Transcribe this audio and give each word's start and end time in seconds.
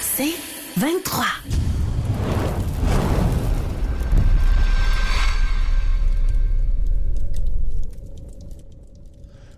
c'est 0.00 0.34
23. 0.76 1.24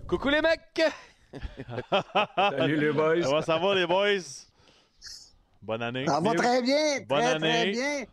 Coucou 0.07 0.29
les 0.29 0.41
mecs! 0.41 0.81
Salut 2.37 2.77
les 2.77 2.91
boys. 2.91 3.21
Comment 3.23 3.41
ça 3.41 3.57
va, 3.57 3.75
les 3.75 3.87
boys? 3.87 4.19
Bonne 5.61 5.81
année. 5.81 6.05
Ça 6.05 6.19
va 6.19 6.33
très 6.33 6.61
bien, 6.61 6.99
Bonne 7.07 7.19
très, 7.21 7.33
année. 7.33 7.49
très 7.51 7.71
bien. 7.71 8.03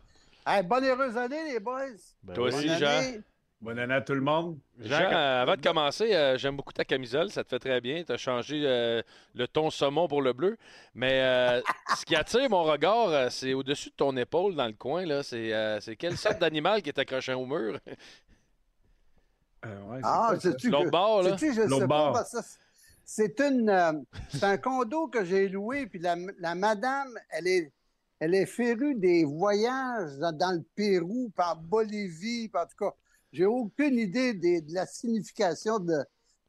Hey, 0.47 0.63
bonne 0.63 0.85
heureuse 0.85 1.17
année, 1.17 1.53
les 1.53 1.59
boys. 1.59 1.81
Ben 2.23 2.33
Toi 2.33 2.47
oui. 2.49 2.55
aussi, 2.55 2.67
Bonne 2.67 2.79
Jean. 2.79 3.21
Bonne 3.61 3.77
année 3.77 3.93
à 3.93 4.01
tout 4.01 4.15
le 4.15 4.21
monde. 4.21 4.57
Jean, 4.79 4.97
Jean, 4.97 5.11
euh, 5.11 5.41
avant 5.43 5.55
de 5.55 5.61
commencer, 5.61 6.15
euh, 6.15 6.35
j'aime 6.35 6.55
beaucoup 6.57 6.73
ta 6.73 6.83
camisole, 6.83 7.29
ça 7.29 7.43
te 7.43 7.49
fait 7.49 7.59
très 7.59 7.79
bien. 7.79 8.03
Tu 8.03 8.11
as 8.11 8.17
changé 8.17 8.63
euh, 8.65 9.03
le 9.35 9.47
ton 9.47 9.69
saumon 9.69 10.07
pour 10.07 10.23
le 10.23 10.33
bleu. 10.33 10.57
Mais 10.95 11.21
euh, 11.21 11.61
ce 11.95 12.03
qui 12.03 12.15
attire 12.15 12.49
mon 12.49 12.63
regard, 12.63 13.09
euh, 13.09 13.29
c'est 13.29 13.53
au-dessus 13.53 13.89
de 13.91 13.95
ton 13.95 14.17
épaule 14.17 14.55
dans 14.55 14.65
le 14.65 14.73
coin. 14.73 15.05
là. 15.05 15.21
C'est 15.21 15.53
euh, 15.53 15.79
c'est 15.79 15.95
quelle 15.95 16.17
sorte 16.17 16.39
d'animal 16.39 16.81
qui 16.81 16.89
est 16.89 16.97
accroché 16.97 17.33
au 17.33 17.45
mur? 17.45 17.77
Euh, 19.63 19.81
ouais, 19.83 19.99
Ah, 20.03 20.33
sais-tu 20.39 20.71
L'autre 20.71 20.85
que- 20.85 20.89
bord, 20.89 21.21
là? 21.21 21.37
sais-tu, 21.37 21.53
je 21.53 21.61
L'autre 21.61 21.75
sais 21.83 21.87
pas, 21.87 21.87
bord. 21.87 22.13
parce 22.13 22.31
que 22.31 22.37
c'est 23.05 23.39
une, 23.41 23.69
euh, 23.69 23.91
c'est 24.29 24.43
un 24.43 24.57
condo 24.57 25.07
que 25.07 25.23
j'ai 25.23 25.47
loué, 25.49 25.85
puis 25.85 25.99
la, 25.99 26.15
la 26.39 26.55
madame, 26.55 27.09
elle 27.29 27.45
est, 27.45 27.71
elle 28.19 28.33
est 28.33 28.47
férue 28.47 28.95
des 28.95 29.23
voyages 29.23 30.17
dans, 30.17 30.35
dans 30.35 30.51
le 30.53 30.63
Pérou, 30.75 31.31
par 31.35 31.57
Bolivie, 31.57 32.49
par 32.49 32.63
en 32.63 32.65
tout 32.65 32.85
cas, 32.85 32.95
j'ai 33.31 33.45
aucune 33.45 33.97
idée 33.97 34.33
des- 34.33 34.61
de 34.61 34.73
la 34.73 34.85
signification 34.85 35.79
de, 35.79 35.93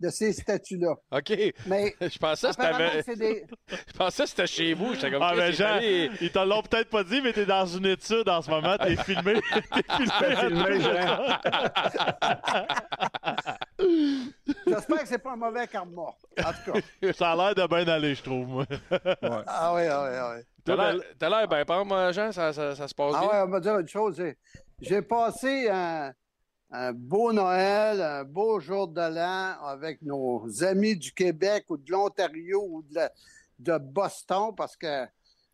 de 0.00 0.08
ces 0.08 0.32
statues-là. 0.32 0.94
OK. 1.12 1.32
Mais 1.66 1.94
Je 2.00 2.18
pensais 2.18 2.48
que 2.48 2.54
c'était 2.54 3.02
c'est 3.04 3.16
des, 3.16 3.46
je 3.68 3.92
pensais 3.96 4.24
que 4.24 4.28
c'était 4.30 4.46
chez 4.48 4.74
vous. 4.74 4.94
J'étais 4.94 5.10
comme 5.12 5.22
Ah, 5.22 5.34
ben 5.36 5.52
Jean, 5.52 5.78
ils 5.80 6.30
te 6.32 6.38
l'ont 6.40 6.62
peut-être 6.62 6.90
pas 6.90 7.04
dit, 7.04 7.20
mais 7.22 7.32
t'es 7.32 7.46
dans 7.46 7.66
une 7.66 7.86
étude 7.86 8.28
en 8.28 8.42
ce 8.42 8.50
moment. 8.50 8.76
T'es 8.78 8.96
filmé. 9.04 9.34
T'es 9.72 10.36
filmé. 10.36 10.78
j'espère 14.66 15.02
que 15.02 15.08
c'est 15.08 15.18
pas 15.18 15.32
un 15.32 15.36
mauvais 15.36 15.66
karma. 15.66 16.02
En 16.02 16.14
tout 16.64 16.72
cas. 16.72 17.12
Ça 17.12 17.32
a 17.32 17.36
l'air 17.36 17.54
de 17.54 17.66
bien 17.66 17.86
aller, 17.92 18.14
je 18.14 18.22
trouve. 18.22 18.46
moi. 18.48 18.66
Ah 19.46 19.72
oui, 19.74 19.82
ah 19.86 20.02
oui, 20.08 20.16
ah 20.16 20.34
oui. 20.36 20.42
T'as 20.64 21.28
l'air- 21.28 21.48
bien 21.48 21.64
pas, 21.64 21.84
moi, 21.84 22.12
Jean, 22.12 22.30
ça, 22.32 22.52
ça- 22.52 22.74
ça 22.76 22.88
se 22.88 22.94
passe 22.94 23.14
Ah 23.16 23.20
bien. 23.20 23.28
ouais, 23.30 23.42
on 23.46 23.50
va 23.50 23.60
dire 23.60 23.78
une 23.78 23.88
chose. 23.88 24.16
j'ai- 24.16 24.36
J'ai 24.80 25.02
passé 25.02 25.68
un, 25.70 26.12
un 26.72 26.92
beau 26.92 27.32
Noël, 27.32 28.00
un 28.00 28.24
beau 28.24 28.58
jour 28.58 28.88
de 28.88 29.00
l'an 29.00 29.62
avec 29.66 30.00
nos 30.02 30.64
amis 30.64 30.96
du 30.96 31.12
Québec 31.12 31.66
ou 31.68 31.76
de 31.76 31.90
l'Ontario 31.92 32.64
ou 32.66 32.82
de, 32.82 32.94
la- 32.94 33.12
de 33.58 33.78
Boston 33.78 34.54
parce 34.56 34.76
que 34.76 35.04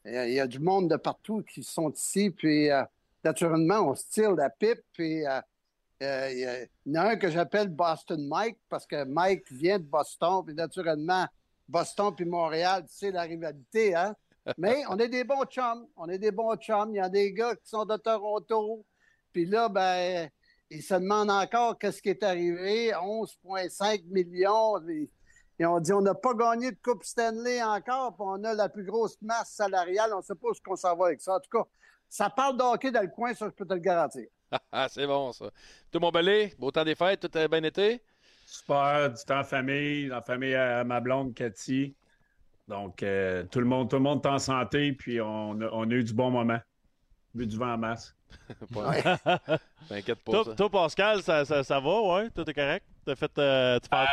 il 0.05 0.13
y 0.13 0.17
a- 0.17 0.29
il 0.29 0.35
y, 0.35 0.41
a 0.41 0.47
du 0.47 0.61
monde 0.61 0.89
de 0.89 0.97
partout 0.97 1.43
qui 1.43 1.63
sont 1.65 1.91
ici. 1.91 2.31
Puis 2.31 2.71
euh, 2.71 2.83
naturellement, 3.25 3.81
on 3.91 3.95
se 3.97 4.05
tire 4.11 4.33
la 4.33 4.49
pipe. 4.49 4.81
Puis 4.93 5.27
euh, 5.27 5.41
euh, 6.03 6.69
il 6.87 6.93
y 6.93 6.99
en 6.99 7.03
a 7.03 7.09
un 7.11 7.17
que 7.17 7.29
j'appelle 7.31 7.69
Boston 7.69 8.25
Mike 8.29 8.59
parce 8.69 8.87
que 8.87 9.05
Mike 9.05 9.51
vient 9.51 9.79
de 9.79 9.85
Boston. 9.85 10.45
Puis 10.47 10.55
naturellement, 10.55 11.27
Boston 11.69 12.15
puis 12.15 12.25
Montréal, 12.27 12.85
c'est 12.89 13.11
la 13.11 13.23
rivalité, 13.23 13.95
hein? 13.95 14.15
Mais 14.57 14.83
on 14.89 14.97
est 14.99 15.09
des 15.09 15.25
bons 15.25 15.45
chums. 15.47 15.87
On 15.97 16.09
est 16.09 16.19
des 16.19 16.31
bons 16.31 16.55
chums. 16.57 16.91
Il 16.93 16.97
y 16.97 17.01
a 17.01 17.09
des 17.09 17.33
gars 17.33 17.55
qui 17.57 17.69
sont 17.69 17.85
de 17.85 17.97
Toronto. 17.97 18.85
Puis 19.33 19.45
là, 19.47 19.69
ben, 19.69 20.31
ils 20.71 20.83
se 20.83 20.95
demandent 20.95 21.31
encore 21.31 21.79
qu'est-ce 21.79 22.03
qui 22.03 22.11
est 22.11 22.23
arrivé. 22.23 22.91
11,5 22.93 24.05
millions. 24.07 24.79
Ils, 24.89 25.09
ils 25.59 25.67
ont 25.67 25.81
dit 25.81 25.93
on 25.93 26.01
n'a 26.01 26.15
pas 26.15 26.35
gagné 26.35 26.71
de 26.71 26.79
Coupe 26.83 27.05
Stanley 27.05 27.63
encore, 27.63 28.15
puis 28.15 28.25
on 28.27 28.45
a 28.45 28.55
la 28.55 28.69
plus 28.69 28.85
grosse 28.85 29.17
masse 29.23 29.53
salariale. 29.53 30.11
On 30.15 30.19
ne 30.19 30.23
sait 30.23 30.35
pas 30.35 30.49
où 30.49 30.53
est-ce 30.53 30.61
qu'on 30.61 30.77
s'en 30.77 30.97
va 30.97 31.07
avec 31.07 31.21
ça. 31.21 31.35
En 31.35 31.41
tout 31.41 31.51
cas, 31.51 31.65
ça 32.09 32.31
parle 32.31 32.57
de 32.57 32.63
hockey 32.63 32.91
dans 32.91 33.03
le 33.03 33.09
coin, 33.09 33.35
ça, 33.35 33.47
je 33.47 33.55
peux 33.55 33.67
te 33.67 33.75
le 33.75 33.81
garantir. 33.81 34.27
Ah, 34.73 34.89
c'est 34.89 35.07
bon, 35.07 35.31
ça. 35.33 35.51
Tout 35.91 36.01
mon 36.01 36.11
belé, 36.11 36.55
beau 36.59 36.71
temps 36.71 36.85
des 36.85 36.95
fêtes, 36.95 37.21
tout 37.21 37.39
a 37.39 37.49
bien 37.49 37.63
été? 37.63 38.03
Super, 38.47 39.13
du 39.13 39.23
temps 39.23 39.41
en 39.41 39.45
famille, 39.45 40.11
en 40.11 40.23
famille 40.23 40.55
à 40.55 40.85
ma 40.85 41.01
blonde 41.01 41.35
Cathy. 41.35 41.95
Donc, 42.67 43.03
euh, 43.03 43.45
tout 43.45 43.61
le 43.61 43.67
monde, 43.67 43.91
tout 43.91 43.97
le 43.97 44.03
monde 44.03 44.25
est 44.25 44.29
en 44.29 44.39
santé, 44.39 44.95
puis 44.95 45.21
on 45.21 45.61
a, 45.61 45.69
on 45.71 45.91
a 45.91 45.93
eu 45.93 46.03
du 46.03 46.15
bon 46.15 46.31
moment. 46.31 46.59
Bu 47.35 47.47
du 47.47 47.57
vent 47.57 47.75
en 47.75 47.79
masse. 47.79 48.15
T'inquiète 49.89 50.19
pas, 50.25 50.45
Toi, 50.57 50.71
Pascal, 50.71 51.23
ça, 51.23 51.45
ça, 51.45 51.63
ça 51.63 51.81
va, 51.81 52.01
ouais? 52.01 52.31
Tout 52.31 52.49
est 52.49 52.55
correct? 52.55 52.85
T'as 53.05 53.15
fait. 53.17 53.31
euh, 53.39 53.79
tu 53.81 53.89
parles- 53.89 54.09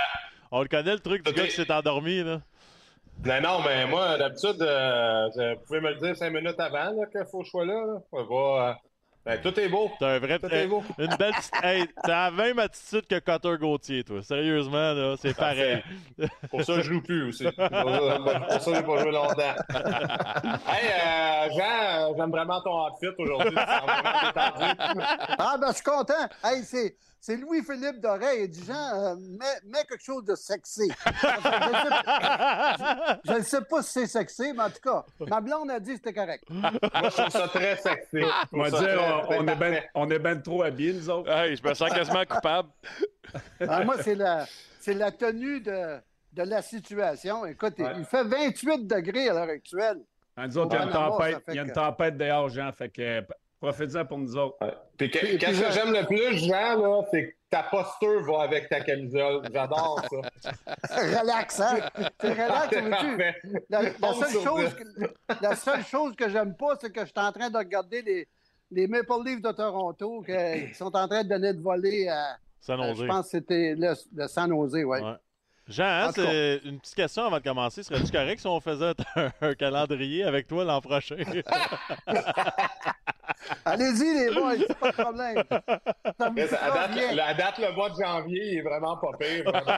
On 0.51 0.61
le 0.61 0.67
connaît, 0.67 0.93
le 0.93 0.99
truc 0.99 1.25
du 1.25 1.33
gars 1.33 1.45
qui 1.45 1.51
s'est 1.51 1.71
endormi, 1.71 2.23
là. 2.23 2.41
Non, 3.25 3.41
non, 3.41 3.59
mais 3.65 3.85
moi, 3.87 4.17
d'habitude, 4.17 4.61
euh, 4.61 5.27
vous 5.55 5.61
pouvez 5.65 5.79
me 5.79 5.89
le 5.93 5.95
dire 5.99 6.15
cinq 6.17 6.31
minutes 6.31 6.59
avant 6.59 6.91
là, 6.91 7.05
qu'il 7.11 7.25
faut 7.31 7.39
que 7.39 7.45
je 7.45 7.49
sois 7.49 7.65
là. 7.65 7.73
là. 7.73 7.97
On 8.11 8.23
va, 8.23 8.69
euh, 8.69 8.73
ben, 9.25 9.41
tout 9.41 9.59
est 9.59 9.67
beau. 9.67 9.89
T'as 9.99 10.15
un 10.15 10.19
vrai. 10.19 10.37
Tout 10.37 10.53
est 10.53 10.67
beau. 10.67 10.83
Une 10.99 11.15
belle 11.15 11.33
petite. 11.33 11.51
Hey, 11.63 11.87
t'as 12.03 12.29
la 12.29 12.31
même 12.31 12.59
attitude 12.59 13.07
que 13.07 13.17
Cotter 13.19 13.55
Gauthier, 13.59 14.03
toi. 14.03 14.21
Sérieusement, 14.21 14.93
là, 14.93 15.15
c'est 15.19 15.35
pareil. 15.35 15.81
Pour 16.51 16.63
ça, 16.63 16.75
je 16.75 16.81
joue 16.81 17.01
plus 17.01 17.29
aussi. 17.29 17.43
Pour 17.51 17.53
ça, 17.61 17.69
je 17.69 18.69
n'ai 18.69 18.83
pas 18.83 18.97
joué 19.01 19.11
longtemps. 19.11 19.55
hey, 20.67 20.91
euh, 20.91 21.49
Jean, 21.57 22.13
j'aime 22.15 22.29
vraiment 22.29 22.61
ton 22.61 22.85
outfit 22.85 23.07
aujourd'hui. 23.17 23.55
Ah, 23.57 25.55
ben, 25.59 25.69
je 25.69 25.73
suis 25.73 25.83
content. 25.83 26.13
Hey, 26.43 26.61
c'est. 26.63 26.95
C'est 27.25 27.37
Louis-Philippe 27.37 28.01
Doré. 28.01 28.43
Il 28.43 28.49
dit, 28.51 28.63
Jean, 28.67 28.93
euh, 28.93 29.15
mets, 29.15 29.59
mets 29.65 29.83
quelque 29.89 30.03
chose 30.03 30.23
de 30.25 30.35
sexy. 30.35 30.91
Je 33.25 33.33
ne 33.33 33.41
sais 33.41 33.61
pas 33.61 33.81
si 33.81 33.91
c'est 33.93 34.05
sexy, 34.05 34.53
mais 34.55 34.61
en 34.63 34.69
tout 34.69 34.79
cas, 34.83 35.03
ma 35.27 35.41
blonde 35.41 35.71
a 35.71 35.79
dit 35.79 35.91
que 35.91 35.95
c'était 35.97 36.13
correct. 36.13 36.43
Moi, 36.51 36.69
je 36.71 37.07
trouve 37.17 37.29
ça 37.29 37.47
très 37.47 37.77
sexy. 37.77 38.19
On 38.53 38.61
va 38.61 38.69
dire, 38.69 38.79
très- 38.79 38.97
on, 38.97 39.39
on 39.39 39.47
est 39.47 39.55
ben, 39.55 39.81
on 39.95 40.09
est 40.11 40.19
ben 40.19 40.39
trop 40.39 40.61
habillés, 40.61 40.93
nous 40.93 41.09
autres. 41.09 41.31
Hey, 41.31 41.55
je 41.55 41.67
me 41.67 41.73
sens 41.73 41.89
quasiment 41.89 42.25
coupable. 42.29 42.69
Ah, 43.67 43.83
moi, 43.83 43.95
c'est 44.03 44.13
la, 44.15 44.45
c'est 44.79 44.93
la 44.93 45.11
tenue 45.11 45.61
de, 45.61 45.97
de 46.33 46.43
la 46.43 46.61
situation. 46.61 47.43
Écoute, 47.47 47.73
il- 47.79 47.85
Ouais. 47.85 47.93
il 47.97 48.05
fait 48.05 48.23
28 48.23 48.85
degrés 48.85 49.29
à 49.29 49.33
l'heure 49.33 49.49
actuelle. 49.49 50.01
Hein, 50.37 50.45
Nous 50.47 50.57
autres, 50.59 50.75
il 50.75 50.79
y 50.79 50.81
a 50.81 50.85
une 50.85 50.91
tempête, 50.91 51.43
il 51.47 51.55
y 51.55 51.59
a 51.59 51.61
une 51.63 51.69
que- 51.69 51.73
tempête 51.73 52.17
dehors, 52.17 52.49
Jean. 52.49 52.71
Fait 52.71 52.89
que 52.89 53.21
profitez-en 53.65 54.05
pour 54.05 54.17
nous 54.17 54.35
autres. 54.37 54.57
Puis- 54.97 55.09
qu'est-ce 55.11 55.61
que 55.61 55.71
j'aime 55.71 55.91
le 55.93 56.05
plus, 56.05 56.37
Jean, 56.39 56.77
là, 56.81 57.01
c'est 57.11 57.27
que 57.29 57.33
ta 57.49 57.63
posture 57.63 58.21
va 58.23 58.43
avec 58.43 58.69
ta 58.69 58.81
camisole. 58.81 59.41
J'adore 59.53 60.01
ça. 60.09 60.51
Relax, 61.21 61.59
hein? 61.59 61.77
C'est 62.19 62.33
relax, 62.33 62.89
parfait. 62.89 63.35
La, 63.69 63.81
la 63.81 64.13
seule 64.13 64.41
chose 64.43 64.73
que, 64.75 64.83
la 65.41 65.55
seule 65.55 65.83
chose 65.85 66.15
que 66.15 66.29
j'aime 66.29 66.55
pas, 66.55 66.75
c'est 66.81 66.91
que 66.91 67.01
je 67.01 67.05
suis 67.05 67.13
en 67.17 67.31
train 67.31 67.49
de 67.49 67.57
regarder 67.57 68.01
les, 68.01 68.27
les 68.71 68.87
Maple 68.87 69.23
Leafs 69.25 69.41
de 69.41 69.51
Toronto 69.51 70.23
qui 70.25 70.73
sont 70.73 70.95
en 70.95 71.07
train 71.07 71.23
de 71.23 71.29
donner 71.29 71.53
de 71.53 71.61
voler 71.61 72.07
à. 72.07 72.37
Ça 72.59 72.73
à- 72.73 72.93
je 72.93 73.05
pense 73.05 73.25
que 73.25 73.31
c'était 73.31 73.75
le, 73.77 73.93
le 74.15 74.27
San 74.27 74.49
Jose, 74.49 74.73
ouais. 74.73 74.83
Ouais. 75.01 75.13
Jean, 75.67 75.83
hein, 75.83 76.11
c'est 76.13 76.61
une 76.63 76.79
petite 76.79 76.93
question 76.95 77.23
avant 77.25 77.37
de 77.37 77.43
commencer. 77.43 77.81
Serais-tu 77.83 78.11
correct 78.11 78.39
si 78.39 78.45
on 78.47 78.59
faisait 78.59 78.93
un, 79.15 79.31
un 79.41 79.53
calendrier 79.55 80.23
avec 80.23 80.45
toi 80.47 80.63
l'an 80.63 80.79
prochain? 80.81 81.15
Allez-y, 83.65 84.13
les 84.27 84.33
boys, 84.33 84.53
c'est 84.67 84.77
pas 84.79 84.91
de 84.91 84.95
problème. 84.95 85.43
Ça 86.19 86.29
me 86.29 86.35
Mais 86.35 86.47
fera 86.47 86.65
À 86.65 86.87
date, 86.87 86.91
bien. 86.95 87.11
la 87.13 87.33
date, 87.33 87.57
le 87.59 87.71
mois 87.73 87.89
de 87.89 87.95
janvier, 88.03 88.41
il 88.43 88.57
est 88.59 88.61
vraiment 88.61 88.97
pas 88.97 89.11
pire. 89.19 89.43
Vraiment. 89.45 89.77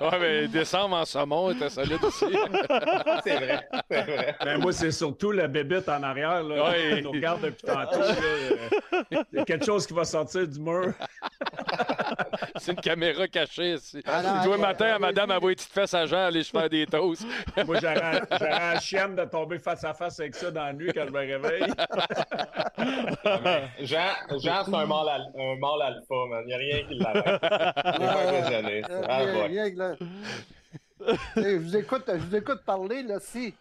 Ouais, 0.10 0.18
mais 0.20 0.48
décembre 0.48 0.96
en 0.96 1.04
saumon 1.04 1.50
était 1.50 1.68
solide 1.68 2.02
aussi. 2.02 2.24
c'est 3.24 3.36
vrai. 3.36 3.68
C'est 3.90 4.02
vrai. 4.02 4.36
Ben, 4.44 4.58
moi, 4.58 4.72
c'est 4.72 4.90
surtout 4.90 5.30
la 5.32 5.46
bébite 5.48 5.88
en 5.88 6.02
arrière. 6.02 6.42
Là, 6.42 6.70
Ouais. 6.70 6.96
qui 6.96 7.02
nous 7.02 7.10
regarde 7.12 7.40
depuis 7.42 7.62
tantôt. 7.66 8.00
Il 9.10 9.24
y 9.32 9.38
a 9.38 9.44
quelque 9.44 9.64
chose 9.64 9.86
qui 9.86 9.92
va 9.94 10.04
sortir 10.04 10.46
du 10.46 10.58
mur. 10.60 10.92
C'est 12.56 12.72
une 12.72 12.80
caméra 12.80 13.26
cachée 13.28 13.74
ici. 13.74 14.02
Ah 14.06 14.42
hey, 14.44 14.58
matin 14.58 14.94
à 14.94 14.98
madame 14.98 15.30
avoir 15.30 15.48
une 15.48 15.56
petite 15.56 15.72
fesse 15.72 15.94
à 15.94 16.04
Jean 16.06 16.26
aller 16.26 16.42
se 16.42 16.50
faire 16.50 16.68
des 16.68 16.84
toasts. 16.86 17.24
Moi, 17.64 17.78
j'aurais 17.80 18.20
j'aurais 18.30 18.50
la 18.50 18.80
chienne 18.80 19.16
de 19.16 19.24
tomber 19.24 19.58
face 19.58 19.82
à 19.84 19.94
face 19.94 20.20
avec 20.20 20.34
ça 20.34 20.50
dans 20.50 20.64
la 20.64 20.72
nuit 20.72 20.90
quand 20.92 21.04
je 21.06 21.12
me 21.12 21.18
réveille. 21.18 21.72
Jean, 23.80 24.10
Jean 24.38 24.64
c'est 24.64 24.74
un 24.74 24.86
mâle, 24.86 25.08
al- 25.08 25.32
un 25.36 25.56
mâle 25.58 25.82
alpha, 25.82 26.14
man. 26.28 26.42
Il 26.44 26.46
n'y 26.46 26.54
a 26.54 26.56
rien 26.56 26.84
qui 26.86 26.94
l'arrête. 26.98 27.40
Il 27.42 28.02
est 28.02 28.06
pas 28.06 28.22
impressionné. 28.26 28.82
Euh, 28.90 29.02
Ah, 29.08 29.18
rien- 29.46 29.74
là. 29.74 29.96
je, 31.36 31.56
vous 31.56 31.76
écoute, 31.76 32.04
je 32.08 32.12
vous 32.18 32.36
écoute 32.36 32.60
parler, 32.64 33.02
là, 33.02 33.18
si, 33.20 33.54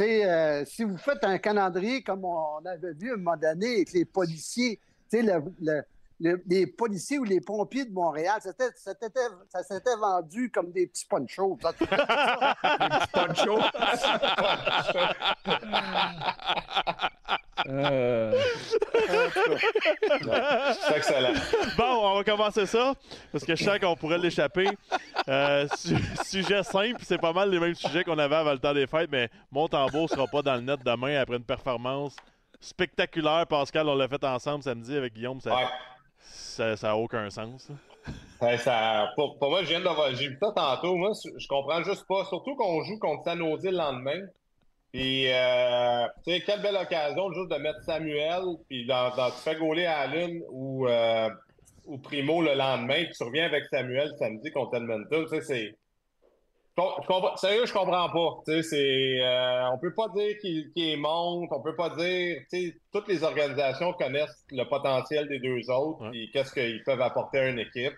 euh, 0.00 0.64
si 0.64 0.84
vous 0.84 0.96
faites 0.96 1.24
un 1.24 1.38
calendrier 1.38 2.02
comme 2.02 2.24
on 2.24 2.64
avait 2.64 2.92
vu 2.94 3.10
à 3.10 3.14
un 3.14 3.16
moment 3.16 3.36
donné 3.36 3.76
avec 3.76 3.92
les 3.92 4.04
policiers, 4.04 4.78
tu 5.10 5.18
sais, 5.18 5.22
le- 5.22 5.42
le- 5.60 5.82
le- 6.20 6.42
les 6.46 6.66
policiers 6.66 7.18
ou 7.18 7.24
les 7.24 7.40
pompiers 7.40 7.84
de 7.84 7.92
Montréal, 7.92 8.38
c'était, 8.42 8.70
c'était- 8.76 9.06
ça 9.48 9.62
s'était 9.62 9.96
vendu 9.96 10.50
comme 10.50 10.70
des 10.72 10.86
petits 10.86 11.06
ponchos. 11.06 11.58
Ça, 11.62 11.72
Poncho. 13.12 13.58
Euh, 17.66 18.32
en 18.94 19.30
tout 19.30 20.28
cas. 20.30 20.72
C'est 20.74 20.96
excellent. 20.96 21.32
Bon, 21.76 21.84
on 21.84 22.14
va 22.16 22.24
commencer 22.24 22.66
ça, 22.66 22.94
parce 23.32 23.44
que 23.44 23.56
je 23.56 23.64
sens 23.64 23.78
qu'on 23.78 23.96
pourrait 23.96 24.18
l'échapper. 24.18 24.68
Euh, 25.28 25.66
su- 25.76 25.96
sujet 26.24 26.62
simple, 26.62 27.00
c'est 27.02 27.18
pas 27.18 27.32
mal 27.32 27.50
les 27.50 27.58
mêmes 27.58 27.74
sujets 27.74 28.04
qu'on 28.04 28.18
avait 28.18 28.36
avant 28.36 28.52
le 28.52 28.58
temps 28.58 28.74
des 28.74 28.86
fêtes, 28.86 29.10
mais 29.10 29.28
mon 29.50 29.68
tambour 29.68 30.08
sera 30.08 30.26
pas 30.26 30.42
dans 30.42 30.54
le 30.54 30.60
net 30.62 30.80
demain 30.84 31.20
après 31.20 31.36
une 31.36 31.44
performance 31.44 32.14
spectaculaire. 32.60 33.46
Pascal, 33.46 33.88
on 33.88 33.94
l'a 33.96 34.08
fait 34.08 34.22
ensemble 34.24 34.62
samedi 34.62 34.96
avec 34.96 35.12
Guillaume, 35.14 35.40
ça 35.40 35.54
Ouais. 35.54 35.66
Ça, 36.20 36.76
ça 36.76 36.90
a 36.90 36.94
aucun 36.94 37.30
sens. 37.30 37.68
ça, 38.40 39.12
pour, 39.16 39.36
moi, 39.40 39.62
je 39.62 39.68
viens 39.68 39.80
de 39.80 40.16
J'ai 40.16 40.28
vu 40.28 40.38
ça 40.40 40.52
tantôt. 40.54 40.96
Moi, 40.96 41.12
je 41.36 41.48
comprends 41.48 41.82
juste 41.82 42.06
pas. 42.06 42.24
Surtout 42.24 42.54
qu'on 42.56 42.82
joue 42.84 42.98
contre 42.98 43.24
San 43.24 43.38
le 43.38 43.70
lendemain. 43.70 44.26
Puis, 44.92 45.30
euh, 45.30 46.06
tu 46.26 46.40
quelle 46.40 46.62
belle 46.62 46.76
occasion 46.76 47.30
juste 47.32 47.50
de 47.50 47.56
mettre 47.56 47.82
Samuel, 47.82 48.42
puis 48.68 48.86
dans, 48.86 49.10
tu 49.10 49.42
fais 49.44 49.56
gauler 49.56 49.84
Allen 49.84 50.40
ou, 50.50 50.88
euh, 50.88 51.28
ou 51.84 51.98
Primo 51.98 52.40
le 52.40 52.54
lendemain, 52.54 53.04
puis 53.04 53.12
tu 53.14 53.22
reviens 53.22 53.44
avec 53.44 53.66
Samuel 53.66 54.10
samedi 54.18 54.50
contre 54.50 54.76
Edmonton. 54.76 55.26
Tu. 55.30 55.76
Je 57.02 57.06
comprends- 57.06 57.36
sérieux, 57.36 57.66
je 57.66 57.72
comprends 57.72 58.08
pas. 58.10 58.42
Tu 58.46 58.52
sais, 58.52 58.62
c'est. 58.62 59.20
euh, 59.22 59.70
on 59.72 59.78
peut 59.78 59.94
pas 59.94 60.08
dire 60.14 60.36
qu'il 60.40 60.72
qu'il 60.72 60.96
monte, 60.98 61.48
on 61.50 61.60
peut 61.60 61.74
pas 61.76 61.90
dire. 61.90 62.36
Tu 62.52 62.68
sais, 62.70 62.76
toutes 62.92 63.08
les 63.08 63.24
organisations 63.24 63.92
connaissent 63.94 64.44
le 64.50 64.64
potentiel 64.64 65.28
des 65.28 65.40
deux 65.40 65.68
autres, 65.70 66.02
Ouais. 66.04 66.10
puis 66.10 66.30
qu'est-ce 66.32 66.52
qu'ils 66.52 66.82
peuvent 66.84 67.00
apporter 67.02 67.38
à 67.40 67.48
une 67.48 67.58
équipe. 67.58 67.94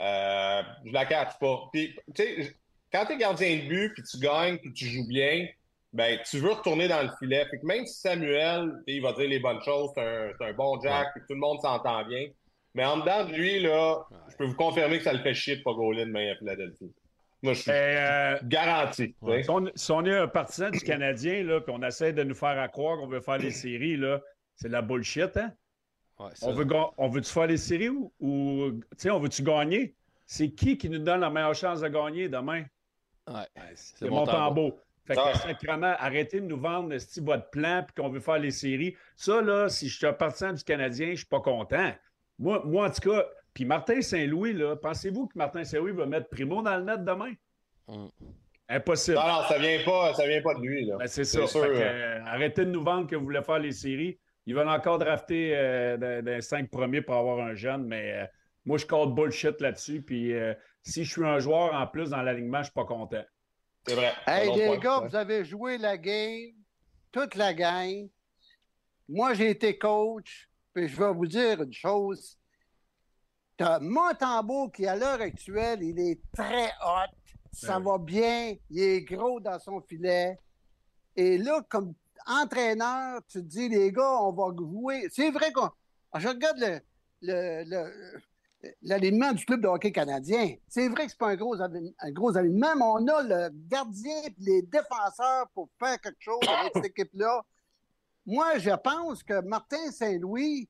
Euh, 0.00 0.62
je 0.86 0.92
la 0.92 1.04
catch 1.04 1.38
pas. 1.40 1.60
Puis, 1.72 1.94
tu 2.14 2.22
sais, 2.22 2.56
quand 2.92 3.04
t'es 3.06 3.16
gardien 3.16 3.56
de 3.56 3.68
but, 3.68 3.92
puis 3.94 4.02
tu 4.04 4.18
gagnes, 4.18 4.56
puis 4.58 4.72
tu 4.72 4.86
joues 4.86 5.06
bien, 5.08 5.46
ben, 5.92 6.18
tu 6.28 6.38
veux 6.38 6.52
retourner 6.52 6.88
dans 6.88 7.02
le 7.02 7.10
filet. 7.18 7.44
Fait 7.50 7.58
que 7.58 7.66
même 7.66 7.84
si 7.86 8.00
Samuel, 8.00 8.72
il 8.86 9.02
va 9.02 9.12
dire 9.12 9.28
les 9.28 9.38
bonnes 9.40 9.60
choses, 9.62 9.90
c'est 9.94 10.00
un, 10.02 10.30
un 10.40 10.52
bon 10.54 10.80
Jack, 10.80 11.08
puis 11.14 11.22
tout 11.28 11.34
le 11.34 11.40
monde 11.40 11.60
s'entend 11.60 12.04
bien. 12.06 12.26
Mais 12.74 12.84
en 12.86 12.98
dedans 12.98 13.24
de 13.26 13.32
lui, 13.32 13.60
là, 13.60 13.98
je 14.30 14.36
peux 14.36 14.44
vous 14.46 14.54
confirmer 14.56 14.96
que 14.98 15.04
ça 15.04 15.12
le 15.12 15.18
fait 15.18 15.34
chier 15.34 15.56
de 15.56 15.62
pas 15.62 15.74
gauler 15.74 16.06
demain 16.06 16.32
à 16.32 16.36
Philadelphie. 16.36 16.90
Moi, 17.42 17.54
je 17.54 17.62
suis 17.62 17.70
Et, 17.70 17.74
euh, 17.74 18.38
garanti. 18.44 19.16
si, 19.42 19.50
on, 19.50 19.70
si 19.74 19.90
on 19.92 20.04
est 20.04 20.16
un 20.16 20.28
partisan 20.28 20.70
du 20.70 20.78
Canadien, 20.80 21.42
là, 21.42 21.60
puis 21.60 21.74
on 21.76 21.82
essaie 21.82 22.12
de 22.12 22.22
nous 22.22 22.34
faire 22.34 22.58
à 22.60 22.68
croire 22.68 22.98
qu'on 22.98 23.08
veut 23.08 23.20
faire 23.20 23.38
les 23.38 23.50
séries, 23.50 23.96
là, 23.96 24.20
c'est 24.54 24.68
de 24.68 24.72
la 24.72 24.82
bullshit, 24.82 25.36
hein? 25.36 25.52
Ouais, 26.18 26.30
On 26.42 26.52
veut, 26.52 26.66
on 26.98 27.08
veut-tu 27.08 27.32
faire 27.32 27.46
les 27.48 27.56
séries 27.56 27.88
ou, 27.88 28.12
ou 28.20 28.70
tu 28.72 28.86
sais, 28.98 29.10
on 29.10 29.18
veut-tu 29.18 29.42
gagner? 29.42 29.96
C'est 30.26 30.50
qui 30.50 30.78
qui 30.78 30.88
nous 30.88 30.98
donne 31.00 31.20
la 31.20 31.30
meilleure 31.30 31.54
chance 31.54 31.80
de 31.80 31.88
gagner 31.88 32.28
demain? 32.28 32.64
ouais. 33.28 33.46
C'est 33.74 34.08
mon 34.08 34.24
tambour. 34.24 34.78
Fait 35.04 35.16
que, 35.16 35.36
sacrément, 35.38 35.94
arrêtez 35.98 36.40
de 36.40 36.46
nous 36.46 36.60
vendre 36.60 36.96
ce 36.96 37.06
petit 37.06 37.20
de 37.20 37.42
plan 37.50 37.82
puis 37.84 38.00
qu'on 38.00 38.08
veut 38.08 38.20
faire 38.20 38.38
les 38.38 38.52
séries. 38.52 38.96
Ça, 39.16 39.42
là, 39.42 39.68
si 39.68 39.88
je 39.88 39.96
suis 39.96 40.06
un 40.06 40.12
partisan 40.12 40.52
du 40.52 40.62
Canadien, 40.62 41.10
je 41.10 41.16
suis 41.16 41.26
pas 41.26 41.40
content. 41.40 41.92
Moi, 42.38 42.62
moi, 42.64 42.86
en 42.86 42.90
tout 42.90 43.10
cas, 43.10 43.26
puis 43.54 43.64
Martin 43.64 44.00
Saint-Louis, 44.00 44.52
là, 44.52 44.76
pensez-vous 44.76 45.26
que 45.26 45.36
Martin 45.36 45.64
Saint-Louis 45.64 45.92
va 45.92 46.06
mettre 46.06 46.28
Primo 46.28 46.62
dans 46.62 46.76
le 46.76 46.84
net 46.84 47.04
demain? 47.04 47.32
Mm. 47.88 48.06
Impossible. 48.68 49.16
Non, 49.16 49.26
non, 49.26 49.42
ça 49.48 49.58
vient 49.58 49.78
pas, 49.84 50.14
ça 50.14 50.26
vient 50.26 50.40
pas 50.40 50.54
de 50.54 50.60
lui, 50.60 50.86
là. 50.86 50.96
Ben, 50.98 51.06
c'est 51.06 51.24
C'est 51.24 51.40
ça. 51.40 51.46
sûr, 51.46 51.62
Fait 51.62 51.68
que, 51.68 51.72
ouais. 51.74 51.82
euh, 51.82 52.24
arrêtez 52.24 52.64
de 52.64 52.70
nous 52.70 52.82
vendre 52.82 53.06
que 53.06 53.16
vous 53.16 53.24
voulez 53.24 53.42
faire 53.42 53.58
les 53.58 53.72
séries. 53.72 54.18
Ils 54.46 54.54
veulent 54.54 54.68
encore 54.68 54.98
drafter 54.98 55.52
euh, 55.54 55.96
dans, 55.96 56.24
dans 56.24 56.30
les 56.32 56.40
cinq 56.40 56.70
premiers 56.70 57.02
pour 57.02 57.14
avoir 57.16 57.40
un 57.40 57.54
jeune, 57.54 57.84
mais 57.84 58.12
euh, 58.12 58.26
moi, 58.64 58.78
je 58.78 58.86
call 58.86 59.12
bullshit 59.12 59.60
là-dessus. 59.60 60.02
Puis 60.02 60.32
euh, 60.32 60.54
si 60.82 61.04
je 61.04 61.10
suis 61.12 61.24
un 61.24 61.38
joueur 61.38 61.74
en 61.74 61.86
plus 61.86 62.10
dans 62.10 62.22
l'alignement, 62.22 62.58
je 62.58 62.64
suis 62.64 62.72
pas 62.72 62.84
content. 62.84 63.22
C'est 63.86 63.94
vrai. 63.94 64.12
Hey, 64.26 64.50
les 64.56 64.66
point, 64.66 64.78
gars, 64.78 65.00
ouais. 65.00 65.08
vous 65.08 65.16
avez 65.16 65.44
joué 65.44 65.76
la 65.76 65.98
game, 65.98 66.52
toute 67.10 67.34
la 67.34 67.52
gang. 67.52 68.08
Moi, 69.08 69.34
j'ai 69.34 69.50
été 69.50 69.76
coach, 69.76 70.48
puis 70.72 70.88
je 70.88 70.96
vais 70.96 71.12
vous 71.12 71.26
dire 71.26 71.62
une 71.62 71.72
chose. 71.72 72.38
T'as 73.56 73.78
Montembeau 73.80 74.68
qui, 74.70 74.86
à 74.86 74.96
l'heure 74.96 75.20
actuelle, 75.20 75.82
il 75.82 75.98
est 76.00 76.20
très 76.34 76.66
hot. 76.84 77.10
Ça 77.52 77.78
Ben 77.78 77.84
va 77.84 77.98
bien. 77.98 78.54
Il 78.70 78.80
est 78.80 79.02
gros 79.02 79.40
dans 79.40 79.58
son 79.58 79.80
filet. 79.82 80.38
Et 81.14 81.36
là, 81.38 81.60
comme 81.68 81.92
entraîneur, 82.26 83.20
tu 83.28 83.38
te 83.40 83.44
dis, 83.46 83.68
les 83.68 83.92
gars, 83.92 84.18
on 84.22 84.32
va 84.32 84.54
jouer. 84.56 85.06
C'est 85.12 85.30
vrai 85.30 85.52
qu'on. 85.52 85.68
Je 86.18 86.28
regarde 86.28 86.58
le, 86.58 86.80
le- 87.20 87.64
le- 87.64 88.20
l'alignement 88.82 89.32
du 89.32 89.44
club 89.44 89.60
de 89.60 89.66
hockey 89.68 89.92
canadien. 89.92 90.54
C'est 90.68 90.88
vrai 90.88 91.04
que 91.04 91.10
c'est 91.10 91.18
pas 91.18 91.30
un 91.30 91.36
gros, 91.36 91.60
un 91.60 92.10
gros 92.12 92.36
alignement, 92.36 92.74
mais 92.76 92.84
on 92.84 93.06
a 93.08 93.22
le 93.22 93.50
gardien 93.68 94.22
et 94.26 94.34
les 94.38 94.62
défenseurs 94.62 95.48
pour 95.52 95.68
faire 95.78 96.00
quelque 96.00 96.20
chose 96.20 96.40
avec 96.48 96.72
cette 96.74 96.84
équipe-là. 96.86 97.42
Moi, 98.24 98.58
je 98.58 98.70
pense 98.70 99.22
que 99.24 99.40
Martin 99.40 99.90
Saint-Louis, 99.90 100.68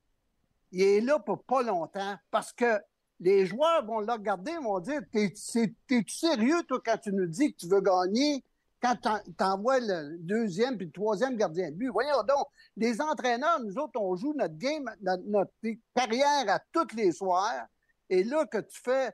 il 0.72 0.82
est 0.82 1.00
là 1.00 1.18
pour 1.18 1.44
pas 1.44 1.62
longtemps 1.62 2.16
parce 2.30 2.52
que 2.52 2.80
les 3.20 3.46
joueurs 3.46 3.84
vont 3.86 4.00
le 4.00 4.12
regarder 4.12 4.52
vont 4.56 4.80
dire 4.80 5.00
T'es-tu 5.12 6.08
sérieux, 6.08 6.62
toi, 6.66 6.80
quand 6.84 6.98
tu 6.98 7.12
nous 7.12 7.26
dis 7.26 7.52
que 7.52 7.58
tu 7.58 7.68
veux 7.68 7.80
gagner, 7.80 8.44
quand 8.82 8.96
t'en- 8.96 9.22
t'envoies 9.36 9.78
le 9.78 10.18
deuxième 10.18 10.76
puis 10.76 10.86
le 10.86 10.92
troisième 10.92 11.36
gardien 11.36 11.70
de 11.70 11.76
but? 11.76 11.88
Voyons 11.90 12.22
donc, 12.26 12.46
les 12.76 13.00
entraîneurs, 13.00 13.60
nous 13.60 13.78
autres, 13.78 14.00
on 14.00 14.16
joue 14.16 14.34
notre 14.34 14.56
game, 14.56 14.90
notre, 15.00 15.22
notre 15.26 15.52
carrière 15.94 16.48
à 16.48 16.58
tous 16.72 16.96
les 16.96 17.12
soirs. 17.12 17.66
Et 18.10 18.24
là, 18.24 18.44
que 18.46 18.58
tu 18.58 18.80
fais, 18.82 19.12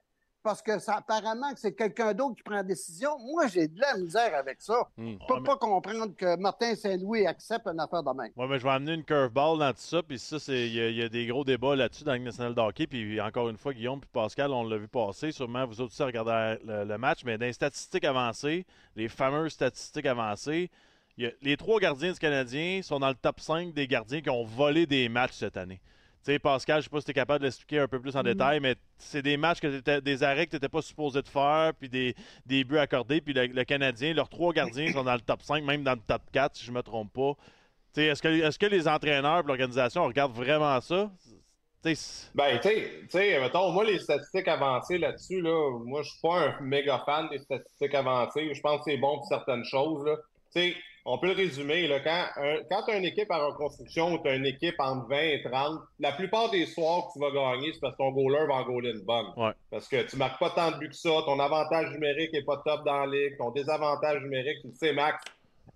parce 0.49 0.63
que 0.63 0.79
ça 0.79 0.95
apparemment 0.97 1.53
que 1.53 1.61
c'est 1.61 1.75
quelqu'un 1.75 2.15
d'autre 2.15 2.37
qui 2.37 2.43
prend 2.43 2.55
la 2.55 2.63
décision, 2.63 3.19
moi, 3.19 3.49
j'ai 3.49 3.69
de 3.69 3.79
la 3.79 3.99
misère 3.99 4.35
avec 4.35 4.63
ça. 4.63 4.89
Mm. 4.97 5.11
Je 5.21 5.27
peux 5.27 5.35
Ouais, 5.35 5.41
mais- 5.41 5.47
pas 5.47 5.57
comprendre 5.57 6.17
que 6.17 6.37
Martin 6.39 6.75
Saint-Louis 6.75 7.27
accepte 7.27 7.67
une 7.67 7.79
affaire 7.79 8.03
de 8.03 8.11
même. 8.17 8.33
Ouais, 8.35 8.47
mais 8.49 8.59
je 8.59 8.65
vais 8.65 8.71
amener 8.71 8.95
une 8.95 9.05
curveball 9.05 9.59
dans 9.59 9.71
tout 9.73 9.81
ça, 9.81 10.03
puis 10.03 10.19
ça, 10.19 10.39
il 10.49 10.75
y, 10.75 10.81
a- 10.81 10.89
il 10.89 10.97
y 10.97 11.03
a 11.03 11.11
des 11.11 11.27
gros 11.27 11.45
débats 11.45 11.77
là-dessus 11.77 12.05
dans 12.05 12.15
le 12.15 12.21
national 12.21 12.55
de 12.55 12.61
hockey, 12.63 12.87
puis 12.87 13.21
encore 13.21 13.51
une 13.51 13.59
fois, 13.59 13.75
Guillaume 13.75 14.01
puis 14.01 14.09
Pascal, 14.11 14.51
on 14.53 14.65
l'a 14.67 14.79
vu 14.79 14.89
passer, 14.89 15.33
sûrement 15.33 15.67
vous 15.67 15.83
autres 15.83 15.93
aussi 15.93 16.03
regardez 16.03 16.59
le, 16.65 16.85
le 16.85 16.97
match, 16.99 17.25
mais 17.27 17.37
dans 17.37 17.45
les 17.45 17.53
statistiques 17.53 18.05
avancées, 18.05 18.65
les 18.97 19.09
fameuses 19.09 19.53
statistiques 19.53 20.07
avancées, 20.07 20.71
a- 21.21 21.25
les 21.43 21.57
trois 21.59 21.79
gardiens 21.79 22.13
du 22.13 22.19
Canadien 22.19 22.81
sont 22.83 22.99
dans 23.01 23.09
le 23.09 23.15
top 23.17 23.39
5 23.41 23.75
des 23.75 23.87
gardiens 23.87 24.23
qui 24.23 24.31
ont 24.31 24.45
volé 24.45 24.87
des 24.87 25.11
matchs 25.11 25.33
cette 25.35 25.59
année. 25.59 25.81
Sais, 26.29 26.39
Pascal, 26.39 26.81
je 26.81 26.85
sais 26.85 26.91
pas 26.91 27.01
si 27.01 27.07
tu 27.07 27.11
es 27.13 27.15
capable 27.15 27.39
de 27.39 27.45
l'expliquer 27.45 27.79
un 27.79 27.89
peu 27.89 27.99
plus 27.99 28.15
en 28.15 28.23
détail, 28.23 28.61
mais 28.61 28.75
c'est 28.99 29.23
des 29.23 29.39
matchs, 29.39 29.61
que 29.61 30.01
des 30.01 30.23
arrêts 30.23 30.45
que 30.45 30.51
tu 30.51 30.57
n'étais 30.57 30.69
pas 30.69 30.83
supposé 30.83 31.23
de 31.23 31.29
faire, 31.29 31.73
puis 31.81 31.89
des, 31.89 32.15
des 32.45 32.65
buts 32.65 32.77
accordés, 32.77 33.23
puis 33.23 33.33
le, 33.33 33.47
le 33.47 33.65
Canadien, 33.65 34.13
leurs 34.13 34.29
trois 34.29 34.53
gardiens 34.53 34.93
sont 34.93 35.05
dans 35.05 35.15
le 35.15 35.23
top 35.23 35.41
5, 35.43 35.65
même 35.65 35.83
dans 35.83 35.95
le 35.95 36.01
top 36.07 36.21
4, 36.31 36.55
si 36.55 36.67
je 36.67 36.71
me 36.71 36.83
trompe 36.83 37.15
pas. 37.15 37.33
Est-ce 37.97 38.21
que, 38.21 38.29
est-ce 38.29 38.59
que 38.59 38.67
les 38.67 38.87
entraîneurs 38.87 39.41
et 39.41 39.47
l'organisation 39.47 40.05
regardent 40.05 40.37
vraiment 40.37 40.79
ça? 40.83 41.11
Ben, 42.35 42.59
tu 42.61 42.69
sais- 42.69 42.91
tu 43.05 43.09
sais, 43.09 43.41
mettons, 43.41 43.73
moi, 43.73 43.85
les 43.85 43.99
statistiques 43.99 44.49
avancées 44.49 44.99
là-dessus, 44.99 45.41
là, 45.41 45.79
moi, 45.83 46.03
je 46.03 46.11
suis 46.11 46.21
pas 46.21 46.49
un 46.49 46.61
méga 46.61 47.03
fan 47.07 47.31
des 47.31 47.39
statistiques 47.39 47.95
avancées. 47.95 48.53
Je 48.53 48.61
pense 48.61 48.85
que 48.85 48.91
c'est 48.91 48.99
bon 48.99 49.17
pour 49.17 49.27
certaines 49.27 49.65
choses, 49.65 50.05
là. 50.05 50.17
Tu 50.55 50.61
sais, 50.61 50.77
on 51.11 51.17
peut 51.19 51.29
le 51.29 51.33
résumer, 51.33 51.87
là. 51.89 52.01
Quand, 52.01 52.43
un, 52.43 52.59
quand 52.71 52.83
tu 52.85 52.91
as 52.93 52.99
une 52.99 53.05
équipe 53.07 53.31
en 53.31 53.47
reconstruction 53.47 54.13
ou 54.13 54.19
tu 54.19 54.29
as 54.29 54.35
une 54.35 54.45
équipe 54.45 54.75
entre 54.79 55.09
20 55.09 55.21
et 55.21 55.43
30, 55.43 55.81
la 56.01 56.13
plupart 56.13 56.51
des 56.51 56.67
soirs 56.67 57.07
que 57.09 57.15
tu 57.15 57.19
vas 57.21 57.31
gagner, 57.31 57.73
c'est 57.73 57.81
parce 57.81 57.95
que 57.95 57.99
ton 57.99 58.13
goaler 58.13 58.47
va 58.47 58.57
en 58.57 58.65
goaler 58.65 58.91
une 58.91 59.05
bonne. 59.05 59.27
Ouais. 59.37 59.53
Parce 59.71 59.89
que 59.89 60.03
tu 60.03 60.17
marques 60.17 60.39
pas 60.39 60.51
tant 60.51 60.71
de 60.71 60.77
buts 60.77 60.91
que 60.91 60.95
ça, 60.95 61.11
ton 61.25 61.41
avantage 61.41 61.91
numérique 61.93 62.35
est 62.35 62.45
pas 62.45 62.59
top 62.59 62.85
dans 62.85 63.07
la 63.07 63.07
ligue, 63.07 63.39
ton 63.39 63.51
désavantage 63.53 64.23
numérique, 64.23 64.59
tu 64.61 64.69
le 64.69 64.75
sais, 64.75 64.93
Max. 64.93 65.25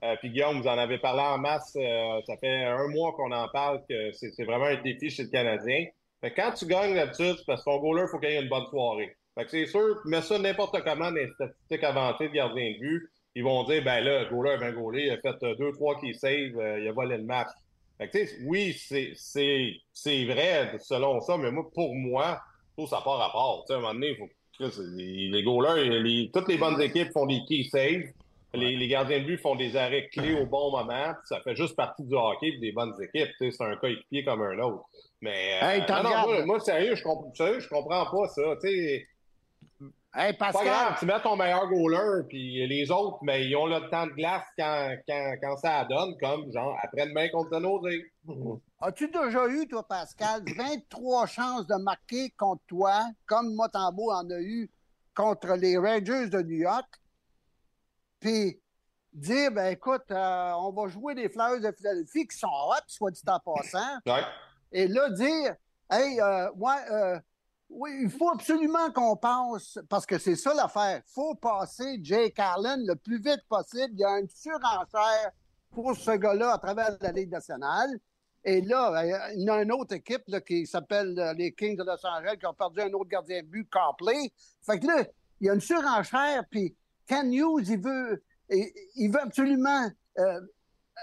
Euh, 0.05 0.17
puis 0.17 0.31
Guillaume, 0.31 0.61
vous 0.61 0.69
en 0.69 0.77
avez 0.77 0.99
parlé 0.99 1.23
en 1.23 1.39
masse, 1.39 1.77
euh, 1.77 2.21
ça 2.27 2.37
fait 2.37 2.65
un 2.65 2.89
mois 2.89 3.13
qu'on 3.13 3.33
en 3.33 3.49
parle, 3.49 3.83
que 3.89 4.13
c'est 4.13 4.45
vraiment 4.45 4.67
un 4.67 4.83
défi 4.83 5.09
chez 5.09 5.23
le 5.23 5.31
Canadien. 5.31 5.87
Fait 6.21 6.31
que 6.31 6.41
quand 6.41 6.53
tu 6.53 6.67
gagnes 6.67 6.95
d'habitude, 6.95 7.37
c'est 7.39 7.47
parce 7.47 7.65
que 7.65 7.71
ton 7.71 7.79
goaler, 7.79 8.03
il 8.03 8.09
faut 8.09 8.19
qu'il 8.19 8.29
ait 8.29 8.43
une 8.43 8.49
bonne 8.49 8.67
soirée. 8.67 9.17
Fait 9.35 9.45
que 9.45 9.51
c'est 9.51 9.67
sûr, 9.67 10.01
mets 10.05 10.21
ça 10.21 10.39
n'importe 10.39 10.79
comment 10.83 11.11
dans 11.11 11.17
les 11.17 11.29
statistiques 11.29 11.85
avancées 11.85 12.29
de 12.29 12.35
gardien 12.35 12.73
de 12.73 12.79
but, 12.81 13.11
ils 13.35 13.45
vont 13.45 13.65
dire, 13.65 13.83
ben 13.85 14.03
là, 14.05 14.25
le 14.25 14.29
goaler 14.31 14.53
a 14.53 14.57
bien 14.59 14.73
gaulé, 14.73 15.05
il 15.07 15.11
a 15.11 15.19
fait 15.19 15.43
euh, 15.43 15.55
deux, 15.57 15.73
trois 15.73 15.99
qui 16.01 16.15
save, 16.15 16.57
euh, 16.59 16.81
il 16.81 16.89
a 16.89 16.93
volé 16.93 17.17
le 17.17 17.25
match. 17.25 17.49
Fait 17.99 18.09
que 18.09 18.19
tu 18.19 18.27
sais, 18.27 18.37
oui, 18.45 18.73
c'est- 18.73 19.13
c'est 19.15 19.75
c'est 19.93 20.25
vrai 20.25 20.73
selon 20.81 21.21
ça, 21.21 21.37
mais 21.37 21.51
moi, 21.51 21.65
pour 21.75 21.95
moi, 21.95 22.41
que 22.77 22.87
ça 22.87 23.01
part 23.03 23.21
à 23.21 23.31
part. 23.33 23.61
Tu 23.67 23.69
sais, 23.69 23.75
à 23.75 23.77
un 23.77 23.81
moment 23.81 23.95
donné, 23.95 24.11
il 24.11 24.17
faut 24.17 24.29
Chris, 24.59 24.73
les, 24.97 25.29
les 25.29 25.43
goalers, 25.43 26.01
les- 26.01 26.31
toutes 26.33 26.49
les 26.49 26.59
bonnes 26.59 26.81
équipes 26.81 27.11
font 27.13 27.27
des 27.27 27.41
key 27.49 27.65
saves. 27.71 28.13
Les, 28.55 28.77
les 28.77 28.87
gardiens 28.87 29.19
de 29.21 29.25
but 29.25 29.39
font 29.41 29.55
des 29.57 29.77
arrêts 29.77 30.09
clés 30.09 30.35
au 30.35 30.45
bon 30.45 30.71
moment. 30.73 31.15
Ça 31.25 31.41
fait 31.41 31.57
juste 31.57 31.75
partie 31.75 32.03
du 32.05 32.15
hockey 32.15 32.49
et 32.49 32.59
des 32.59 32.71
bonnes 32.73 32.93
équipes. 33.01 33.31
Tu 33.41 33.51
sais, 33.51 33.57
C'est 33.57 33.65
un 33.65 33.77
coéquipier 33.77 34.25
comme 34.25 34.43
un 34.43 34.59
autre. 34.59 34.85
Mais 35.23 35.59
euh, 35.63 35.67
Hey, 35.67 35.81
non, 35.89 36.03
non, 36.03 36.11
moi, 36.27 36.45
moi, 36.45 36.61
sérieux, 36.61 36.95
je 36.95 37.03
sérieux, 37.35 37.61
je 37.61 37.69
comprends 37.71 38.05
pas 38.05 38.29
ça. 38.29 38.43
Hey, 40.15 40.35
pas 40.35 40.53
Pascal, 40.53 40.67
grave, 40.67 40.97
tu 40.99 41.07
mets 41.07 41.21
ton 41.23 41.37
meilleur 41.37 41.67
goaler, 41.69 42.23
puis 42.29 42.67
les 42.67 42.91
autres, 42.91 43.19
mais 43.23 43.47
ils 43.47 43.57
ont 43.57 43.65
le 43.65 43.89
temps 43.89 44.07
de 44.07 44.13
glace 44.13 44.45
quand, 44.59 44.95
quand, 45.09 45.35
quand 45.43 45.57
ça 45.57 45.87
donne, 45.87 46.15
comme 46.21 46.53
genre 46.53 46.79
après-demain 46.83 47.29
contre 47.31 47.59
Jose. 47.59 48.03
as-tu 48.83 49.09
déjà 49.09 49.49
eu, 49.49 49.67
toi, 49.67 49.89
Pascal, 49.89 50.43
23 50.55 51.27
chances 51.27 51.67
de 51.67 51.77
marquer 51.77 52.29
contre 52.37 52.63
toi, 52.67 53.05
comme 53.25 53.55
Motambo 53.55 54.11
en 54.13 54.29
a 54.29 54.39
eu 54.39 54.71
contre 55.15 55.55
les 55.55 55.79
Rangers 55.79 56.29
de 56.29 56.43
New 56.43 56.59
York? 56.59 57.01
Puis 58.21 58.61
dire, 59.15 59.51
ben 59.51 59.73
écoute, 59.73 60.11
euh, 60.11 60.53
on 60.59 60.73
va 60.73 60.89
jouer 60.89 61.15
les 61.15 61.31
Flyers 61.31 61.61
de 61.61 61.73
Philadelphie 61.75 62.27
qui 62.27 62.37
sont 62.37 62.49
hot, 62.49 62.85
soit 62.87 63.11
dit 63.11 63.23
en 63.27 63.41
passant. 63.41 63.99
Ouais. 64.07 64.25
Et 64.73 64.89
là, 64.89 65.09
dire, 65.11 65.55
hey, 65.91 66.21
euh, 66.21 66.51
ouais, 66.53 66.91
euh, 66.91 67.19
oui, 67.75 67.91
il 68.03 68.11
faut 68.11 68.31
absolument 68.31 68.91
qu'on 68.93 69.17
passe, 69.17 69.79
parce 69.89 70.05
que 70.05 70.19
c'est 70.19 70.37
ça 70.37 70.53
l'affaire. 70.55 71.03
Il 71.07 71.13
faut 71.13 71.35
passer 71.35 71.99
Jay 72.03 72.31
Carlin 72.31 72.77
le 72.79 72.95
plus 72.97 73.17
vite 73.17 73.43
possible. 73.49 73.93
Il 73.93 74.01
y 74.01 74.05
a 74.05 74.19
une 74.19 74.29
surenchère 74.29 75.33
pour 75.71 75.97
ce 75.97 76.11
gars-là 76.13 76.53
à 76.53 76.59
travers 76.59 76.97
la 77.01 77.13
Ligue 77.13 77.31
nationale. 77.31 77.91
Et 78.45 78.61
là, 78.61 79.03
euh, 79.03 79.33
il 79.37 79.45
y 79.45 79.51
a 79.51 79.63
une 79.63 79.73
autre 79.73 79.95
équipe 79.95 80.25
qui 80.47 80.67
s'appelle 80.67 81.19
euh, 81.19 81.33
les 81.35 81.55
Kings 81.55 81.77
de 81.77 81.85
Los 81.85 82.05
Angeles 82.05 82.37
qui 82.39 82.47
ont 82.47 82.55
perdu 82.55 82.81
un 82.81 82.93
autre 82.93 83.09
gardien 83.09 83.41
de 83.41 83.47
but, 83.47 83.69
Copley. 83.71 84.33
Fait 84.67 84.79
que 84.79 84.87
là, 84.87 85.05
il 85.41 85.47
y 85.47 85.51
a 85.51 85.55
une 85.55 85.61
surenchère, 85.61 86.45
puis 86.51 86.77
Ken 87.07 87.33
Hughes, 87.33 87.69
il 87.69 87.81
veut, 87.81 88.23
il 88.49 89.11
veut 89.11 89.21
absolument 89.21 89.89
euh, 90.19 90.41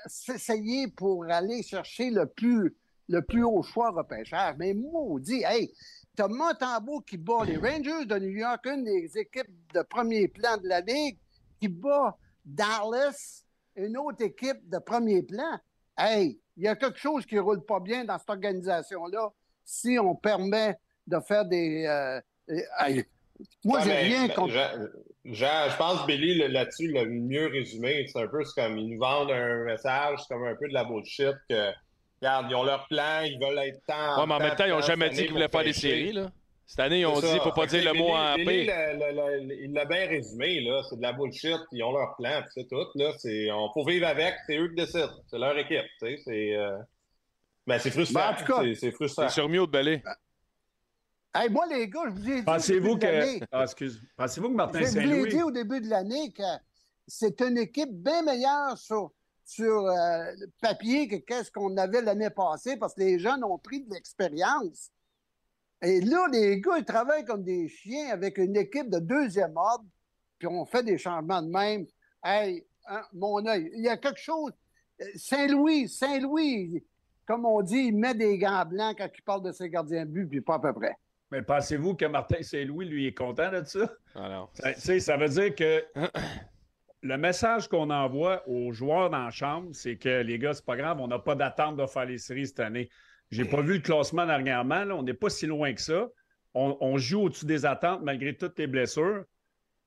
s'essayer 0.05 0.87
pour 0.89 1.25
aller 1.25 1.63
chercher 1.63 2.09
le 2.09 2.25
plus, 2.25 2.75
le 3.07 3.21
plus 3.21 3.43
haut 3.43 3.63
choix 3.63 3.91
repêchage. 3.91 4.55
Mais 4.57 4.73
maudit, 4.73 5.43
hey, 5.43 5.73
t'as 6.19 6.27
Montembeau 6.27 6.99
qui 6.99 7.15
bat 7.15 7.45
les 7.45 7.55
Rangers 7.55 8.05
de 8.05 8.19
New 8.19 8.31
York, 8.31 8.65
une 8.65 8.83
des 8.83 9.17
équipes 9.17 9.49
de 9.73 9.81
premier 9.83 10.27
plan 10.27 10.57
de 10.57 10.67
la 10.67 10.81
Ligue, 10.81 11.17
qui 11.61 11.69
bat 11.69 12.17
Dallas, 12.43 13.45
une 13.77 13.97
autre 13.97 14.21
équipe 14.25 14.69
de 14.69 14.79
premier 14.79 15.23
plan. 15.23 15.57
Hey, 15.97 16.37
il 16.57 16.63
y 16.63 16.67
a 16.67 16.75
quelque 16.75 16.99
chose 16.99 17.25
qui 17.25 17.39
roule 17.39 17.63
pas 17.63 17.79
bien 17.79 18.03
dans 18.03 18.17
cette 18.17 18.29
organisation-là 18.29 19.29
si 19.63 19.97
on 19.97 20.13
permet 20.13 20.77
de 21.07 21.19
faire 21.21 21.45
des. 21.45 21.85
Euh, 21.85 22.19
euh, 22.49 23.01
moi, 23.63 23.79
j'ai 23.85 23.93
rien 23.93 24.27
contre. 24.27 24.53
Jean, 25.23 25.69
je 25.69 25.77
pense 25.77 26.01
que 26.01 26.07
Billy, 26.07 26.37
là-dessus, 26.49 26.91
l'a 26.91 27.05
mieux 27.05 27.47
résumé. 27.47 28.05
C'est 28.11 28.21
un 28.21 28.27
peu 28.27 28.43
comme 28.57 28.77
ils 28.77 28.89
nous 28.89 28.99
vendent 28.99 29.31
un 29.31 29.63
message, 29.63 30.19
c'est 30.19 30.33
comme 30.33 30.45
un 30.45 30.55
peu 30.55 30.67
de 30.67 30.73
la 30.73 30.83
bullshit 30.83 31.35
que, 31.49 31.71
regarde, 32.21 32.47
ils 32.49 32.55
ont 32.55 32.63
leur 32.63 32.87
plan, 32.87 33.21
ils 33.23 33.39
veulent 33.39 33.57
être 33.59 33.85
temps. 33.85 34.19
Ouais, 34.21 34.27
mais 34.27 34.33
en 34.35 34.39
même 34.39 34.55
temps, 34.55 34.65
ils 34.65 34.71
n'ont 34.71 34.81
jamais 34.81 35.09
dit 35.09 35.23
qu'ils 35.23 35.31
voulaient 35.31 35.47
faire 35.49 35.63
des 35.63 35.73
séries. 35.73 36.13
Là. 36.13 36.31
Cette 36.65 36.79
année, 36.81 36.99
ils 36.99 37.05
ont 37.07 37.19
dit 37.19 37.25
qu'il 37.25 37.35
ne 37.35 37.39
faut 37.41 37.51
pas 37.51 37.65
dire 37.65 37.83
le 37.91 37.97
mot 37.97 38.09
en 38.15 38.35
paix. 38.35 38.67
Il 39.63 39.73
l'a 39.73 39.85
bien 39.85 40.07
résumé, 40.07 40.61
là. 40.61 40.81
C'est 40.89 40.97
de 40.97 41.01
la 41.01 41.13
bullshit, 41.13 41.57
ils 41.71 41.83
ont 41.83 41.91
leur 41.91 42.15
plan, 42.15 42.41
puis 42.41 42.51
c'est 42.53 42.67
tout. 42.69 42.85
Là, 42.95 43.11
c'est, 43.17 43.51
on 43.51 43.71
faut 43.73 43.83
vivre 43.85 44.05
avec, 44.07 44.35
c'est 44.45 44.57
eux 44.57 44.67
qui 44.69 44.75
décident. 44.75 45.09
C'est 45.29 45.39
leur 45.39 45.57
équipe, 45.57 45.85
tu 45.99 46.07
sais. 46.07 46.21
C'est, 46.25 46.55
euh... 46.55 46.77
ben, 47.65 47.79
c'est 47.79 47.89
frustrant. 47.91 48.19
Ben, 48.19 48.29
en 48.29 48.33
tout 48.35 48.45
cas- 48.45 48.61
c'est, 48.63 48.75
c'est 48.75 48.91
frustrant. 48.91 49.27
C'est 49.27 49.33
sur 49.33 49.49
mieux 49.49 49.61
de 49.61 49.71
belé. 49.71 50.03
Hey, 51.33 51.49
moi, 51.49 51.65
les 51.67 51.87
gars, 51.87 52.01
je 52.05 52.11
vous 52.11 52.29
ai 52.29 52.35
dit. 52.35 52.41
au 52.41 52.43
Pensez-vous 52.43 52.97
début 52.97 52.99
de 52.99 53.11
l'année- 53.11 53.39
que. 53.39 53.45
Ah, 53.51 53.63
excuse. 53.63 54.01
Pensez-vous 54.17 54.49
que 54.49 54.55
Martin 54.55 54.79
Je 54.79 54.85
vous 54.85 54.99
l'ai 54.99 55.05
Saint-Louis. 55.07 55.29
dit 55.29 55.43
au 55.43 55.51
début 55.51 55.79
de 55.81 55.87
l'année 55.89 56.31
que 56.31 56.43
c'est 57.07 57.41
une 57.41 57.57
équipe 57.57 57.89
bien 57.91 58.21
meilleure 58.23 58.77
sur, 58.77 59.11
sur 59.49 59.87
euh, 59.87 60.31
le 60.37 60.47
papier 60.61 61.07
que 61.07 61.15
qu'est-ce 61.15 61.51
qu'on 61.51 61.75
avait 61.77 62.03
l'année 62.03 62.29
passée 62.29 62.77
parce 62.77 62.93
que 62.93 62.99
les 62.99 63.17
jeunes 63.17 63.43
ont 63.43 63.57
pris 63.57 63.83
de 63.83 63.91
l'expérience. 63.91 64.91
Et 65.81 66.01
là, 66.01 66.27
les 66.31 66.61
gars, 66.61 66.77
ils 66.77 66.85
travaillent 66.85 67.25
comme 67.25 67.43
des 67.43 67.67
chiens 67.67 68.09
avec 68.11 68.37
une 68.37 68.55
équipe 68.55 68.91
de 68.91 68.99
deuxième 68.99 69.57
ordre, 69.57 69.85
puis 70.37 70.47
on 70.47 70.65
fait 70.65 70.83
des 70.83 70.99
changements 70.99 71.41
de 71.41 71.49
même. 71.49 71.87
Hey, 72.23 72.63
hein, 72.85 73.01
mon 73.11 73.43
œil, 73.47 73.71
il 73.73 73.83
y 73.83 73.89
a 73.89 73.97
quelque 73.97 74.19
chose. 74.19 74.51
Euh, 75.01 75.05
Saint-Louis, 75.15 75.89
Saint-Louis, 75.89 76.83
comme 77.25 77.45
on 77.45 77.63
dit, 77.63 77.87
il 77.87 77.97
met 77.97 78.13
des 78.13 78.37
gants 78.37 78.65
blancs 78.65 78.97
quand 78.99 79.09
il 79.11 79.21
parle 79.23 79.43
de 79.43 79.51
ses 79.51 79.69
gardiens 79.69 80.05
de 80.05 80.11
but, 80.11 80.27
puis 80.27 80.41
pas 80.41 80.55
à 80.55 80.59
peu 80.59 80.73
près. 80.73 80.95
Mais 81.31 81.41
pensez-vous 81.41 81.95
que 81.95 82.05
Martin 82.05 82.43
Saint-Louis, 82.43 82.85
lui, 82.85 83.07
est 83.07 83.17
content 83.17 83.51
de 83.51 83.63
ça? 83.63 83.91
Alors, 84.13 84.51
Ça, 84.53 84.73
tu 84.73 84.81
sais, 84.81 84.99
ça 84.99 85.17
veut 85.17 85.29
dire 85.29 85.55
que 85.55 85.83
le 87.01 87.17
message 87.17 87.67
qu'on 87.67 87.89
envoie 87.89 88.47
aux 88.47 88.71
joueurs 88.71 89.09
dans 89.09 89.23
la 89.23 89.31
chambre, 89.31 89.69
c'est 89.73 89.97
que 89.97 90.21
les 90.21 90.37
gars, 90.37 90.53
c'est 90.53 90.65
pas 90.65 90.75
grave, 90.75 90.99
on 90.99 91.07
n'a 91.07 91.19
pas 91.19 91.35
d'attente 91.35 91.77
de 91.77 91.85
faire 91.85 92.05
les 92.05 92.17
séries 92.17 92.47
cette 92.47 92.59
année. 92.59 92.89
J'ai 93.31 93.45
pas 93.45 93.61
vu 93.61 93.75
le 93.75 93.79
classement 93.79 94.25
dernièrement, 94.25 94.83
on 94.91 95.03
n'est 95.03 95.13
pas 95.13 95.29
si 95.29 95.45
loin 95.45 95.73
que 95.73 95.81
ça. 95.81 96.07
On, 96.55 96.97
joue 96.97 97.21
au-dessus 97.21 97.45
des 97.45 97.65
attentes 97.65 98.01
malgré 98.01 98.35
toutes 98.35 98.57
les 98.57 98.67
blessures. 98.67 99.23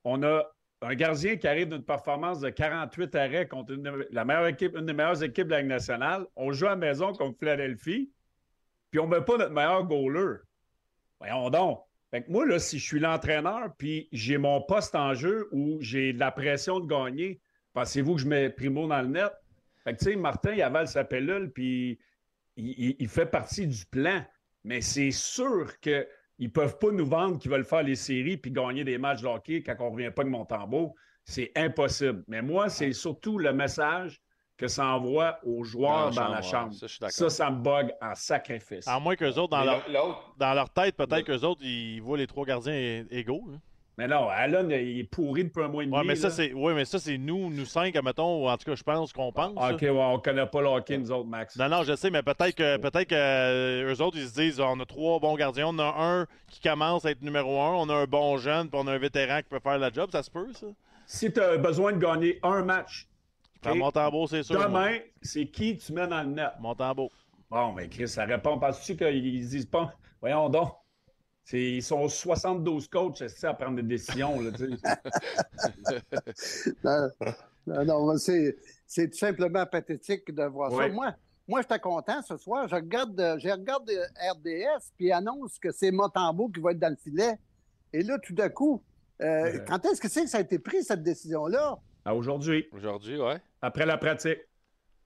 On 0.04 0.22
a 0.22 0.44
un 0.80 0.94
gardien 0.94 1.36
qui 1.36 1.46
arrive 1.46 1.68
d'une 1.68 1.84
performance 1.84 2.40
de 2.40 2.50
48 2.50 3.14
arrêts 3.16 3.48
contre 3.48 3.72
une, 3.72 4.06
la 4.10 4.24
meilleure 4.24 4.46
équipe, 4.46 4.78
des 4.78 4.92
meilleures 4.92 5.22
équipes 5.22 5.48
de 5.48 5.52
la 5.52 5.62
nationale. 5.62 6.24
On 6.36 6.52
joue 6.52 6.66
à 6.66 6.70
la 6.70 6.76
maison 6.76 7.12
contre 7.12 7.38
Philadelphie, 7.38 8.10
puis 8.90 9.00
on 9.00 9.06
ne 9.06 9.16
met 9.16 9.24
pas 9.24 9.36
notre 9.36 9.52
meilleur 9.52 9.84
goaler. 9.84 10.38
Voyons 11.18 11.50
donc. 11.50 11.80
Fait 12.12 12.22
que 12.22 12.30
moi, 12.30 12.44
là, 12.44 12.58
si 12.58 12.78
je 12.78 12.84
suis 12.84 13.00
l'entraîneur, 13.00 13.74
puis 13.78 14.08
j'ai 14.12 14.36
mon 14.36 14.60
poste 14.60 14.94
en 14.94 15.14
jeu 15.14 15.48
où 15.50 15.78
j'ai 15.80 16.12
de 16.12 16.20
la 16.20 16.30
pression 16.30 16.78
de 16.78 16.86
gagner, 16.86 17.40
pensez-vous 17.72 18.16
que 18.16 18.20
je 18.20 18.28
mets 18.28 18.50
Primo 18.50 18.86
dans 18.86 19.00
le 19.00 19.08
net? 19.08 19.32
Martin, 20.18 20.52
il 20.52 20.60
avale 20.60 20.86
sa 20.88 21.04
pellule, 21.04 21.50
puis 21.50 21.98
il 22.56 23.08
fait 23.08 23.24
partie 23.24 23.66
du 23.66 23.86
plan. 23.86 24.22
Mais 24.62 24.82
c'est 24.82 25.10
sûr 25.10 25.80
qu'ils 25.80 26.06
ne 26.38 26.48
peuvent 26.48 26.78
pas 26.78 26.90
nous 26.90 27.06
vendre 27.06 27.38
qu'ils 27.38 27.50
veulent 27.50 27.64
faire 27.64 27.82
les 27.82 27.96
séries 27.96 28.36
puis 28.36 28.52
gagner 28.52 28.84
des 28.84 28.98
matchs 28.98 29.22
de 29.22 29.26
hockey 29.26 29.62
quand 29.62 29.74
on 29.80 29.86
ne 29.86 29.92
revient 29.92 30.12
pas 30.14 30.22
de 30.22 30.28
Montembeau. 30.28 30.94
C'est 31.24 31.50
impossible. 31.56 32.24
Mais 32.28 32.42
moi, 32.42 32.68
c'est 32.68 32.92
surtout 32.92 33.38
le 33.38 33.54
message 33.54 34.20
que 34.56 34.68
ça 34.68 34.86
envoie 34.86 35.38
aux 35.44 35.64
joueurs 35.64 36.10
dans 36.10 36.28
la 36.28 36.42
chambre. 36.42 36.72
ouais, 36.72 36.78
Ça, 36.78 36.86
je 36.86 36.92
suis 36.92 37.00
d'accord. 37.00 37.14
Ça, 37.14 37.30
ça 37.30 37.50
me 37.50 37.56
bug 37.62 37.92
en 38.00 38.14
sacrifice. 38.14 38.86
À 38.86 39.00
moins 39.00 39.16
qu'eux 39.16 39.34
autres, 39.34 39.48
dans 39.56 39.64
leur, 39.64 39.82
dans 40.38 40.54
leur 40.54 40.70
tête, 40.70 40.96
peut-être 40.96 41.24
qu'eux 41.24 41.44
autres, 41.44 41.62
ils 41.64 42.00
voient 42.00 42.18
les 42.18 42.26
trois 42.26 42.44
gardiens 42.44 43.04
égaux. 43.10 43.44
là. 43.50 43.58
Mais 43.98 44.08
non, 44.08 44.26
Allen, 44.30 44.70
il 44.70 45.00
est 45.00 45.04
pourri 45.04 45.44
depuis 45.44 45.62
un 45.62 45.68
mois 45.68 45.82
et 45.82 45.86
demi. 45.86 45.98
Ouais, 45.98 46.04
mais 46.04 46.16
ça, 46.16 46.28
là. 46.28 46.34
c'est 46.34 46.52
ouais, 46.54 46.72
mais 46.72 46.86
ça, 46.86 46.98
c'est 46.98 47.18
nous, 47.18 47.50
nous 47.50 47.66
cinq, 47.66 47.94
admettons, 47.94 48.42
ou 48.42 48.48
en 48.48 48.56
tout 48.56 48.64
cas, 48.64 48.74
je 48.74 48.82
pense 48.82 49.12
qu'on 49.12 49.32
pense. 49.32 49.52
Ah. 49.58 49.74
OK, 49.74 49.82
ouais, 49.82 49.90
on 49.90 50.18
connaît 50.18 50.46
pas 50.46 50.62
le 50.62 50.68
hockey, 50.68 50.96
nous 50.96 51.12
autres, 51.12 51.28
Max. 51.28 51.56
Non, 51.56 51.68
non, 51.68 51.82
je 51.82 51.94
sais, 51.94 52.08
mais 52.08 52.22
peut-être 52.22 52.54
que 52.54 52.78
peut-être 52.78 53.08
que 53.08 53.14
euh, 53.14 53.92
eux 53.94 54.00
autres, 54.02 54.16
ils 54.16 54.28
se 54.28 54.34
disent 54.34 54.60
on 54.60 54.80
a 54.80 54.86
trois 54.86 55.18
bons 55.20 55.36
gardiens, 55.36 55.66
on 55.68 55.78
a 55.78 55.94
un 55.98 56.26
qui 56.48 56.60
commence 56.60 57.04
à 57.04 57.10
être 57.10 57.20
numéro 57.20 57.60
un, 57.60 57.74
on 57.74 57.88
a 57.90 57.94
un 57.94 58.04
bon 58.06 58.38
jeune, 58.38 58.70
puis 58.70 58.80
on 58.82 58.86
a 58.86 58.92
un 58.92 58.98
vétéran 58.98 59.38
qui 59.42 59.48
peut 59.50 59.60
faire 59.62 59.78
la 59.78 59.90
job, 59.92 60.08
ça 60.10 60.22
se 60.22 60.30
peut, 60.30 60.48
ça? 60.54 60.68
Si 61.04 61.30
tu 61.30 61.40
as 61.40 61.58
besoin 61.58 61.92
de 61.92 61.98
gagner 61.98 62.38
un 62.42 62.64
match, 62.64 63.06
Montembeau, 63.64 64.26
c'est 64.26 64.42
sûr. 64.42 64.60
demain, 64.60 64.98
c'est 65.20 65.46
qui 65.46 65.76
tu 65.76 65.92
mets 65.92 66.06
dans 66.06 66.22
le 66.22 66.30
net? 66.30 66.50
Montembeau. 66.60 67.10
Bon, 67.50 67.72
mais 67.72 67.88
Chris, 67.88 68.08
ça 68.08 68.24
répond. 68.24 68.58
Penses-tu 68.58 68.96
qu'ils 68.96 69.46
disent 69.48 69.66
pas? 69.66 69.92
Voyons 70.20 70.48
donc. 70.48 70.72
Ils 71.52 71.82
sont 71.82 72.08
72 72.08 72.88
coachs 72.88 73.22
à 73.42 73.54
prendre 73.54 73.76
des 73.76 73.82
décisions. 73.82 74.40
Là. 74.40 74.50
Non, 77.64 77.84
non, 77.84 78.06
non, 78.06 78.16
c'est, 78.16 78.56
tout 78.96 79.16
simplement 79.16 79.64
pathétique 79.66 80.34
de 80.34 80.42
voir 80.44 80.72
ça. 80.72 80.88
Moi, 80.88 81.14
moi 81.46 81.62
j'étais 81.62 81.78
content 81.78 82.20
ce 82.22 82.36
soir. 82.36 82.66
Je 82.68 82.74
regarde, 82.74 83.36
je 83.38 83.48
regarde 83.48 83.88
RDS, 83.88 84.90
puis 84.96 85.12
annonce 85.12 85.60
que 85.60 85.70
c'est 85.70 85.92
Montembeau 85.92 86.48
qui 86.48 86.60
va 86.60 86.72
être 86.72 86.80
dans 86.80 86.90
le 86.90 86.96
filet. 86.96 87.38
Et 87.92 88.02
là, 88.02 88.18
tout 88.18 88.34
d'un 88.34 88.48
coup, 88.48 88.82
euh, 89.20 89.24
Euh. 89.24 89.58
quand 89.68 89.84
est-ce 89.84 90.00
que 90.00 90.08
c'est 90.08 90.24
que 90.24 90.30
ça 90.30 90.38
a 90.38 90.40
été 90.40 90.58
pris, 90.58 90.82
cette 90.82 91.04
décision-là? 91.04 91.78
À 92.04 92.14
aujourd'hui, 92.14 92.68
Aujourd'hui, 92.72 93.18
ouais. 93.18 93.36
après 93.60 93.86
la 93.86 93.96
pratique. 93.96 94.38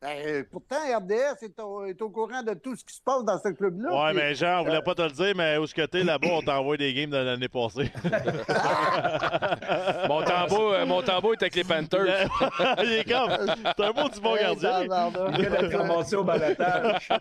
Ben, 0.01 0.45
pourtant, 0.51 0.77
RDS 0.77 1.43
est 1.43 1.59
au, 1.59 1.85
est 1.87 2.01
au 2.03 2.11
courant 2.11 2.43
de 2.43 2.53
tout 2.53 2.77
ce 2.77 2.85
qui 2.85 2.95
se 2.95 3.01
passe 3.03 3.25
dans 3.25 3.39
ce 3.39 3.49
club-là. 3.49 3.91
Ouais, 4.05 4.11
puis- 4.13 4.21
mais 4.23 4.35
Jean, 4.35 4.61
on 4.61 4.65
voulait 4.65 4.77
euh, 4.77 4.81
pas 4.83 4.95
te 4.95 5.01
le 5.03 5.11
dire, 5.11 5.33
mais 5.35 5.57
où 5.57 5.67
ce 5.67 5.75
que 5.75 5.87
t'es 5.87 6.05
là-bas, 6.05 6.29
on 6.33 6.43
t'envoie 6.43 6.77
des 6.77 6.93
games 6.93 7.11
de 7.11 7.17
l'année 7.17 7.49
passée. 7.49 7.91
Mon 10.09 10.23
tambour, 10.23 10.73
euh, 10.75 10.87
mon 10.87 11.03
tambour 11.03 11.33
est 11.33 11.43
avec 11.43 11.55
les 11.55 11.65
Panthers. 11.65 12.29
Il 12.85 12.93
est 12.93 13.09
comme. 13.11 13.31
C'est 13.77 13.85
un 13.85 13.93
beau 13.93 14.09
du 14.09 14.21
bon 14.21 14.37
Hey, 14.37 14.45
gardien. 14.57 14.83
Il 14.83 15.41
vient 15.41 15.51
d'être 15.51 15.77
ramassé 15.77 16.17
au 16.17 16.25
balotage. 16.25 17.09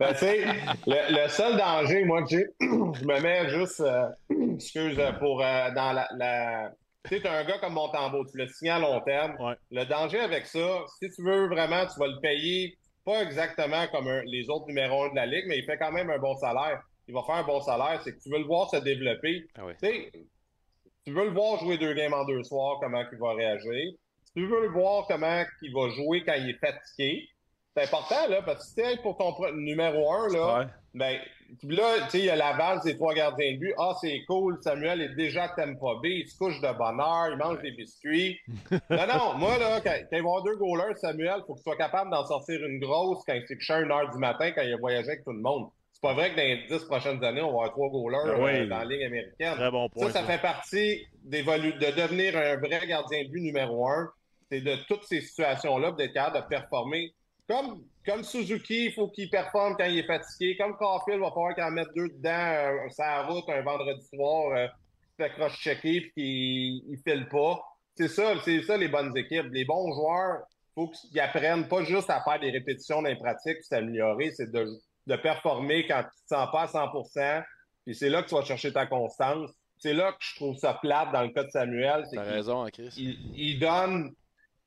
Ben, 0.00 0.12
tu 0.12 0.18
sais, 0.18 0.44
le, 0.86 1.22
le 1.22 1.28
seul 1.28 1.56
danger, 1.58 2.04
moi, 2.04 2.22
que 2.22 2.28
j'ai, 2.30 2.46
je 2.60 3.04
me 3.04 3.20
mets 3.20 3.50
juste, 3.50 3.80
euh, 3.80 4.08
excuse, 4.54 4.98
euh, 4.98 5.12
pour, 5.12 5.42
euh, 5.42 5.70
dans 5.74 5.92
la, 5.92 6.08
la- 6.16 6.70
tu 7.08 7.18
sais, 7.20 7.26
un 7.28 7.44
gars 7.44 7.58
comme 7.58 7.74
Montembeau, 7.74 8.24
tu 8.30 8.36
le 8.36 8.46
signes 8.48 8.70
à 8.70 8.78
long 8.78 9.00
terme. 9.00 9.34
Ouais. 9.40 9.54
Le 9.70 9.84
danger 9.84 10.20
avec 10.20 10.46
ça, 10.46 10.84
si 10.98 11.08
tu 11.10 11.22
veux 11.22 11.48
vraiment, 11.48 11.86
tu 11.86 11.98
vas 11.98 12.06
le 12.08 12.20
payer, 12.20 12.76
pas 13.04 13.22
exactement 13.22 13.86
comme 13.88 14.08
un- 14.08 14.22
les 14.26 14.48
autres 14.50 14.66
numéros 14.66 15.04
1 15.04 15.10
de 15.10 15.16
la 15.16 15.26
Ligue, 15.26 15.44
mais 15.48 15.58
il 15.58 15.64
fait 15.64 15.78
quand 15.78 15.92
même 15.92 16.10
un 16.10 16.18
bon 16.18 16.36
salaire. 16.36 16.80
Il 17.08 17.14
va 17.14 17.22
faire 17.24 17.36
un 17.36 17.44
bon 17.44 17.60
salaire, 17.60 18.00
c'est 18.04 18.12
que 18.14 18.20
tu 18.22 18.30
veux 18.30 18.38
le 18.38 18.44
voir 18.44 18.68
se 18.70 18.76
développer. 18.76 19.44
Ah 19.58 19.62
oui. 19.66 19.74
Tu 21.04 21.12
veux 21.12 21.24
le 21.24 21.30
voir 21.32 21.58
jouer 21.58 21.78
deux 21.78 21.94
games 21.94 22.12
en 22.12 22.24
deux 22.24 22.42
soirs, 22.44 22.78
comment 22.80 23.02
il 23.10 23.18
va 23.18 23.32
réagir. 23.34 23.92
Tu 24.36 24.46
veux 24.46 24.60
le 24.62 24.68
voir 24.68 25.06
comment 25.08 25.42
il 25.62 25.72
va 25.74 25.88
jouer 25.88 26.22
quand 26.24 26.34
il 26.34 26.50
est 26.50 26.58
fatigué. 26.58 27.26
C'est 27.74 27.84
important, 27.84 28.28
là, 28.28 28.42
parce 28.42 28.72
que 28.74 28.82
si 28.90 28.96
pour 28.98 29.16
ton 29.16 29.32
numéro 29.54 30.12
un, 30.12 30.28
là, 30.32 30.58
Ouais. 30.58 30.66
Ben, 30.94 31.18
là, 31.64 31.84
tu 32.04 32.10
sais, 32.10 32.18
il 32.18 32.24
y 32.24 32.30
a 32.30 32.36
Laval, 32.36 32.80
c'est 32.82 32.96
trois 32.96 33.14
gardiens 33.14 33.52
de 33.52 33.58
but. 33.58 33.74
Ah, 33.78 33.94
c'est 34.00 34.24
cool, 34.26 34.58
Samuel 34.62 35.00
est 35.02 35.14
déjà 35.14 35.44
à 35.44 35.48
Tampa 35.50 35.94
Bay, 36.02 36.20
il 36.20 36.28
se 36.28 36.36
couche 36.36 36.60
de 36.60 36.72
bonne 36.76 37.00
heure, 37.00 37.28
il 37.30 37.36
mange 37.38 37.60
des 37.62 37.70
biscuits. 37.72 38.38
non, 38.70 39.06
non, 39.06 39.34
moi, 39.38 39.56
là, 39.58 39.80
quand, 39.84 39.90
quand 39.90 39.96
il 40.10 40.10
va 40.10 40.16
y 40.16 40.20
avoir 40.20 40.42
deux 40.42 40.56
goalers, 40.56 40.96
Samuel, 40.96 41.42
faut 41.46 41.54
qu'il 41.54 41.62
soit 41.62 41.76
capable 41.76 42.10
d'en 42.10 42.24
sortir 42.26 42.64
une 42.64 42.80
grosse 42.80 43.22
quand 43.26 43.34
il 43.34 43.46
s'est 43.46 43.54
couché 43.56 43.72
à 43.72 43.76
1 43.76 43.90
heure 43.90 44.10
du 44.10 44.18
matin, 44.18 44.50
quand 44.52 44.62
il 44.62 44.72
a 44.72 44.76
voyagé 44.76 45.08
avec 45.10 45.24
tout 45.24 45.32
le 45.32 45.40
monde. 45.40 45.68
C'est 45.92 46.02
pas 46.02 46.14
vrai 46.14 46.30
que 46.30 46.36
dans 46.36 46.42
les 46.42 46.64
dix 46.66 46.84
prochaines 46.86 47.22
années, 47.22 47.42
on 47.42 47.48
va 47.52 47.66
avoir 47.66 47.70
trois 47.72 47.88
goalers 47.90 48.18
Ah 48.34 48.40
oui. 48.40 48.50
euh, 48.52 48.66
dans 48.66 48.78
la 48.78 48.84
Ligue 48.86 49.02
américaine. 49.02 49.54
Très 49.54 49.70
bon 49.70 49.88
point. 49.90 50.06
Ça, 50.06 50.12
ça 50.12 50.20
ça. 50.20 50.26
fait 50.26 50.40
partie 50.40 51.06
de 51.24 51.90
devenir 51.94 52.36
un 52.38 52.56
vrai 52.56 52.86
gardien 52.86 53.24
de 53.24 53.28
but 53.28 53.40
numéro 53.42 53.86
un. 53.86 54.10
C'est 54.50 54.62
de 54.62 54.76
toutes 54.88 55.04
ces 55.04 55.20
situations-là, 55.20 55.92
d'être 55.92 56.14
capable 56.14 56.42
de 56.42 56.48
performer 56.48 57.12
comme, 57.50 57.82
comme 58.06 58.22
Suzuki, 58.22 58.86
il 58.86 58.92
faut 58.92 59.08
qu'il 59.08 59.28
performe 59.28 59.74
quand 59.76 59.84
il 59.84 59.98
est 59.98 60.06
fatigué. 60.06 60.56
Comme 60.56 60.76
Caulfield, 60.76 61.18
il 61.18 61.20
va 61.20 61.30
falloir 61.30 61.54
qu'il 61.54 61.64
en 61.64 61.72
mette 61.72 61.88
deux 61.96 62.08
dedans 62.08 62.30
euh, 62.30 62.88
sur 62.90 63.04
la 63.04 63.26
route 63.26 63.44
un 63.48 63.62
vendredi 63.62 64.06
soir, 64.06 64.52
euh, 64.56 64.68
fait 65.16 65.30
cross-checker 65.30 66.12
puis 66.14 66.84
qu'il 66.86 66.92
ne 66.92 66.96
file 66.96 67.28
pas. 67.28 67.60
C'est 67.96 68.08
ça, 68.08 68.34
c'est 68.44 68.62
ça 68.62 68.76
les 68.76 68.86
bonnes 68.86 69.16
équipes. 69.16 69.46
Les 69.50 69.64
bons 69.64 69.92
joueurs, 69.92 70.44
il 70.48 70.72
faut 70.74 70.88
qu'ils 70.88 71.18
apprennent 71.18 71.66
pas 71.66 71.82
juste 71.82 72.08
à 72.08 72.22
faire 72.22 72.38
des 72.38 72.52
répétitions 72.52 73.02
dans 73.02 73.08
les 73.08 73.16
pratiques 73.16 73.56
puis 73.56 73.64
s'améliorer, 73.64 74.30
c'est 74.30 74.52
de, 74.52 74.68
de 75.08 75.16
performer 75.16 75.86
quand 75.88 76.02
tu 76.02 76.06
ne 76.06 76.38
te 76.38 76.42
sens 76.42 76.48
pas 76.52 76.62
à 76.62 76.66
100% 76.66 77.42
Puis 77.84 77.96
c'est 77.96 78.10
là 78.10 78.22
que 78.22 78.28
tu 78.28 78.36
vas 78.36 78.42
chercher 78.42 78.72
ta 78.72 78.86
constance. 78.86 79.50
C'est 79.78 79.94
là 79.94 80.12
que 80.12 80.18
je 80.20 80.36
trouve 80.36 80.56
ça 80.56 80.74
plate 80.74 81.10
dans 81.10 81.22
le 81.22 81.30
cas 81.30 81.42
de 81.42 81.50
Samuel. 81.50 82.04
T'as 82.12 82.22
raison, 82.22 82.62
hein, 82.62 82.70
Chris. 82.70 82.94
Il, 82.96 83.18
il 83.34 83.58
donne 83.58 84.14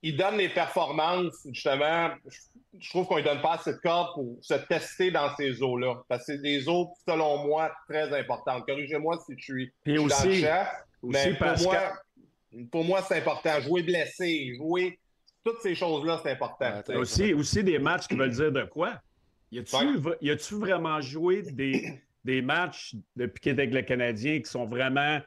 il 0.03 0.17
donne 0.17 0.37
les 0.37 0.49
performances, 0.49 1.47
justement. 1.51 2.09
Je 2.77 2.89
trouve 2.89 3.07
qu'on 3.07 3.17
ne 3.17 3.23
donne 3.23 3.41
pas 3.41 3.53
assez 3.53 3.71
de 3.73 3.77
corde 3.77 4.13
pour 4.15 4.37
se 4.41 4.53
tester 4.55 5.11
dans 5.11 5.33
ces 5.35 5.61
eaux-là. 5.63 6.03
Parce 6.09 6.25
que 6.25 6.33
c'est 6.33 6.41
des 6.41 6.67
eaux, 6.67 6.93
selon 7.07 7.45
moi, 7.47 7.71
très 7.87 8.11
importantes. 8.19 8.65
Corrigez-moi 8.67 9.17
si 9.25 9.33
je 9.37 9.43
suis, 9.43 9.71
Puis 9.83 9.97
aussi- 9.97 10.27
le 10.27 10.33
chef. 10.33 10.67
aussi 11.01 11.13
Mais 11.29 11.33
pour 11.35 11.61
moi, 11.63 11.77
pour 12.71 12.83
moi, 12.83 13.01
c'est 13.07 13.17
important. 13.17 13.59
Jouer 13.61 13.83
blessé, 13.83 14.55
jouer. 14.57 14.99
Toutes 15.45 15.61
ces 15.61 15.73
choses-là, 15.75 16.19
c'est 16.23 16.31
important. 16.31 16.81
Ouais, 16.87 16.95
Aussi, 16.95 17.33
aussi 17.33 17.63
des 17.63 17.79
matchs 17.79 18.07
qui 18.07 18.15
veulent 18.15 18.29
dire 18.29 18.51
de 18.51 18.63
quoi? 18.65 19.01
Y 19.51 19.59
a-tu 19.59 19.75
Ouais. 19.75 20.17
y 20.21 20.31
a-tu 20.31 20.55
vraiment 20.55 20.99
joué 21.01 21.43
des, 21.43 22.01
des 22.25 22.41
matchs 22.41 22.95
depuis 23.15 23.39
qu'il 23.39 23.49
est 23.51 23.61
avec 23.61 23.73
le 23.73 23.81
Canadien 23.83 24.39
qui 24.39 24.49
sont 24.49 24.65
vraiment 24.65 25.19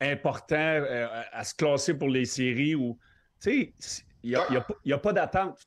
importants 0.00 0.56
euh, 0.56 1.22
à 1.32 1.44
se 1.44 1.54
classer 1.54 1.94
pour 1.94 2.08
les 2.08 2.24
séries 2.24 2.74
ou. 2.74 2.98
Tu 3.40 3.72
sais, 3.78 4.02
il 4.22 4.30
n'y 4.30 4.36
a, 4.36 4.52
y 4.52 4.56
a 4.56 4.60
pas- 4.60 4.74
y 4.84 4.92
a 4.92 4.98
pas 4.98 5.12
d'attente. 5.12 5.58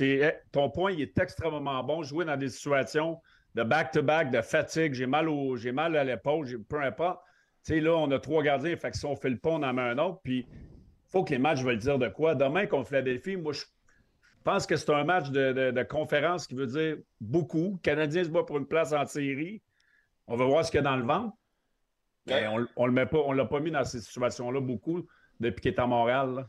Eh, 0.00 0.30
Ton 0.52 0.70
point, 0.70 0.92
il 0.92 1.00
est 1.00 1.18
extrêmement 1.18 1.82
bon. 1.82 2.02
Jouer 2.02 2.24
dans 2.24 2.36
des 2.36 2.48
situations 2.48 3.20
de 3.54 3.62
back-to-back, 3.62 4.30
de 4.30 4.40
fatigue, 4.40 4.94
j'ai 4.94 5.06
mal, 5.06 5.28
au, 5.28 5.56
mal 5.72 5.96
à 5.96 6.04
l'épaule, 6.04 6.46
peu 6.68 6.80
importe. 6.82 7.20
Tu 7.64 7.74
sais, 7.74 7.80
là, 7.80 7.94
on 7.96 8.10
a 8.12 8.18
trois 8.18 8.42
gardiens, 8.42 8.76
fait 8.76 8.90
que 8.92 8.96
si 8.96 9.04
on 9.04 9.16
fait 9.16 9.30
le 9.30 9.38
pont, 9.38 9.56
on 9.56 9.62
en 9.62 9.72
met 9.72 9.82
un 9.82 9.98
autre. 9.98 10.20
Puis, 10.22 10.46
il 10.48 11.10
faut 11.10 11.24
que 11.24 11.30
les 11.30 11.38
matchs 11.38 11.62
veulent 11.62 11.78
dire 11.78 11.98
de 11.98 12.08
quoi. 12.08 12.34
Demain, 12.34 12.66
contre 12.66 12.88
Philadelphie, 12.88 13.36
moi, 13.36 13.52
je 13.52 13.64
pense 14.44 14.66
que 14.66 14.76
c'est 14.76 14.90
un 14.92 15.04
match 15.04 15.30
de, 15.30 15.52
de- 15.52 15.70
de 15.72 15.82
conférence 15.82 16.46
qui 16.46 16.54
veut 16.54 16.66
dire 16.66 16.96
beaucoup. 17.20 17.72
Le 17.72 17.78
Canadien 17.82 18.22
se 18.24 18.28
bat 18.28 18.44
pour 18.44 18.58
une 18.58 18.66
place 18.66 18.92
en 18.92 19.04
série. 19.06 19.60
On 20.26 20.36
va 20.36 20.44
voir 20.44 20.64
ce 20.64 20.70
qu'il 20.70 20.78
y 20.78 20.80
a 20.80 20.84
dans 20.84 20.96
le 20.96 21.04
ventre. 21.04 21.34
Mais 22.26 22.46
on 22.76 22.86
ne 22.88 23.34
l'a 23.36 23.44
pas 23.46 23.60
mis 23.60 23.70
dans 23.70 23.84
ces 23.84 24.00
situations-là 24.00 24.60
beaucoup 24.60 25.06
depuis 25.40 25.62
qu'il 25.62 25.72
est 25.72 25.80
à 25.80 25.86
Montréal. 25.86 26.34
là. 26.34 26.48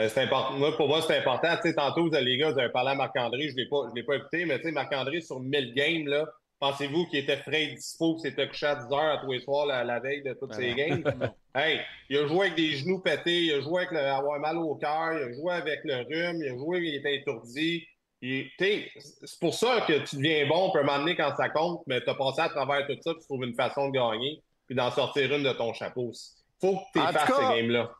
Euh, 0.00 0.08
C'est 0.08 0.22
important. 0.22 0.58
Moi, 0.58 0.76
pour 0.76 0.88
moi, 0.88 1.02
c'est 1.02 1.18
important. 1.18 1.48
Tantôt, 1.76 2.08
vous 2.08 2.14
avez, 2.14 2.24
les 2.24 2.38
gars, 2.38 2.50
vous 2.50 2.58
avez 2.58 2.70
parlé 2.70 2.90
à 2.90 2.94
Marc-André. 2.94 3.48
Je 3.48 3.52
ne 3.54 3.58
l'ai 3.58 3.68
pas, 3.68 3.88
je 3.90 3.94
l'ai 3.94 4.02
pas 4.04 4.16
écouté, 4.16 4.44
mais 4.44 4.58
Marc-André, 4.72 5.20
sur 5.20 5.40
1000 5.40 5.74
games, 5.74 6.06
là, 6.06 6.26
pensez-vous 6.60 7.06
qu'il 7.06 7.18
était 7.18 7.36
frais 7.36 7.64
et 7.64 7.74
dispo, 7.74 8.14
qu'il 8.16 8.30
s'était 8.30 8.48
couché 8.48 8.66
à 8.66 8.76
10 8.76 8.92
heures 8.92 9.12
à 9.12 9.18
tous 9.18 9.32
les 9.32 9.40
soirs 9.40 9.66
la, 9.66 9.84
la 9.84 10.00
veille 10.00 10.22
de 10.22 10.32
toutes 10.34 10.50
Ben 10.50 10.56
ces 10.56 10.74
games? 10.74 11.04
hey, 11.54 11.80
il 12.08 12.18
a 12.18 12.26
joué 12.26 12.46
avec 12.46 12.56
des 12.56 12.76
genoux 12.76 13.00
pétés, 13.00 13.44
il 13.44 13.52
a 13.52 13.60
joué 13.60 13.82
avec 13.82 13.92
le, 13.92 13.98
avoir 13.98 14.40
mal 14.40 14.56
au 14.56 14.74
cœur, 14.76 15.12
il 15.12 15.22
a 15.22 15.32
joué 15.32 15.52
avec 15.54 15.80
le 15.84 15.96
rhume, 15.96 16.42
il 16.42 16.48
a 16.52 16.56
joué, 16.56 16.78
il 16.80 16.94
était 16.96 17.16
étourdi. 17.16 17.86
C'est 18.22 19.40
pour 19.40 19.54
ça 19.54 19.84
que 19.86 19.98
tu 20.04 20.16
deviens 20.16 20.46
bon, 20.48 20.70
peut 20.72 20.82
m'amener 20.82 21.14
quand 21.14 21.34
ça 21.36 21.48
compte, 21.50 21.82
mais 21.86 22.00
tu 22.00 22.10
as 22.10 22.14
passé 22.14 22.40
à 22.40 22.48
travers 22.48 22.86
tout 22.86 22.96
ça, 23.00 23.12
tu 23.14 23.20
trouves 23.20 23.44
une 23.44 23.54
façon 23.54 23.88
de 23.88 23.92
gagner, 23.92 24.42
puis 24.66 24.74
d'en 24.74 24.90
sortir 24.90 25.32
une 25.32 25.42
de 25.42 25.52
ton 25.52 25.72
chapeau. 25.74 26.12
faut 26.60 26.76
que 26.76 26.98
tu 26.98 27.12
fasses 27.12 27.36
ces 27.36 27.56
games-là. 27.56 27.90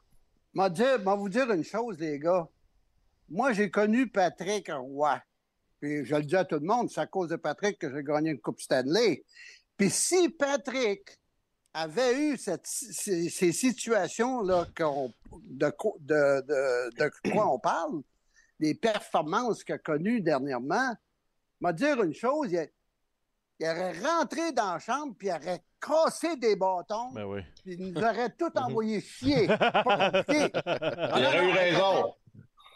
M'a 0.57 0.71
vous 0.71 1.29
dire 1.29 1.53
une 1.53 1.63
chose, 1.63 1.99
les 1.99 2.19
gars. 2.19 2.49
Moi, 3.29 3.53
j'ai 3.53 3.71
connu 3.71 4.09
Patrick 4.09 4.71
Roy. 4.73 5.21
Puis 5.79 6.07
je 6.07 6.15
le 6.15 6.23
dis 6.23 6.35
à 6.35 6.47
tout 6.47 6.55
le 6.55 6.63
monde, 6.63 6.89
c'est 6.89 7.01
à 7.01 7.07
cause 7.07 7.29
de 7.29 7.37
Patrick 7.37 7.79
que 7.79 7.95
j'ai 7.95 8.03
gagné 8.03 8.31
une 8.31 8.41
Coupe 8.41 8.59
Stanley. 8.59 9.23
Puis 9.77 9.91
si 9.91 10.31
Patrick 10.31 11.19
avait 11.75 12.19
eu 12.19 12.39
ces, 12.39 13.53
situations-là 13.53 14.67
de, 14.75 15.71
de, 16.01 17.31
quoi 17.31 17.53
on 17.53 17.59
parle, 17.59 18.01
des 18.59 18.75
performances 18.75 19.63
qu'il 19.63 19.75
a 19.75 19.79
connues 19.79 20.23
dernièrement, 20.23 20.97
m'a 21.61 21.75
dire 21.75 22.03
une 22.03 22.15
chose, 22.15 22.51
il, 22.51 22.67
il 23.61 23.67
aurait 23.67 23.99
rentré 23.99 24.53
dans 24.53 24.73
la 24.73 24.79
chambre 24.79 25.15
puis 25.19 25.29
il 25.29 25.33
aurait 25.33 25.63
des 26.41 26.57
bâtons 26.57 27.11
Ben 27.13 27.25
oui. 27.25 27.41
puis 27.63 27.75
il 27.79 27.93
nous 27.93 28.01
aurait 28.01 28.31
tout 28.39 28.51
envoyé 28.57 29.01
chier. 29.01 29.45
Il 30.29 31.25
aurait 31.27 31.49
eu 31.49 31.53
raison. 31.53 32.15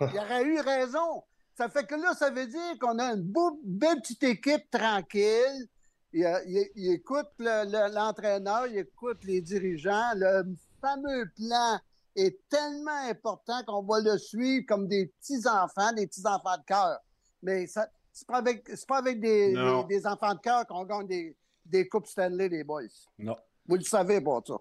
Il 0.00 0.18
aurait 0.18 0.44
eu 0.44 0.60
raison. 0.60 1.22
Ça 1.56 1.68
fait 1.68 1.86
que 1.86 1.94
là, 1.94 2.14
ça 2.14 2.30
veut 2.30 2.46
dire 2.46 2.78
qu'on 2.80 2.98
a 2.98 3.12
une 3.12 3.22
beau- 3.22 3.60
belle 3.64 4.00
petite 4.00 4.22
équipe 4.22 4.70
tranquille. 4.70 5.66
Il, 6.12 6.26
il- 6.46 6.70
il 6.74 6.92
écoute 6.94 7.28
le- 7.38 7.64
le- 7.70 7.94
l'entraîneur, 7.94 8.66
il 8.66 8.78
écoute 8.78 9.18
les 9.24 9.40
dirigeants. 9.40 10.12
Le 10.16 10.44
fameux 10.80 11.30
plan 11.36 11.78
est 12.16 12.38
tellement 12.48 13.08
important 13.08 13.62
qu'on 13.66 13.82
va 13.82 14.00
le 14.00 14.18
suivre 14.18 14.64
comme 14.66 14.88
des 14.88 15.06
petits-enfants, 15.20 15.92
des 15.92 16.06
petits-enfants 16.06 16.56
de 16.58 16.64
cœur. 16.66 16.98
Mais 17.42 17.66
ça, 17.66 17.86
c'est 18.12 18.26
pas 18.26 18.38
avec, 18.38 18.66
c'est 18.68 18.88
pas 18.88 18.98
avec 18.98 19.20
des, 19.20 19.52
Non. 19.52 19.82
des- 19.82 19.98
des 19.98 20.06
enfants 20.06 20.34
de 20.34 20.40
cœur 20.40 20.66
qu'on 20.66 20.84
gagne 20.84 21.06
des, 21.06 21.36
des 21.70 21.88
Coupes 21.88 22.06
Stanley, 22.06 22.48
les 22.48 22.64
boys. 22.64 22.82
Non. 23.18 23.36
Vous 23.66 23.76
le 23.76 23.82
savez 23.82 24.20
pas, 24.20 24.40
ça. 24.46 24.56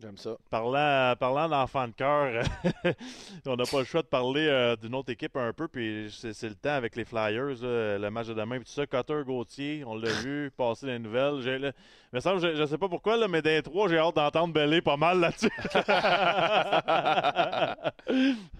J'aime 0.00 0.16
ça. 0.16 0.36
Parlant, 0.48 1.16
parlant 1.18 1.48
d'enfants 1.48 1.88
de 1.88 1.92
cœur, 1.92 2.44
on 3.46 3.56
n'a 3.56 3.64
pas 3.64 3.80
le 3.80 3.84
choix 3.84 4.02
de 4.02 4.06
parler 4.06 4.46
euh, 4.46 4.76
d'une 4.76 4.94
autre 4.94 5.10
équipe 5.10 5.36
un 5.36 5.52
peu, 5.52 5.66
puis 5.66 6.08
c'est 6.12 6.40
le 6.48 6.54
temps 6.54 6.74
avec 6.74 6.94
les 6.94 7.04
Flyers, 7.04 7.60
là, 7.60 7.98
le 7.98 8.08
match 8.08 8.28
de 8.28 8.34
demain, 8.34 8.58
puis 8.58 8.64
tout 8.66 8.70
ça. 8.70 8.86
Cotter 8.86 9.22
Gauthier, 9.26 9.82
on 9.84 9.96
l'a 9.96 10.12
vu 10.20 10.52
passer 10.56 10.86
les 10.86 11.00
nouvelles. 11.00 11.40
Là, 11.60 11.72
me 12.12 12.20
semble, 12.20 12.40
je, 12.40 12.54
je 12.54 12.64
sais 12.64 12.78
pas 12.78 12.88
pourquoi, 12.88 13.16
là, 13.16 13.26
mais 13.26 13.42
des 13.42 13.60
trois, 13.60 13.88
j'ai 13.88 13.98
hâte 13.98 14.14
d'entendre 14.14 14.54
Bellé 14.54 14.80
pas 14.82 14.96
mal 14.96 15.18
là-dessus. 15.18 15.48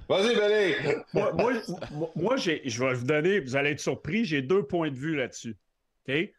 Vas-y, 0.09 0.35
Belé. 0.35 0.77
moi, 1.15 1.33
moi, 1.35 1.53
moi- 2.17 2.37
je 2.37 2.85
vais 2.85 2.95
vous 2.95 3.07
donner, 3.07 3.39
vous 3.39 3.55
allez 3.55 3.71
être 3.71 3.81
surpris, 3.81 4.25
j'ai 4.25 4.43
deux 4.43 4.65
points 4.65 4.91
de 4.91 4.97
vue 4.97 5.15
là-dessus. 5.15 5.57
OK? 6.09 6.33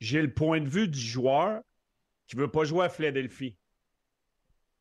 J'ai 0.00 0.22
le 0.22 0.32
point 0.32 0.60
de 0.60 0.68
vue 0.68 0.88
du 0.88 0.98
joueur 0.98 1.62
qui 2.26 2.36
ne 2.36 2.42
veut 2.42 2.50
pas 2.50 2.64
jouer 2.64 2.86
à 2.86 2.88
Philadelphie. 2.88 3.56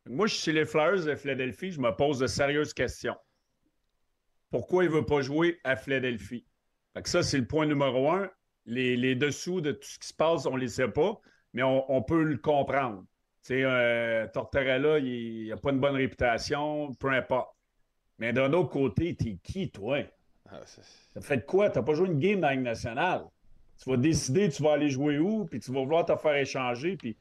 Moi, 0.08 0.28
je 0.28 0.36
suis 0.36 0.44
chez 0.44 0.54
les 0.54 0.66
Flyers 0.66 1.06
de 1.06 1.16
Philadelphie, 1.16 1.72
je 1.72 1.80
me 1.80 1.92
pose 1.92 2.20
de 2.20 2.28
sérieuses 2.28 2.74
questions. 2.74 3.16
Pourquoi 4.52 4.84
il 4.84 4.90
ne 4.90 4.96
veut 4.96 5.06
pas 5.06 5.22
jouer 5.22 5.60
à 5.64 5.76
Philadelphie? 5.76 6.46
Fait 6.94 7.02
que 7.02 7.10
ça, 7.10 7.24
c'est 7.24 7.40
le 7.40 7.48
point 7.48 7.66
numéro 7.66 8.12
un. 8.12 8.30
Les, 8.66 8.96
les 8.96 9.16
dessous 9.16 9.62
de 9.62 9.72
tout 9.72 9.88
ce 9.88 10.00
qui 10.00 10.08
se 10.08 10.14
passe, 10.14 10.46
on 10.46 10.56
ne 10.56 10.62
les 10.62 10.70
sait 10.70 10.88
pas, 10.88 11.20
mais 11.54 11.62
on, 11.64 11.92
on 11.92 12.02
peut 12.02 12.24
le 12.24 12.38
comprendre. 12.38 13.04
Tu 13.44 13.54
sais, 13.54 13.64
euh, 13.64 14.28
Tortorella, 14.28 15.00
il 15.00 15.50
n'a 15.50 15.58
pas 15.58 15.72
une 15.72 15.80
bonne 15.80 15.96
réputation, 15.96 16.94
peu 16.96 17.10
importe. 17.10 17.56
Mais 18.18 18.34
d'un 18.34 18.54
autre 18.54 18.70
côté, 18.70 19.16
t'es 19.16 19.38
qui, 19.44 19.70
toi? 19.72 20.00
Ah, 20.50 20.62
T'as 21.14 21.22
fait 21.22 21.38
de 21.38 21.42
quoi? 21.44 21.70
T'as 21.70 21.84
pas 21.84 21.94
joué 21.94 22.08
une 22.08 22.20
game 22.20 22.40
dans 22.40 22.48
la 22.48 22.54
Ligue 22.54 22.64
nationale. 22.64 23.26
Tu 23.82 23.90
vas 23.90 23.98
décider, 23.98 24.50
tu 24.50 24.64
vas 24.64 24.74
aller 24.74 24.90
jouer 24.90 25.20
où, 25.20 25.46
puis 25.46 25.60
tu 25.60 25.72
vas 25.72 25.82
vouloir 25.82 26.06
te 26.06 26.16
faire 26.16 26.36
échanger. 26.36 26.96
Puis, 26.98 27.18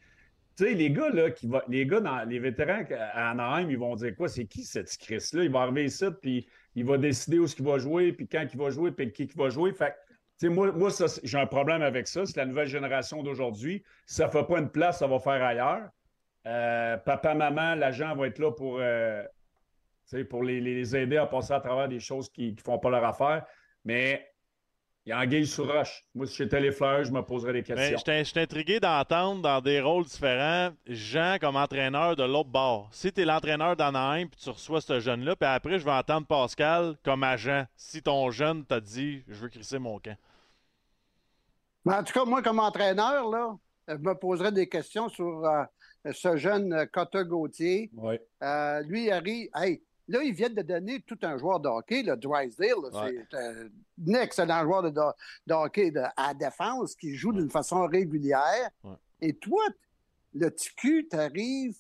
tu 0.56 0.64
sais, 0.64 0.74
les 0.74 0.90
gars, 0.90 1.10
là, 1.10 1.30
qui 1.30 1.46
va, 1.46 1.64
les 1.68 1.84
gars, 1.84 2.00
dans, 2.00 2.22
les 2.28 2.38
vétérans 2.38 2.84
à 2.90 3.30
Anaheim, 3.30 3.68
ils 3.70 3.78
vont 3.78 3.96
dire 3.96 4.14
quoi? 4.16 4.28
C'est 4.28 4.44
qui 4.46 4.62
cette 4.62 4.96
Chris-là? 4.96 5.44
Il 5.44 5.50
va 5.50 5.62
arriver 5.62 5.86
ici, 5.86 6.04
puis 6.22 6.46
il 6.76 6.84
va 6.84 6.96
décider 6.96 7.38
où 7.38 7.46
ce 7.46 7.56
qu'il 7.56 7.64
va 7.64 7.78
jouer, 7.78 8.12
puis 8.12 8.28
quand 8.28 8.46
il 8.52 8.58
va 8.58 8.70
jouer, 8.70 8.92
puis 8.92 9.10
qui 9.12 9.26
va 9.36 9.48
jouer. 9.48 9.72
Fait 9.72 9.94
tu 10.38 10.46
sais, 10.46 10.48
moi, 10.48 10.72
moi 10.72 10.90
j'ai 11.22 11.38
un 11.38 11.46
problème 11.46 11.82
avec 11.82 12.08
ça. 12.08 12.26
C'est 12.26 12.36
la 12.36 12.46
nouvelle 12.46 12.68
génération 12.68 13.22
d'aujourd'hui. 13.22 13.84
Si 14.06 14.16
ça 14.16 14.26
ne 14.26 14.30
fait 14.30 14.44
pas 14.44 14.58
une 14.58 14.68
place, 14.68 14.98
ça 14.98 15.06
va 15.06 15.18
faire 15.20 15.42
ailleurs. 15.42 15.88
Euh, 16.46 16.96
papa, 16.98 17.34
maman, 17.34 17.74
l'agent 17.76 18.14
va 18.16 18.26
être 18.26 18.38
là 18.38 18.50
pour, 18.50 18.78
euh, 18.80 19.22
pour 20.28 20.42
les, 20.42 20.60
les 20.60 20.96
aider 20.96 21.16
à 21.16 21.26
passer 21.26 21.52
à 21.52 21.60
travers 21.60 21.88
des 21.88 22.00
choses 22.00 22.28
qui 22.28 22.52
ne 22.52 22.60
font 22.60 22.78
pas 22.78 22.90
leur 22.90 23.04
affaire. 23.04 23.46
Mais 23.84 24.26
il 25.06 25.10
y 25.10 25.12
a 25.12 25.18
Anguille 25.20 25.46
sur 25.46 25.70
roche. 25.70 26.02
Moi, 26.14 26.26
si 26.26 26.36
j'étais 26.36 26.60
les 26.60 26.72
fleurs, 26.72 27.04
je 27.04 27.12
me 27.12 27.20
poserais 27.22 27.52
des 27.52 27.58
Mais 27.60 27.74
questions. 27.74 27.98
je 27.98 28.04
t'ai- 28.04 28.18
je 28.24 28.30
suis 28.30 28.40
intrigué 28.40 28.80
d'entendre 28.80 29.42
dans 29.42 29.60
des 29.60 29.80
rôles 29.80 30.04
différents 30.04 30.70
Jean 30.86 31.36
comme 31.40 31.56
entraîneur 31.56 32.16
de 32.16 32.22
l'autre 32.24 32.48
bord. 32.48 32.88
Si 32.92 33.12
tu 33.12 33.20
es 33.20 33.24
l'entraîneur 33.26 33.76
d'Anaheim 33.76 34.28
puis 34.28 34.40
tu 34.40 34.48
reçois 34.50 34.80
ce 34.80 35.00
jeune-là, 35.00 35.36
puis 35.36 35.46
après, 35.48 35.78
je 35.78 35.84
vais 35.84 35.90
entendre 35.92 36.26
Pascal 36.26 36.96
comme 37.04 37.22
agent. 37.22 37.64
Si 37.76 38.02
ton 38.02 38.30
jeune 38.30 38.64
t'a 38.64 38.80
dit 38.80 39.22
je 39.28 39.34
veux 39.34 39.48
crisser 39.48 39.78
mon 39.78 39.98
camp. 39.98 40.16
Mais 41.84 41.94
en 41.94 42.02
tout 42.02 42.14
cas, 42.14 42.24
moi, 42.24 42.42
comme 42.42 42.60
entraîneur, 42.60 43.28
là, 43.30 43.54
je 43.88 43.96
me 43.96 44.14
poserais 44.14 44.52
des 44.52 44.68
questions 44.70 45.10
sur 45.10 45.44
euh, 45.44 45.64
ce 46.12 46.36
jeune 46.38 46.72
euh, 46.72 46.86
Cotter 46.86 47.24
Gauthier. 47.26 47.90
Oui. 47.94 48.14
Euh, 48.42 48.80
lui, 48.84 49.04
il 49.04 49.10
arrive. 49.12 49.48
Hey, 49.54 49.82
là, 50.08 50.22
ils 50.22 50.34
viennent 50.34 50.54
de 50.54 50.62
donner 50.62 51.00
tout 51.00 51.18
un 51.22 51.36
joueur 51.38 51.60
de 51.60 51.68
hockey, 51.68 52.02
le 52.02 52.16
Drysdale. 52.16 52.74
Ouais. 52.92 53.26
C'est 53.30 53.36
euh, 53.36 53.68
un 54.06 54.14
excellent 54.14 54.62
joueur 54.62 54.82
de, 54.82 55.52
hockey 55.52 55.90
de- 55.90 56.02
à 56.16 56.34
défense 56.34 56.94
qui 56.94 57.14
joue 57.14 57.32
d'une 57.32 57.50
façon 57.50 57.86
régulière. 57.86 58.70
Ouais. 58.82 58.96
Et 59.20 59.34
toi, 59.36 59.62
le 60.34 60.50
TQ, 60.50 61.08
t'arrives. 61.08 61.76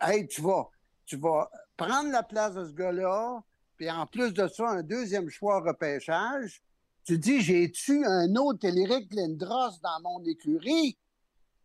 Hey, 0.00 0.26
tu 0.26 0.42
vas, 0.42 0.68
tu 1.06 1.16
vas 1.16 1.50
prendre 1.76 2.10
la 2.10 2.22
place 2.22 2.54
de 2.54 2.66
ce 2.66 2.72
gars-là. 2.72 3.42
Puis 3.76 3.90
en 3.90 4.06
plus 4.06 4.32
de 4.34 4.46
ça, 4.48 4.68
un 4.70 4.82
deuxième 4.82 5.28
choix 5.28 5.60
repêchage. 5.60 6.62
Tu 7.04 7.18
dis, 7.18 7.40
j'ai-tu 7.40 8.04
un 8.04 8.34
autre 8.36 8.66
Eric 8.66 9.14
Lindros 9.14 9.78
dans 9.82 10.00
mon 10.02 10.22
écurie? 10.24 10.98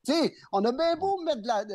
Tu 0.05 0.13
sais, 0.13 0.33
on 0.51 0.63
a 0.63 0.71
bien 0.71 0.95
beau 0.95 1.21
mettre, 1.23 1.41
la, 1.43 1.65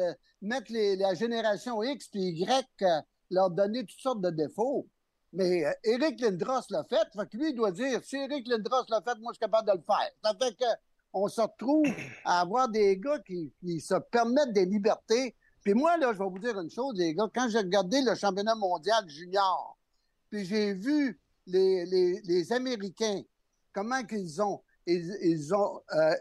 mettre 0.41 0.73
la 0.73 1.15
génération 1.15 1.83
X 1.83 2.09
et 2.15 2.19
Y, 2.19 2.67
euh, 2.83 3.01
leur 3.31 3.51
donner 3.51 3.85
toutes 3.85 4.01
sortes 4.01 4.21
de 4.21 4.31
défauts. 4.31 4.89
Mais 5.33 5.65
euh, 5.67 5.73
Eric 5.85 6.21
Lindros 6.21 6.63
l'a 6.71 6.85
fait, 6.85 7.07
fait 7.15 7.29
que 7.29 7.37
lui, 7.37 7.51
il 7.51 7.55
doit 7.55 7.73
dire, 7.73 8.03
si 8.03 8.17
Eric 8.17 8.49
Lindros 8.49 8.85
l'a 8.89 9.03
fait, 9.03 9.19
moi, 9.21 9.33
je 9.33 9.35
suis 9.35 9.41
capable 9.41 9.69
de 9.69 9.77
le 9.77 9.85
faire. 9.85 10.11
Ça 10.25 10.33
fait 10.41 10.57
qu'on 11.13 11.29
se 11.29 11.41
retrouve 11.41 11.87
à 12.25 12.41
avoir 12.41 12.69
des 12.69 12.97
gars 12.97 13.19
qui, 13.21 13.53
qui 13.61 13.81
se 13.81 13.95
permettent 14.11 14.53
des 14.53 14.65
libertés. 14.65 15.37
Puis 15.63 15.75
moi, 15.75 15.97
là, 15.99 16.13
je 16.13 16.19
vais 16.19 16.29
vous 16.29 16.39
dire 16.39 16.59
une 16.59 16.71
chose, 16.71 16.95
les 16.97 17.15
gars, 17.15 17.29
quand 17.35 17.49
j'ai 17.49 17.59
regardé 17.59 18.01
le 18.01 18.15
championnat 18.15 18.55
mondial 18.55 19.07
junior, 19.09 19.77
puis 20.31 20.45
j'ai 20.45 20.73
vu 20.73 21.21
les, 21.47 21.85
les, 21.87 22.21
les 22.23 22.53
Américains 22.53 23.23
comment 23.73 24.03
qu'ils 24.05 24.41
ont, 24.43 24.63
ils, 24.87 25.55
ont 25.55 25.81
euh, 25.93 26.15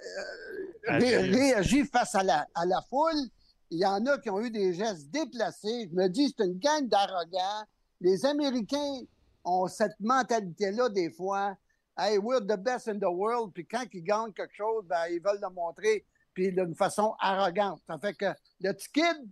euh, 0.89 0.97
réagi 0.99 1.85
face 1.85 2.15
à 2.15 2.23
la, 2.23 2.47
à 2.53 2.65
la 2.65 2.81
foule. 2.89 3.29
Il 3.69 3.79
y 3.79 3.85
en 3.85 4.05
a 4.05 4.17
qui 4.17 4.29
ont 4.29 4.39
eu 4.39 4.49
des 4.49 4.73
gestes 4.73 5.09
déplacés. 5.09 5.89
Je 5.89 5.95
me 5.95 6.07
dis, 6.07 6.33
c'est 6.35 6.45
une 6.45 6.57
gang 6.57 6.87
d'arrogants. 6.87 7.65
Les 7.99 8.25
Américains 8.25 9.01
ont 9.43 9.67
cette 9.67 9.99
mentalité-là 9.99 10.89
des 10.89 11.11
fois. 11.11 11.55
Hey, 11.97 12.17
we're 12.17 12.41
the 12.41 12.57
best 12.57 12.87
in 12.87 12.99
the 12.99 13.09
world. 13.09 13.51
Puis 13.53 13.65
quand 13.65 13.83
ils 13.91 14.03
gagnent 14.03 14.33
quelque 14.33 14.55
chose, 14.55 14.85
ben, 14.85 15.07
ils 15.09 15.21
veulent 15.21 15.41
le 15.41 15.49
montrer, 15.49 16.05
puis 16.33 16.51
d'une 16.51 16.75
façon 16.75 17.15
arrogante. 17.19 17.81
Ça 17.87 17.97
fait 17.97 18.13
que 18.13 18.27
le 18.61 18.71
petit 18.73 18.91
kid, 18.91 19.27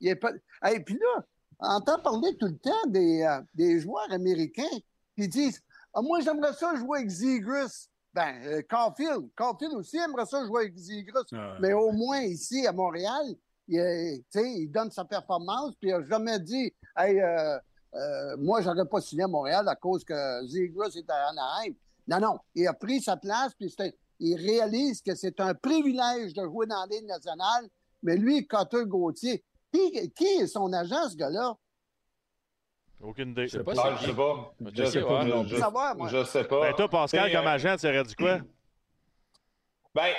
il 0.00 0.08
est 0.08 0.16
pas. 0.16 0.32
Hey, 0.62 0.80
puis 0.80 0.98
là, 0.98 1.24
on 1.60 1.68
entend 1.68 2.00
parler 2.00 2.36
tout 2.36 2.46
le 2.46 2.58
temps 2.58 2.86
des, 2.88 3.22
euh, 3.22 3.40
des 3.54 3.80
joueurs 3.80 4.10
américains 4.10 4.64
qui 5.16 5.28
disent 5.28 5.62
ah, 5.94 6.02
moi, 6.02 6.20
j'aimerais 6.20 6.52
ça 6.52 6.74
jouer 6.76 6.98
avec 6.98 7.10
Zegris. 7.10 7.88
Ben, 8.14 8.34
euh, 8.46 8.62
Caulfield. 8.68 9.28
Caulfield 9.36 9.74
aussi 9.74 9.96
aimerait 9.96 10.26
ça 10.26 10.44
jouer 10.44 10.62
avec 10.62 10.76
Zegris. 10.76 11.24
Ah, 11.32 11.56
mais 11.60 11.72
au 11.72 11.92
moins, 11.92 12.20
ici, 12.20 12.66
à 12.66 12.72
Montréal, 12.72 13.34
il, 13.68 14.24
il 14.34 14.70
donne 14.70 14.90
sa 14.90 15.04
performance, 15.04 15.74
puis 15.80 15.90
il 15.90 15.96
n'a 15.96 16.02
jamais 16.02 16.38
dit 16.40 16.72
Hey, 16.96 17.20
euh, 17.20 17.58
euh, 17.94 18.36
moi, 18.38 18.60
j'aurais 18.62 18.86
pas 18.86 19.00
signé 19.00 19.24
à 19.24 19.28
Montréal 19.28 19.68
à 19.68 19.76
cause 19.76 20.04
que 20.04 20.46
Zegris 20.46 20.98
est 20.98 21.10
à 21.10 21.28
Anaheim. 21.28 21.74
Non, 22.06 22.20
non. 22.20 22.38
Il 22.54 22.66
a 22.66 22.72
pris 22.72 23.00
sa 23.00 23.16
place, 23.16 23.52
puis 23.54 23.74
il 24.20 24.36
réalise 24.36 25.02
que 25.02 25.14
c'est 25.14 25.40
un 25.40 25.54
privilège 25.54 26.32
de 26.34 26.42
jouer 26.44 26.66
dans 26.66 26.80
la 26.80 26.86
Ligue 26.86 27.06
nationale. 27.06 27.68
Mais 28.02 28.16
lui, 28.16 28.46
Cotter 28.46 28.84
Gauthier, 28.86 29.44
qui, 29.72 30.10
qui 30.10 30.24
est 30.24 30.46
son 30.46 30.72
agent, 30.72 31.10
ce 31.10 31.16
gars-là? 31.16 31.54
Aucune 33.00 33.30
idée. 33.30 33.46
Je 33.46 33.58
sais 33.58 33.64
pas. 33.64 33.72
je 33.72 34.06
sais 34.06 34.14
pas. 34.14 34.54
Je 34.60 34.84
sais 34.84 35.02
pas. 35.02 35.24
Je 36.08 36.24
sais 36.24 36.44
pas. 36.44 36.60
Ben, 36.60 36.74
toi, 36.74 36.88
Pascal, 36.88 37.32
comme 37.32 37.46
euh, 37.46 37.50
agent, 37.50 37.76
tu 37.76 37.86
aurais 37.86 38.04
dit 38.04 38.14
quoi? 38.14 38.38
Ben, 39.94 40.12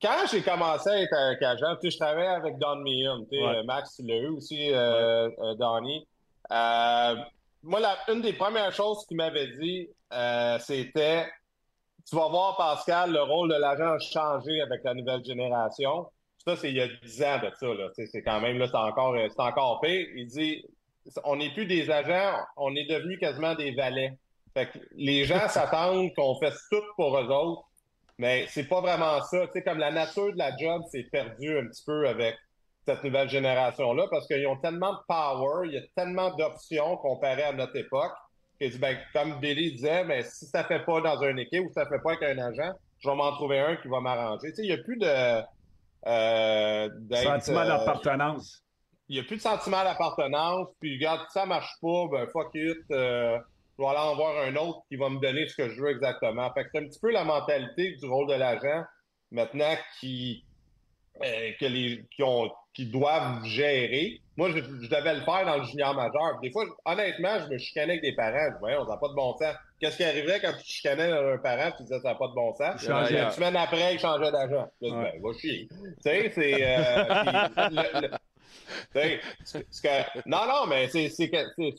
quand 0.00 0.26
j'ai 0.30 0.42
commencé 0.42 0.88
à 0.88 1.02
être 1.02 1.14
avec 1.14 1.42
agent, 1.42 1.76
tu 1.76 1.90
sais, 1.90 1.90
je 1.90 1.98
travaillais 1.98 2.28
avec 2.28 2.58
Don 2.58 2.76
Meehan. 2.76 3.24
Tu 3.30 3.38
sais, 3.38 3.62
Max, 3.64 3.96
tu 3.96 4.02
l'as 4.02 4.16
eu 4.16 4.28
aussi, 4.28 4.72
euh, 4.72 5.28
euh, 5.38 5.54
Donnie. 5.54 6.06
moi, 6.50 7.80
la, 7.80 7.96
une 8.08 8.22
des 8.22 8.32
premières 8.32 8.72
choses 8.72 9.04
qu'il 9.06 9.16
m'avait 9.16 9.48
dit, 9.58 9.88
c'était 10.60 11.26
Tu 12.08 12.16
vas 12.16 12.28
voir, 12.28 12.56
Pascal, 12.56 13.12
le 13.12 13.22
rôle 13.22 13.50
de 13.50 13.56
l'agent 13.56 13.94
a 13.94 13.98
changé 13.98 14.60
avec 14.60 14.82
la 14.84 14.94
nouvelle 14.94 15.24
génération. 15.24 16.06
Ça, 16.46 16.56
c'est 16.56 16.70
il 16.70 16.76
y 16.76 16.80
a 16.80 16.88
10 16.88 17.22
ans 17.24 17.38
de 17.42 17.50
ça. 17.58 17.66
Là. 17.66 17.88
C'est 17.94 18.22
quand 18.22 18.40
même, 18.40 18.58
là, 18.58 18.66
c'est 18.68 18.76
encore, 18.76 19.14
c'est 19.16 19.40
encore 19.40 19.80
pire. 19.80 20.06
Il 20.14 20.26
dit 20.28 20.64
on 21.24 21.36
n'est 21.36 21.52
plus 21.52 21.66
des 21.66 21.90
agents, 21.90 22.38
on 22.56 22.74
est 22.74 22.84
devenu 22.84 23.18
quasiment 23.18 23.54
des 23.54 23.72
valets. 23.72 24.16
Fait 24.54 24.66
que 24.66 24.78
les 24.92 25.24
gens 25.24 25.48
s'attendent 25.48 26.12
qu'on 26.14 26.38
fasse 26.38 26.60
tout 26.70 26.82
pour 26.96 27.18
eux 27.18 27.28
autres, 27.30 27.67
mais 28.18 28.46
c'est 28.48 28.64
pas 28.68 28.80
vraiment 28.80 29.22
ça. 29.22 29.46
Tu 29.46 29.52
sais, 29.52 29.62
comme 29.62 29.78
la 29.78 29.90
nature 29.90 30.32
de 30.32 30.38
la 30.38 30.56
job 30.56 30.82
s'est 30.90 31.06
perdue 31.10 31.58
un 31.58 31.66
petit 31.66 31.82
peu 31.84 32.08
avec 32.08 32.36
cette 32.84 33.04
nouvelle 33.04 33.28
génération-là, 33.28 34.06
parce 34.10 34.26
qu'ils 34.26 34.46
ont 34.46 34.56
tellement 34.56 34.92
de 34.92 34.98
power, 35.06 35.66
il 35.66 35.74
y 35.74 35.78
a 35.78 35.82
tellement 35.94 36.34
d'options 36.36 36.96
comparé 36.96 37.42
à 37.42 37.52
notre 37.52 37.76
époque, 37.76 38.12
que, 38.60 38.76
ben, 38.78 38.96
comme 39.12 39.38
Billy 39.40 39.72
disait, 39.72 40.04
mais 40.04 40.22
si 40.22 40.46
ça 40.46 40.64
fait 40.64 40.84
pas 40.84 41.00
dans 41.00 41.22
une 41.22 41.38
équipe 41.38 41.64
ou 41.64 41.72
ça 41.72 41.86
fait 41.86 42.00
pas 42.02 42.12
avec 42.12 42.22
un 42.22 42.38
agent, 42.38 42.72
je 43.00 43.08
vais 43.08 43.14
m'en 43.14 43.32
trouver 43.32 43.60
un 43.60 43.76
qui 43.76 43.88
va 43.88 44.00
m'arranger. 44.00 44.48
Tu 44.48 44.54
sais, 44.54 44.62
il 44.62 44.74
n'y 44.74 44.80
a 44.80 44.82
plus 44.82 44.98
de... 44.98 45.42
Euh, 46.06 46.88
Sentiment 47.12 47.60
euh, 47.60 47.68
d'appartenance 47.68 48.62
il 49.08 49.14
n'y 49.14 49.20
a 49.20 49.24
plus 49.24 49.36
de 49.36 49.42
sentiment 49.42 49.82
d'appartenance. 49.84 50.68
Puis, 50.80 50.96
regarde, 50.96 51.20
si 51.28 51.32
ça 51.32 51.46
marche 51.46 51.72
pas, 51.80 52.06
ben 52.10 52.26
fuck 52.28 52.50
it. 52.54 52.78
Euh, 52.90 53.38
je 53.78 53.84
vais 53.84 53.90
aller 53.90 53.98
en 53.98 54.16
voir 54.16 54.36
un 54.42 54.56
autre 54.56 54.80
qui 54.88 54.96
va 54.96 55.08
me 55.08 55.20
donner 55.20 55.46
ce 55.46 55.54
que 55.54 55.68
je 55.68 55.80
veux 55.80 55.90
exactement. 55.90 56.52
Fait 56.52 56.64
que 56.64 56.70
c'est 56.72 56.80
un 56.80 56.88
petit 56.88 56.98
peu 57.00 57.12
la 57.12 57.24
mentalité 57.24 57.92
du 57.92 58.06
rôle 58.06 58.28
de 58.28 58.34
l'agent 58.34 58.84
maintenant 59.30 59.74
qui, 60.00 60.44
euh, 61.24 61.52
que 61.60 61.66
les, 61.66 62.04
qui, 62.10 62.22
ont, 62.24 62.50
qui 62.74 62.86
doivent 62.86 63.44
gérer. 63.44 64.20
Moi, 64.36 64.50
je, 64.50 64.60
devais 64.60 65.14
le 65.14 65.20
faire 65.20 65.44
dans 65.44 65.58
le 65.58 65.64
junior 65.64 65.94
majeur. 65.94 66.40
Des 66.42 66.50
fois, 66.50 66.64
honnêtement, 66.84 67.38
je 67.40 67.52
me 67.52 67.58
chicanais 67.58 67.92
avec 67.92 68.02
des 68.02 68.14
parents. 68.14 68.52
Je 68.54 68.58
voyais, 68.58 68.76
on 68.78 68.84
n'a 68.84 68.96
pas 68.96 69.08
de 69.08 69.14
bon 69.14 69.36
sens. 69.36 69.54
Qu'est-ce 69.80 69.96
qui 69.96 70.04
arriverait 70.04 70.40
quand 70.40 70.52
tu 70.58 70.64
chicanais 70.64 71.12
un 71.12 71.38
parent, 71.38 71.70
tu 71.76 71.84
disais 71.84 72.00
ça 72.00 72.08
n'a 72.08 72.14
pas 72.16 72.28
de 72.28 72.34
bon 72.34 72.52
sens? 72.54 72.82
Une 72.82 73.30
semaine 73.30 73.56
après, 73.56 73.94
il 73.94 74.00
changeait 74.00 74.32
d'agent. 74.32 74.68
Ouais. 74.80 74.90
Ben, 74.90 75.22
va 75.22 75.38
chier. 75.38 75.68
Tu 75.68 75.94
sais, 76.02 76.32
c'est. 76.34 76.56
Euh, 76.62 78.08
non, 80.26 80.46
non, 80.46 80.66
mais 80.68 80.88
c'est 80.88 81.30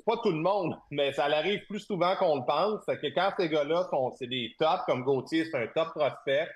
pas 0.06 0.18
tout 0.24 0.32
le 0.32 0.42
monde, 0.42 0.76
mais 0.92 1.12
ça 1.14 1.26
arrive 1.26 1.66
plus 1.68 1.80
souvent 1.80 2.16
qu'on 2.16 2.38
le 2.38 2.46
pense. 2.46 2.86
que 2.86 3.08
quand 3.14 3.32
ces 3.38 3.50
gars-là 3.50 3.88
sont 3.90 4.12
c'est 4.18 4.28
des 4.28 4.56
tops, 4.58 4.84
comme 4.86 5.04
Gauthier, 5.04 5.46
c'est 5.46 5.58
un 5.58 5.68
top 5.68 5.90
prospect. 5.96 6.48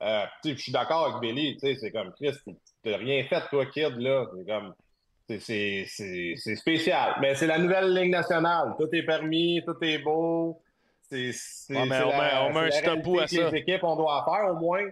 Euh, 0.00 0.24
je 0.44 0.54
suis 0.54 0.72
d'accord 0.72 1.06
avec 1.06 1.20
Billy, 1.20 1.58
c'est 1.60 1.90
comme 1.90 2.12
Chris, 2.12 2.36
t'as 2.84 2.96
rien 2.96 3.24
fait, 3.24 3.42
toi, 3.50 3.66
kid, 3.66 3.96
là. 3.98 4.26
C'est 4.36 4.46
comme. 4.46 4.74
C'est 5.38 6.56
spécial. 6.56 7.16
Mais 7.20 7.34
c'est 7.34 7.46
la 7.46 7.58
nouvelle 7.58 7.92
ligne 7.92 8.10
nationale. 8.10 8.74
Tout 8.78 8.88
est 8.92 9.02
permis, 9.02 9.62
tout 9.66 9.76
est 9.82 9.98
beau. 9.98 10.62
C'est. 11.10 11.32
on, 11.70 11.86
met, 11.86 11.96
un 11.96 12.70
stop 12.70 13.00
à 13.20 13.26
ça. 13.26 13.50
Les 13.50 13.58
équipes, 13.58 13.82
on 13.82 13.96
doit 13.96 14.24
faire 14.24 14.52
au 14.52 14.58
moins. 14.58 14.86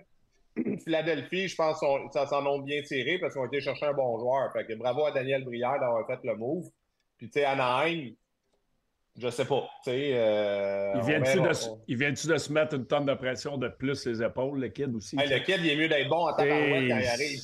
Philadelphie, 0.84 1.48
je 1.48 1.56
pense, 1.56 1.84
ça 2.12 2.26
s'en 2.26 2.46
ont 2.46 2.60
bien 2.60 2.82
tiré 2.82 3.18
parce 3.18 3.34
qu'ils 3.34 3.42
ont 3.42 3.46
été 3.46 3.60
chercher 3.60 3.86
un 3.86 3.92
bon 3.92 4.18
joueur. 4.18 4.52
Fait 4.52 4.64
que 4.66 4.74
bravo 4.74 5.04
à 5.06 5.12
Daniel 5.12 5.44
Brière 5.44 5.78
d'avoir 5.80 6.06
fait 6.06 6.18
le 6.24 6.36
move. 6.36 6.66
Puis, 7.18 7.28
tu 7.28 7.40
sais, 7.40 7.44
Anaheim, 7.44 8.14
je 9.18 9.30
sais 9.30 9.46
pas. 9.46 9.66
Euh, 9.88 10.92
il 11.88 11.96
vient-tu 11.96 12.26
de, 12.26 12.36
se 12.36 12.52
mettre 12.52 12.74
une 12.74 12.86
tonne 12.86 13.06
de 13.06 13.14
pression 13.14 13.56
de 13.56 13.68
plus 13.68 14.06
les 14.06 14.22
épaules, 14.22 14.60
le 14.60 14.68
kid 14.68 14.94
aussi? 14.94 15.16
le 15.16 15.38
kid, 15.38 15.56
il 15.60 15.70
est 15.70 15.76
mieux 15.76 15.88
d'être 15.88 16.08
bon 16.08 16.26
en 16.26 16.32
temps 16.32 16.44
quand 16.44 16.44
il 16.44 16.92
arrive. 16.92 17.40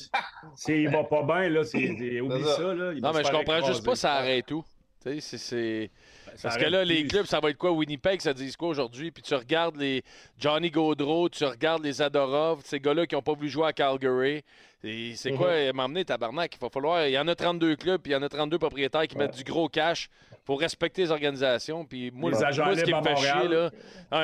S'il 0.55 0.89
va 0.89 1.03
pas 1.03 1.23
bien, 1.23 1.49
là, 1.49 1.63
c'est, 1.63 1.79
oublie 2.21 2.43
ça. 2.43 2.73
là, 2.73 2.93
non, 2.93 3.11
mais 3.13 3.23
je 3.23 3.31
comprends 3.31 3.65
juste 3.65 3.83
pas, 3.83 3.95
ça 3.95 4.13
arrête 4.13 4.45
tout. 4.45 4.63
C'est. 5.19 5.89
Parce 6.41 6.57
que 6.57 6.65
là, 6.65 6.83
les 6.83 7.05
clubs, 7.05 7.25
ça 7.25 7.39
va 7.39 7.49
être 7.49 7.57
quoi? 7.57 7.71
Winnipeg, 7.71 8.21
ça 8.21 8.33
dit 8.33 8.51
quoi 8.53 8.69
aujourd'hui? 8.69 9.11
Puis 9.11 9.21
tu 9.23 9.35
regardes 9.35 9.75
les 9.77 10.03
Johnny 10.37 10.71
Gaudreau, 10.71 11.29
tu 11.29 11.43
regardes 11.45 11.83
les 11.83 12.01
Adorov, 12.01 12.61
ces 12.63 12.79
gars-là 12.79 13.05
qui 13.05 13.15
n'ont 13.15 13.21
pas 13.21 13.33
voulu 13.33 13.49
jouer 13.49 13.67
à 13.67 13.73
Calgary. 13.73 14.43
C'est 14.81 15.31
quoi 15.37 15.71
m'emmener, 15.73 16.03
tabarnak? 16.03 16.55
Il 16.55 16.59
va 16.59 16.69
falloir. 16.69 17.07
Il 17.07 17.11
y 17.11 17.17
en 17.17 17.27
a 17.27 17.35
32 17.35 17.75
clubs, 17.75 18.01
puis 18.01 18.11
il 18.11 18.15
y 18.15 18.17
en 18.17 18.23
a 18.23 18.29
32 18.29 18.57
propriétaires 18.57 19.07
qui 19.07 19.17
mettent 19.17 19.35
du 19.35 19.43
gros 19.43 19.69
cash 19.69 20.09
pour 20.43 20.59
respecter 20.59 21.03
les 21.03 21.11
organisations. 21.11 21.85
Puis 21.85 22.11
moi, 22.11 22.31
moi 22.31 22.75
ce 22.75 22.83
qui 22.83 22.93
me 22.93 23.01
fait 23.01 23.15
chier, 23.15 23.47
là. 23.47 23.71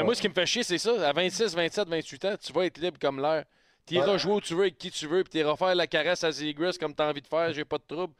Moi, 0.03 0.15
ce 0.15 0.21
qui 0.21 0.29
me 0.29 0.33
fait 0.33 0.45
chier, 0.45 0.63
c'est 0.63 0.77
ça. 0.77 1.07
À 1.07 1.13
26, 1.13 1.55
27, 1.55 1.87
28 1.87 2.25
ans, 2.25 2.35
tu 2.41 2.51
vas 2.51 2.65
être 2.65 2.77
libre 2.77 2.97
comme 2.99 3.21
l'air. 3.21 3.45
Tu 3.85 3.95
iras 3.95 4.17
jouer 4.17 4.33
où 4.33 4.41
tu 4.41 4.53
veux 4.53 4.63
avec 4.63 4.77
qui 4.77 4.91
tu 4.91 5.07
veux, 5.07 5.23
puis 5.23 5.31
tu 5.31 5.37
iras 5.39 5.55
faire 5.55 5.73
la 5.73 5.87
caresse 5.87 6.23
à 6.23 6.31
Zegris 6.31 6.77
comme 6.77 6.93
tu 6.93 7.01
as 7.01 7.07
envie 7.07 7.21
de 7.21 7.27
faire, 7.27 7.51
j'ai 7.53 7.65
pas 7.65 7.77
de 7.77 7.83
trouble. 7.87 8.13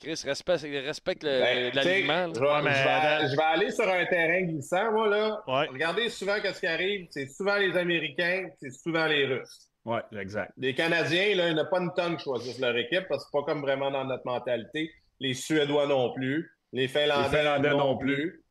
Chris, 0.00 0.22
respecte, 0.24 0.62
respecte 0.62 1.22
le, 1.24 1.40
ben, 1.40 1.74
l'alignement. 1.74 2.28
Je, 2.28 2.40
je, 2.40 3.36
vais 3.36 3.42
aller 3.42 3.70
sur 3.70 3.88
un 3.88 4.04
terrain 4.06 4.42
glissant, 4.42 4.92
moi, 4.92 5.08
là. 5.08 5.42
Regardez 5.46 6.08
souvent 6.08 6.36
ce 6.42 6.60
qui 6.60 6.66
arrive. 6.66 7.06
C'est 7.10 7.26
souvent 7.26 7.56
les 7.56 7.76
Américains, 7.76 8.48
c'est 8.60 8.70
souvent 8.70 9.06
les 9.06 9.26
Russes. 9.26 9.70
Oui, 9.84 9.98
exact. 10.18 10.52
Les 10.56 10.74
Canadiens, 10.74 11.36
là, 11.36 11.48
il 11.48 11.54
n'y 11.54 11.60
a 11.60 11.64
pas 11.64 11.78
une 11.78 11.92
tonne 11.94 12.16
qui 12.16 12.24
choisissent 12.24 12.58
leur 12.58 12.76
équipe 12.76 13.04
parce 13.08 13.24
que 13.24 13.30
c'est 13.30 13.38
pas 13.38 13.44
comme 13.44 13.60
vraiment 13.60 13.90
dans 13.90 14.04
notre 14.04 14.26
mentalité. 14.26 14.90
Les 15.20 15.34
Suédois 15.34 15.86
non 15.86 16.12
plus. 16.12 16.50
Les 16.72 16.88
Finlandais, 16.88 17.70
non, 17.70 17.96
plus. 17.96 18.42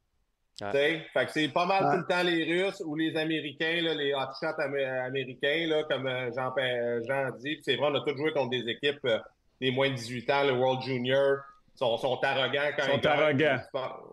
Fait 0.57 1.05
que 1.13 1.31
c'est 1.31 1.49
pas 1.49 1.65
mal 1.65 1.91
tout 1.91 1.97
le 1.97 2.07
temps 2.07 2.23
les 2.23 2.43
Russes 2.45 2.81
ou 2.85 2.95
les 2.95 3.17
Américains, 3.17 3.81
là, 3.81 3.93
les 3.93 4.13
hotshots 4.13 4.59
américains, 4.59 5.67
là, 5.67 5.83
comme 5.89 6.07
euh, 6.07 6.31
Jean, 6.33 6.53
euh, 6.57 7.01
Jean 7.05 7.29
dit. 7.37 7.59
C'est 7.61 7.75
vrai, 7.75 7.87
on 7.91 7.95
a 7.95 8.01
tous 8.01 8.15
joué 8.15 8.31
contre 8.31 8.51
des 8.51 8.69
équipes 8.69 9.03
euh, 9.05 9.19
les 9.61 9.71
moins 9.71 9.89
de 9.89 9.95
18 9.95 10.29
ans, 10.29 10.43
le 10.43 10.53
World 10.53 10.81
Junior, 10.81 11.37
sont, 11.75 11.97
sont 11.97 12.19
arrogants 12.23 12.71
quand 12.77 12.85
ils 12.87 13.01
sont 13.01 13.07
arrogants. 13.07 13.59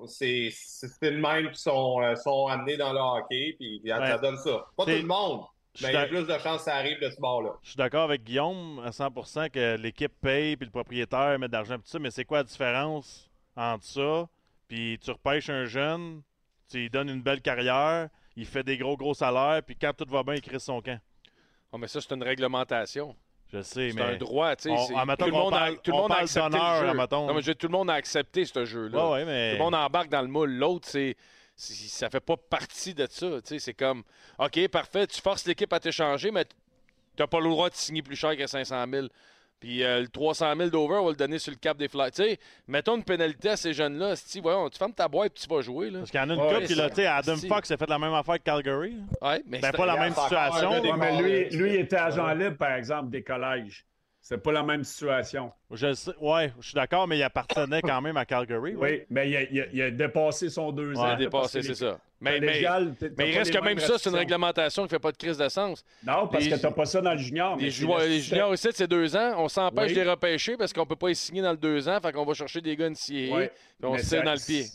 C'est 0.07 1.11
le 1.11 1.21
même 1.21 1.51
qui 1.53 1.61
sont, 1.61 2.03
euh, 2.03 2.15
sont 2.17 2.47
amenés 2.49 2.77
dans 2.77 2.93
le 2.93 2.99
hockey, 2.99 3.55
puis 3.59 3.83
ça 3.87 4.19
donne 4.19 4.39
ça. 4.39 4.67
Pas 4.77 4.85
tout 4.85 4.91
le 4.91 5.03
monde. 5.03 5.43
Mais 5.81 5.89
il 5.89 5.95
y 5.95 5.97
a 5.97 6.07
plus 6.07 6.27
de 6.27 6.39
chances 6.39 6.59
que 6.59 6.65
ça 6.65 6.77
arrive 6.77 7.01
de 7.01 7.09
ce 7.09 7.19
bord-là. 7.19 7.53
Je 7.63 7.71
suis 7.71 7.79
d'accord 7.79 8.03
avec 8.03 8.25
Guillaume 8.25 8.83
à 8.85 8.91
100% 8.91 9.49
que 9.49 9.77
l'équipe 9.77 10.13
paye 10.21 10.55
puis 10.55 10.67
le 10.67 10.71
propriétaire 10.71 11.39
met 11.39 11.49
de 11.49 11.53
l'argent 11.53 11.77
tout 11.77 11.87
ça, 11.87 11.99
mais 11.99 12.11
c'est 12.11 12.27
quoi 12.27 12.39
la 12.39 12.45
différence 12.45 13.31
entre 13.57 13.85
ça 13.85 14.29
puis 14.73 14.99
tu 15.05 15.11
repêches 15.11 15.51
un 15.51 15.67
jeune, 15.67 16.23
tu 16.71 16.79
lui 16.79 16.89
donnes 16.89 17.11
une 17.11 17.21
belle 17.21 17.43
carrière, 17.43 18.09
il 18.37 18.47
fait 18.47 18.63
des 18.63 18.79
gros, 18.79 18.97
gros 18.97 19.13
salaires, 19.13 19.63
puis 19.63 19.77
quand 19.77 19.93
tout 19.93 20.09
va 20.09 20.23
bien, 20.23 20.37
il 20.37 20.41
crée 20.41 20.59
son 20.59 20.81
camp? 20.81 20.99
Oh, 21.71 21.77
mais 21.77 21.89
ça, 21.89 22.01
c'est 22.01 22.15
une 22.15 22.23
réglementation. 22.23 23.15
Je 23.53 23.61
sais, 23.63 23.91
C'est 23.91 23.97
mais. 23.97 24.03
un 24.03 24.17
droit, 24.17 24.57
tu 24.57 24.63
sais. 24.65 24.71
On- 24.71 24.87
c'est- 24.87 24.95
Tout 25.17 25.25
le 25.27 25.31
monde 25.33 25.55
a, 25.55 25.73
tout 25.75 25.91
le 25.91 25.97
on 25.97 26.01
monde 26.03 26.13
a 26.13 26.17
accepté 26.17 26.57
le 26.59 26.81
jeu. 26.81 26.89
admettons. 26.89 27.27
Non, 27.27 27.35
mais 27.35 27.43
je- 27.43 27.53
tout 27.53 27.67
le 27.67 27.73
monde 27.73 27.91
a 27.91 27.95
accepté 27.95 28.45
ce 28.47 28.65
jeu-là. 28.65 29.07
Ouais, 29.07 29.13
ouais, 29.13 29.25
mais. 29.27 29.51
Tout 29.53 29.59
le 29.59 29.65
monde 29.65 29.75
embarque 29.75 30.09
dans 30.09 30.23
le 30.23 30.29
moule. 30.29 30.53
L'autre, 30.55 30.89
c'est, 30.89 31.17
c'est- 31.55 31.89
ça 31.89 32.09
fait 32.09 32.21
pas 32.21 32.37
partie 32.39 32.95
de 32.95 33.07
ça. 33.11 33.27
tu 33.43 33.49
sais, 33.49 33.59
C'est 33.59 33.75
comme, 33.75 34.03
OK, 34.39 34.69
parfait, 34.69 35.07
tu 35.07 35.21
forces 35.21 35.47
l'équipe 35.47 35.73
à 35.73 35.81
t'échanger, 35.81 36.31
mais 36.31 36.45
tu 36.47 36.53
n'as 37.19 37.27
pas 37.27 37.41
le 37.41 37.51
droit 37.51 37.69
de 37.69 37.75
signer 37.75 38.01
plus 38.03 38.17
cher 38.17 38.35
que 38.37 38.47
500 38.47 38.85
000. 38.91 39.07
Puis 39.63 39.85
euh, 39.85 40.01
le 40.01 40.09
300 40.09 40.55
000 40.57 40.71
d'over, 40.71 40.97
on 40.97 41.05
va 41.05 41.11
le 41.11 41.17
donner 41.17 41.39
sur 41.39 41.53
le 41.53 41.57
cap 41.57 41.77
des 41.77 41.87
flights. 41.87 42.15
Tu 42.15 42.23
sais, 42.25 42.39
mettons 42.67 42.97
une 42.97 43.05
pénalité 43.05 43.51
à 43.51 43.57
ces 43.57 43.73
jeunes-là. 43.73 44.17
Si, 44.17 44.41
voyons, 44.41 44.69
tu 44.69 44.77
fermes 44.77 44.93
ta 44.93 45.07
boîte 45.07 45.31
et 45.37 45.41
tu 45.41 45.49
vas 45.49 45.61
jouer. 45.63 45.89
Là. 45.89 46.01
Parce 46.01 46.11
qu'il 46.11 46.19
y 46.19 46.23
en 46.25 46.31
a 46.31 46.35
une 46.35 46.41
Ouais, 46.41 46.55
couple, 46.55 46.67
puis 46.67 46.75
là, 46.75 46.89
tu 46.91 46.97
sais, 46.97 47.07
Adam 47.07 47.37
Si. 47.37 47.47
Fox 47.47 47.71
a 47.71 47.77
fait 47.77 47.89
la 47.89 47.99
même 48.01 48.13
affaire 48.13 48.39
que 48.39 48.43
Calgary. 48.43 48.97
Ouais, 49.23 49.41
mais 49.47 49.61
Ben, 49.61 49.71
c'est- 49.71 49.77
pas 49.77 49.87
la 49.87 49.97
même 49.97 50.15
situation. 50.15 50.71
Ouais, 50.83 50.93
mais 50.99 51.23
lui, 51.23 51.57
lui 51.57 51.75
il 51.75 51.81
était 51.83 51.95
agent 51.97 52.35
libre, 52.35 52.57
par 52.57 52.73
exemple, 52.73 53.11
des 53.11 53.23
collèges. 53.23 53.85
C'est 54.25 54.39
pas 54.39 54.53
la 54.53 54.63
même 54.63 54.85
situation. 54.85 55.51
Je 55.73 55.93
sais, 55.95 56.13
ouais, 56.21 56.53
je 56.61 56.67
suis 56.69 56.75
d'accord, 56.77 57.09
mais 57.09 57.19
il 57.19 57.23
appartenait 57.25 57.83
quand 57.83 58.01
même 58.01 58.17
à 58.17 58.25
Calgary. 58.25 58.77
ouais. 58.77 58.91
Oui, 59.01 59.03
mais 59.11 59.29
il 59.29 59.37
a, 59.37 59.43
il 59.43 59.61
a- 59.61 59.67
il 59.73 59.83
a 59.83 59.91
dépassé 59.91 60.49
son 60.49 60.71
deux 60.71 60.97
ans. 60.97 61.03
a 61.03 61.09
là, 61.09 61.17
dépassé, 61.17 61.61
c'est 61.61 61.75
ça. 61.75 61.99
Mais, 62.21 62.39
mais, 62.39 62.61
il 62.61 62.69
reste 63.37 63.53
que 63.53 63.65
même 63.65 63.81
ça, 63.81 63.99
c'est 63.99 64.09
une 64.09 64.15
réglementation 64.15 64.85
qui 64.85 64.91
fait 64.91 65.01
pas 65.01 65.11
de 65.11 65.17
crise 65.17 65.37
de 65.37 65.49
sens. 65.49 65.85
Non, 66.07 66.29
parce 66.29 66.45
Les- 66.45 66.51
que 66.53 66.55
t'as 66.57 66.71
pas 66.71 66.85
ça 66.85 67.01
dans 67.01 67.11
le 67.15 67.19
junior. 67.19 67.57
Les, 67.57 67.65
le 67.71 68.07
les 68.09 68.21
juniors 68.21 68.55
ici, 68.55 68.69
c'est 68.73 68.87
deux 68.87 69.17
ans. 69.17 69.35
On 69.39 69.49
s'empêche 69.49 69.89
Oui. 69.89 69.97
de 69.97 70.01
les 70.03 70.09
repêcher 70.11 70.57
parce 70.57 70.73
qu'on 70.73 70.87
peut 70.87 70.95
pas 70.95 71.09
les 71.09 71.17
signer 71.17 71.43
dans 71.43 71.51
le 71.51 71.57
deux 71.57 71.89
ans. 71.89 71.99
Fait 72.01 72.13
qu'on 72.13 72.25
va 72.25 72.33
chercher 72.35 72.61
des 72.61 72.77
gars 72.77 72.89
NCAA. 72.91 73.35
Ouais. 73.35 73.49
Puis 73.81 73.91
on 73.91 73.99
se 73.99 74.09
tire 74.09 74.23
dans 74.23 74.35
le 74.35 74.39
pied. 74.47 74.67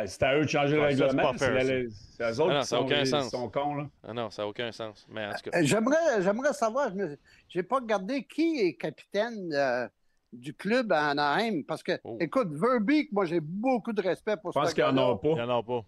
Ça- 0.00 0.06
C'est 0.06 0.22
à 0.24 0.36
eux 0.36 0.42
de 0.44 0.48
changer 0.48 0.76
le 0.76 0.82
Ah, 0.82 0.90
ça, 0.90 0.96
c'est 0.96 1.02
règlement. 1.04 1.22
pas 1.22 1.38
C'est 1.38 1.44
fair, 1.46 1.54
la- 1.54 1.60
ça. 1.90 1.96
c'est 2.16 2.22
eux 2.32 2.40
autres 2.40 2.50
Ah 2.50 2.54
non, 2.54 2.60
qui 2.60 2.66
ça 2.66 2.76
sont, 2.76 2.82
aucun 2.84 3.00
ils 3.00 3.06
sens. 3.06 3.30
sont 3.30 3.48
cons. 3.50 3.74
Là. 3.74 3.88
Ah 4.02 4.12
non, 4.12 4.30
ça 4.30 4.42
n'a 4.42 4.48
aucun 4.48 4.72
sens. 4.72 5.06
Mais 5.08 5.26
en 5.26 5.30
tout 5.32 5.50
cas. 5.50 5.58
Euh, 5.58 5.62
J'aimerais, 5.64 6.22
j'aimerais 6.22 6.52
savoir, 6.52 6.90
je 6.96 7.16
j'ai 7.48 7.62
pas 7.62 7.76
regardé 7.76 8.24
qui 8.24 8.60
est 8.60 8.74
capitaine 8.74 9.52
euh, 9.52 9.88
du 10.32 10.52
club 10.54 10.90
à 10.92 11.08
Anaheim. 11.10 11.62
Parce 11.66 11.82
que, 11.82 11.92
Oh. 12.04 12.16
écoute, 12.20 12.48
Verbeek, 12.52 13.12
moi, 13.12 13.24
j'ai 13.24 13.40
beaucoup 13.40 13.92
de 13.92 14.02
respect 14.02 14.36
pour 14.36 14.52
Je 14.52 14.58
pense 14.60 14.74
qu'il 14.74 14.82
n'y 14.84 14.90
en 14.90 14.96
a 14.96 15.18
Il 15.22 15.28
n'y 15.30 15.36
pas. 15.36 15.44
en 15.46 15.58
a 15.58 15.62
pas. 15.62 15.84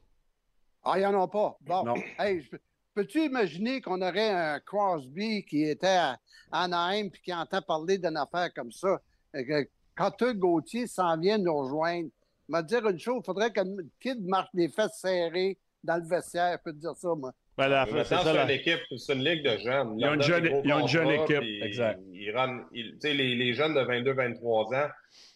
Ah, 0.85 0.93
il 0.97 1.01
n'y 1.01 1.07
en 1.07 1.21
a 1.23 1.27
pas. 1.29 1.57
Bon, 1.63 1.85
Non. 1.85 1.95
hey, 2.21 2.49
peux-tu 2.95 3.25
imaginer 3.25 3.81
qu'on 3.81 4.01
aurait 4.03 4.31
un 4.31 4.61
Crosby 4.61 5.45
qui 5.45 5.65
était 5.65 5.87
à 5.89 6.19
Anaheim 6.53 7.11
puis 7.11 7.21
qui 7.23 7.35
entend 7.35 7.61
parler 7.61 7.99
d'une 7.99 8.17
affaire 8.17 8.55
comme 8.55 8.71
ça? 8.71 9.01
Et 9.35 9.45
que 9.45 9.69
Quand 9.97 10.23
eux, 10.23 10.33
Gauthier 10.35 10.87
s'en 10.87 11.19
vient 11.19 11.39
nous 11.39 11.57
rejoindre, 11.57 12.11
m'a 12.49 12.63
dire 12.63 12.87
une 12.89 12.99
chose, 12.99 13.21
il 13.23 13.27
faudrait 13.27 13.51
que 13.51 13.61
le 13.61 13.87
kid 14.01 14.25
marche 14.27 14.49
les 14.55 14.69
fesses 14.69 14.99
serrées 15.01 15.59
dans 15.83 15.97
le 15.97 16.09
vestiaire, 16.09 16.59
je 16.59 16.63
peux 16.65 16.73
te 16.73 16.81
dire 16.81 16.95
ça, 16.97 17.09
moi. 17.17 17.33
Ben, 17.57 17.69
la- 17.69 17.87
Mais 17.87 18.05
c'est 18.05 18.17
ça, 18.17 18.43
une 18.45 18.51
équipe, 18.51 18.81
c'est 18.99 19.15
une 19.15 19.25
ligue 19.25 19.43
de 19.45 19.57
jeunes. 19.59 19.99
Ils 19.99 20.07
ont 20.07 20.15
une 20.15 20.23
jeune- 20.23 20.61
ils 20.65 20.73
ont 20.73 20.81
une 20.81 20.89
jeune 20.89 21.11
équipe, 21.11 21.39
puis 21.41 21.63
exact. 21.63 22.01
Ils 22.13 22.31
run- 22.33 22.67
ils- 22.73 22.93
tu 22.95 23.09
sais, 23.09 23.15
les, 23.15 23.35
les 23.35 23.55
jeunes 23.55 23.73
de 23.75 23.81
22-23 23.81 24.75
ans, 24.75 24.89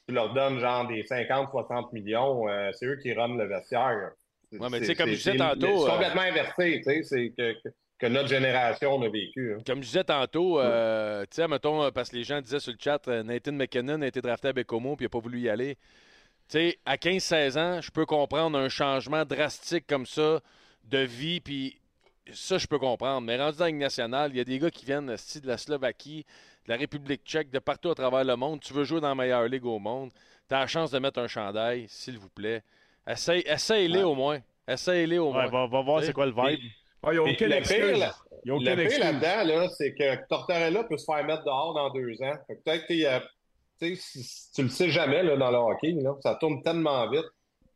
tu 0.07 0.15
leur 0.15 0.35
donnes 0.35 0.59
genre 0.61 0.87
des 0.87 1.03
50-60 1.05 1.93
millions, 1.93 2.47
euh, 2.49 2.71
c'est 2.75 2.87
eux 2.87 2.97
qui 3.03 3.13
runnent 3.15 3.39
le 3.39 3.47
vestiaire. 3.47 4.11
Ouais, 4.53 4.69
mais 4.71 4.81
tu 4.81 4.87
sais, 4.87 4.95
comme 4.95 5.09
je 5.11 5.15
disais 5.15 5.33
c'est- 5.33 5.39
tantôt, 5.39 5.61
C'est 5.87 5.89
euh, 5.89 5.93
complètement 5.93 6.23
inversé, 6.23 6.77
tu 6.79 6.83
sais, 6.83 7.03
c'est 7.05 7.31
que, 7.39 7.53
que, 7.63 7.69
que 8.01 8.07
notre 8.09 8.29
génération 8.29 9.01
a 9.01 9.09
vécu. 9.09 9.55
hein. 9.55 9.63
Comme 9.67 9.79
je 9.83 9.87
disais 9.87 10.05
tantôt, 10.05 10.61
euh, 10.61 11.23
tu 11.23 11.37
sais, 11.37 11.47
mettons, 11.49 11.91
parce 11.93 12.11
que 12.11 12.17
les 12.17 12.25
gens 12.25 12.41
disaient 12.43 12.59
sur 12.61 12.73
le 12.73 12.79
chat, 12.81 13.07
Nathan 13.07 13.53
McKinnon 13.53 14.03
a 14.03 14.07
été 14.09 14.21
drafté 14.21 14.49
à 14.49 14.53
Bécomo 14.53 14.97
puis 14.97 15.05
il 15.05 15.07
n'a 15.07 15.11
pas 15.11 15.21
voulu 15.21 15.39
y 15.41 15.49
aller. 15.49 15.79
Tu 16.51 16.59
sais, 16.59 16.79
à 16.85 16.97
15-16 16.97 17.59
ans, 17.59 17.81
je 17.81 17.91
peux 17.93 18.07
comprendre 18.07 18.59
un 18.59 18.69
changement 18.69 19.25
drastique 19.25 19.87
comme 19.87 20.05
ça 20.05 20.41
de 20.85 20.99
vie, 20.99 21.39
puis 21.41 21.79
ça, 22.33 22.59
je 22.59 22.67
peux 22.67 22.79
comprendre. 22.81 23.21
Mais 23.25 23.37
rendu 23.41 23.59
dans 23.59 23.65
la 23.67 23.71
Ligue 23.71 23.79
nationale, 23.81 24.33
il 24.33 24.39
y 24.39 24.41
a 24.41 24.45
des 24.45 24.59
gars 24.59 24.71
qui 24.71 24.85
viennent 24.85 25.07
de 25.07 25.47
la 25.47 25.57
Slovaquie, 25.59 26.27
de 26.67 26.73
la 26.73 26.77
République 26.77 27.23
tchèque, 27.25 27.51
de 27.51 27.61
partout 27.61 27.91
à 27.91 27.95
travers 27.95 28.25
le 28.25 28.35
monde. 28.35 28.59
Tu 28.61 28.73
veux 28.75 28.83
jouer 28.83 29.01
dans 29.01 29.11
la 29.11 29.15
meilleure 29.15 29.45
ligue 29.47 29.65
au 29.65 29.79
monde, 29.79 30.11
tu 30.49 30.55
as 30.55 30.59
la 30.61 30.67
chance 30.67 30.91
de 30.91 30.99
mettre 30.99 31.21
un 31.21 31.29
chandail, 31.29 31.87
s'il 31.89 32.19
vous 32.19 32.29
plaît. 32.31 32.63
Essaye, 33.07 33.43
essaye-les 33.47 34.03
au 34.03 34.17
moins. 34.17 34.41
Essaye-les 34.67 35.19
au 35.19 35.33
moins. 35.33 35.45
Ouais, 35.45 35.51
va, 35.51 35.67
va 35.69 35.83
voir 35.83 36.03
c'est 36.03 36.13
quoi 36.13 36.27
le 36.27 36.33
vibe. 36.33 36.61
Ah, 37.03 37.13
il 37.13 37.19
n'y 37.19 37.19
a 37.19 37.23
Puis 37.23 37.33
aucune 37.35 37.49
le 37.49 37.55
excuse. 37.57 37.77
pire, 37.79 37.99
là, 37.99 38.15
Il 38.45 38.53
n'y 38.55 38.69
a 38.69 38.75
Le 38.75 38.89
pire 38.89 38.99
là-dedans, 38.99 39.45
là, 39.45 39.69
c'est 39.69 39.95
que 39.95 40.27
Tortorella 40.29 40.83
peut 40.85 40.99
se 40.99 41.05
faire 41.05 41.25
mettre 41.25 41.45
dehors 41.45 41.75
dans 41.75 41.91
deux 41.91 42.21
ans. 42.23 42.35
Peut-être 42.49 42.87
qu'il 42.87 42.99
y 42.99 43.07
a- 43.07 43.23
tu 43.81 43.95
sais, 43.95 43.95
si- 43.97 44.23
si 44.23 44.53
tu 44.53 44.63
le 44.63 44.69
sais 44.69 44.91
jamais 44.91 45.23
là, 45.23 45.37
dans 45.37 45.51
le 45.51 45.57
hockey, 45.57 45.93
là, 45.93 46.15
ça 46.23 46.35
tourne 46.37 46.63
tellement 46.63 47.09
vite. 47.11 47.25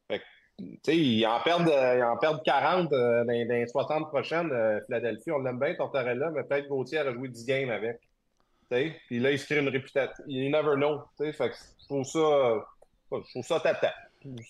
Fait 0.09 0.19
que, 0.19 0.25
tu 0.59 0.79
sais, 0.85 0.97
ils 0.97 1.27
en 1.27 1.41
perdent, 1.41 1.69
euh, 1.69 1.97
ils 1.99 2.03
en 2.05 2.17
perdent 2.19 2.43
40 2.45 2.93
euh, 2.93 3.21
dans, 3.21 3.27
dans 3.27 3.33
les 3.33 3.67
60 3.67 4.09
prochaines. 4.09 4.51
euh, 4.53 4.81
Philadelphie, 4.87 5.31
on 5.33 5.39
l'aime 5.39 5.59
bien, 5.59 5.75
Tortorella, 5.75 6.31
mais 6.31 6.43
peut-être 6.45 6.69
Gauthier 6.69 6.99
a 6.99 7.13
joué 7.13 7.29
10 7.29 7.45
games 7.47 7.71
avec. 7.71 7.99
Tu 8.71 8.77
sais, 8.77 8.97
Puis 9.07 9.19
là, 9.21 9.31
il 9.31 9.39
se 9.39 9.47
crée 9.47 9.59
une 9.61 9.69
réputation. 9.69 10.25
You 10.27 10.51
never 10.51 10.77
know. 10.77 11.01
tu 11.19 11.25
sais, 11.27 11.33
Fait 11.33 11.51
que 11.51 11.55
je 11.81 11.85
trouve 11.87 12.05
ça, 12.05 12.19
euh, 12.19 12.59
je 13.13 13.31
trouve 13.31 13.45
ça 13.45 13.61
tata. 13.61 13.93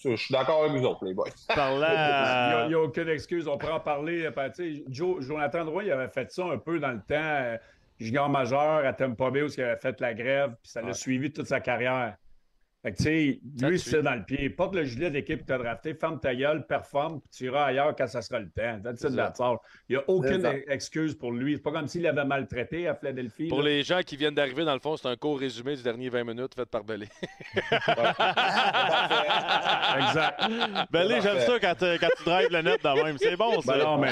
Je 0.05 0.15
suis 0.15 0.33
d'accord 0.33 0.63
avec 0.65 0.77
vous 0.81 0.87
autres, 0.87 1.05
les 1.05 1.15
boys. 1.15 1.27
Parlant 1.49 1.75
Il 1.89 1.95
n'y 1.95 1.97
a, 1.97 2.59
à- 2.63 2.67
il 2.67 2.71
y 2.71 2.75
a 2.75 2.81
aucune 2.81 3.09
excuse. 3.09 3.49
On 3.49 3.59
pourrait 3.59 3.73
en 3.73 3.81
parler. 3.81 4.31
ben, 4.31 4.49
tu 4.51 4.77
sais, 4.77 4.85
Joe, 4.89 5.21
Jonathan 5.25 5.65
Drouin, 5.65 5.83
il 5.83 5.91
avait 5.91 6.09
fait 6.13 6.31
ça 6.31 6.45
un 6.45 6.59
peu 6.59 6.79
dans 6.79 6.93
le 6.93 7.01
temps. 7.01 7.59
Junior 7.99 8.29
majeur 8.29 8.85
à 8.85 8.93
Tampa 8.93 9.31
Bay 9.31 9.43
où 9.43 9.47
il 9.47 9.63
avait 9.63 9.77
fait 9.77 10.01
la 10.01 10.15
grève, 10.15 10.51
puis 10.63 10.71
ça 10.71 10.81
l'a 10.81 10.89
Ouais. 10.89 10.93
suivi 10.95 11.33
toute 11.33 11.47
sa 11.47 11.61
carrière. 11.61 12.17
Fait 12.85 12.93
que, 12.93 12.97
tu 12.99 13.03
sais, 13.05 13.41
lui, 13.67 13.79
c'est 13.79 14.03
dans 14.03 14.15
le 14.15 14.23
pied. 14.25 14.51
Porte 14.51 14.75
le 14.75 14.85
gilet 14.85 15.11
d'équipe 15.11 15.41
que 15.41 15.47
tu 15.47 15.53
as 15.55 15.57
drafté, 15.59 15.95
ferme 15.95 16.21
ta 16.21 16.35
gueule, 16.35 16.67
performe, 16.67 17.21
puis 17.21 17.31
tu 17.35 17.45
iras 17.47 17.65
ailleurs 17.65 17.97
quand 17.97 18.07
ça 18.07 18.21
sera 18.21 18.41
le 18.41 18.51
temps. 18.51 18.79
That's 18.85 19.01
C'est. 19.01 19.09
Il 19.89 19.97
n'y 19.97 19.97
a 19.97 20.05
aucune 20.07 20.47
excuse 20.69 21.15
pour 21.15 21.33
lui. 21.33 21.55
C'est 21.55 21.63
pas 21.63 21.73
comme 21.73 21.89
s'il 21.89 22.07
avait 22.07 22.27
maltraité 22.27 22.87
à 22.87 22.95
Philadelphie. 22.95 23.49
Pour 23.49 23.63
là. 23.63 23.71
les 23.71 23.85
gens 23.85 24.01
qui 24.05 24.19
viennent 24.19 24.35
d'arriver, 24.35 24.67
dans 24.67 24.75
le 24.75 24.81
fond, 24.81 24.99
c'est 24.99 25.09
un 25.09 25.17
court 25.17 25.39
résumé 25.41 25.77
du 25.77 25.83
dernier 25.83 26.11
20 26.11 26.25
minutes 26.25 26.55
fait 26.55 26.67
par 26.67 26.85
Belé. 26.85 27.07
Exact. 29.97 30.41
Là, 30.93 31.21
j'aime 31.21 31.41
ça 31.41 31.59
quand, 31.61 31.75
tu- 31.79 31.99
quand 31.99 32.09
tu 32.19 32.25
drives 32.25 32.51
le 32.51 32.63
net 32.63 32.83
de 32.85 33.03
même. 33.03 33.17
C'est 33.19 33.37
bon, 33.37 33.61
ça. 33.63 33.73
Ben 33.79 33.85
non, 33.85 33.99
mais 33.99 34.11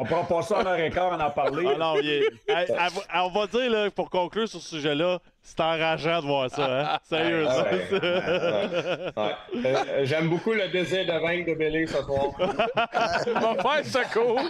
on 0.00 0.04
prend 0.04 0.24
pas 0.24 0.42
ça 0.42 0.58
en 0.58 0.74
et 0.74 0.90
quart 0.90 1.12
en 1.12 1.20
en 1.20 1.30
parler. 1.30 1.68
Ah 1.74 1.78
non, 1.78 1.94
il 2.00 2.08
est- 2.08 2.26
Hey, 2.48 2.66
à- 2.76 2.88
à- 3.10 3.24
on 3.26 3.30
va 3.30 3.46
dire, 3.46 3.70
là, 3.70 3.90
pour 3.90 4.10
conclure 4.10 4.48
sur 4.48 4.60
ce 4.60 4.76
sujet-là, 4.76 5.20
c'est 5.48 5.60
enrageant 5.60 6.20
de 6.20 6.26
voir 6.26 6.50
ça. 6.50 6.94
Hein? 6.94 6.98
Sérieux, 7.04 7.44
Ah 7.48 7.54
ça. 7.54 7.62
ouais. 7.64 9.12
Ouais. 9.16 9.34
Euh, 9.66 10.04
J'aime 10.04 10.28
beaucoup 10.28 10.52
le 10.52 10.68
désir 10.68 11.06
de 11.06 11.12
vaincre 11.20 11.50
de 11.50 11.54
Bélé 11.54 11.86
ce 11.86 12.02
soir. 12.02 12.30
Va 12.38 13.54
faire 13.54 13.84
ce 13.84 14.12
cours, 14.12 14.40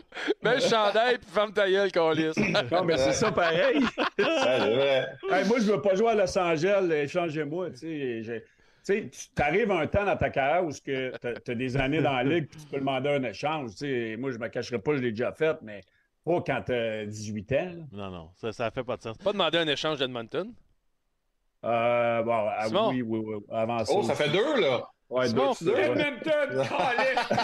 mets 0.42 0.54
le 0.56 0.60
chandail 0.60 1.18
puis 1.18 1.28
ferme 1.32 1.52
ta 1.52 1.70
gueule, 1.70 1.92
Calis. 1.92 2.32
Non, 2.72 2.84
mais 2.84 2.96
c'est 2.96 3.12
ça 3.12 3.30
pareil. 3.30 3.78
Vrai. 4.18 5.06
Hey, 5.30 5.44
moi, 5.46 5.58
je 5.58 5.70
veux 5.72 5.80
pas 5.82 5.94
jouer 5.94 6.10
à 6.10 6.14
Los 6.14 6.36
Angeles, 6.38 6.90
échangez-moi. 6.92 7.70
Tu 7.70 7.76
sais, 8.24 8.44
tu 8.84 9.10
sais, 9.10 9.10
tu 9.36 9.42
arrives 9.42 9.70
un 9.70 9.86
temps 9.86 10.04
dans 10.04 10.16
ta 10.16 10.30
carrière 10.30 10.64
où 10.64 10.72
tu 10.72 10.94
as, 10.94 11.54
des 11.54 11.76
années 11.76 12.00
dans 12.02 12.12
la 12.12 12.24
ligue 12.24 12.48
puis 12.48 12.60
tu 12.60 12.66
peux 12.66 12.78
demander 12.78 13.10
un 13.10 13.22
échange. 13.24 13.70
Tu 13.72 13.76
sais, 13.78 14.16
moi, 14.18 14.30
je 14.32 14.38
me 14.38 14.48
cacherai 14.48 14.78
pas, 14.78 14.94
je 14.96 15.00
l'ai 15.02 15.10
déjà 15.10 15.32
fait, 15.32 15.56
mais 15.62 15.80
pas 16.24 16.40
quand 16.44 16.62
tu 16.66 16.72
as 16.72 17.04
18 17.06 17.52
ans. 17.52 17.56
là. 17.56 17.70
Non, 17.92 18.10
non, 18.10 18.30
ça, 18.36 18.52
ça 18.52 18.70
fait 18.70 18.84
pas 18.84 18.96
de 18.96 19.02
sens. 19.02 19.18
Pas 19.18 19.32
demander 19.32 19.58
un 19.58 19.68
échange 19.68 19.98
d'Edmonton. 19.98 20.52
Euh, 21.64 22.22
bon, 22.22 22.48
ah, 22.48 22.66
oui, 22.90 23.02
oui, 23.02 23.20
oui, 23.24 23.34
avant 23.50 23.84
ça. 23.84 23.92
Oh, 23.96 24.02
ça 24.02 24.14
fait 24.14 24.28
deux, 24.28 24.60
là. 24.60 24.82
Ouais, 25.08 25.28
deux, 25.32 25.40
deux, 25.60 25.72
ouais. 25.72 25.84
Edmonton! 25.84 26.64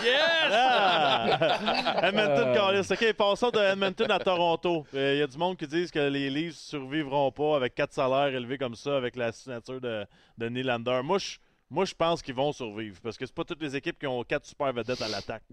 Yes! 0.02 0.50
Ah! 0.50 1.98
Edmonton, 2.08 2.48
Euh. 2.48 2.54
Callis. 2.54 2.88
OK, 2.90 3.12
passons 3.12 3.50
de 3.50 3.58
Edmonton 3.60 4.10
à 4.10 4.18
Toronto. 4.18 4.84
Il 4.92 5.16
y 5.18 5.22
a 5.22 5.26
du 5.28 5.38
monde 5.38 5.56
qui 5.56 5.66
disent 5.68 5.90
que 5.92 6.00
les 6.00 6.28
Leafs 6.28 6.56
survivront 6.56 7.30
pas 7.30 7.56
avec 7.56 7.74
quatre 7.76 7.92
salaires 7.92 8.34
élevés 8.34 8.58
comme 8.58 8.74
ça 8.74 8.96
avec 8.96 9.14
la 9.16 9.30
signature 9.32 9.80
de, 9.80 10.04
de 10.38 10.48
Nylander. 10.48 11.02
Moi, 11.04 11.18
je, 11.18 11.38
moi, 11.70 11.84
je 11.84 11.94
pense 11.94 12.20
qu'ils 12.20 12.34
vont 12.34 12.50
survivre 12.52 13.00
parce 13.00 13.16
que 13.16 13.24
c'est 13.26 13.34
pas 13.34 13.44
toutes 13.44 13.62
les 13.62 13.76
équipes 13.76 13.98
qui 13.98 14.08
ont 14.08 14.22
quatre 14.24 14.44
super 14.44 14.72
vedettes 14.72 15.00
à 15.02 15.08
l'attaque. 15.08 15.44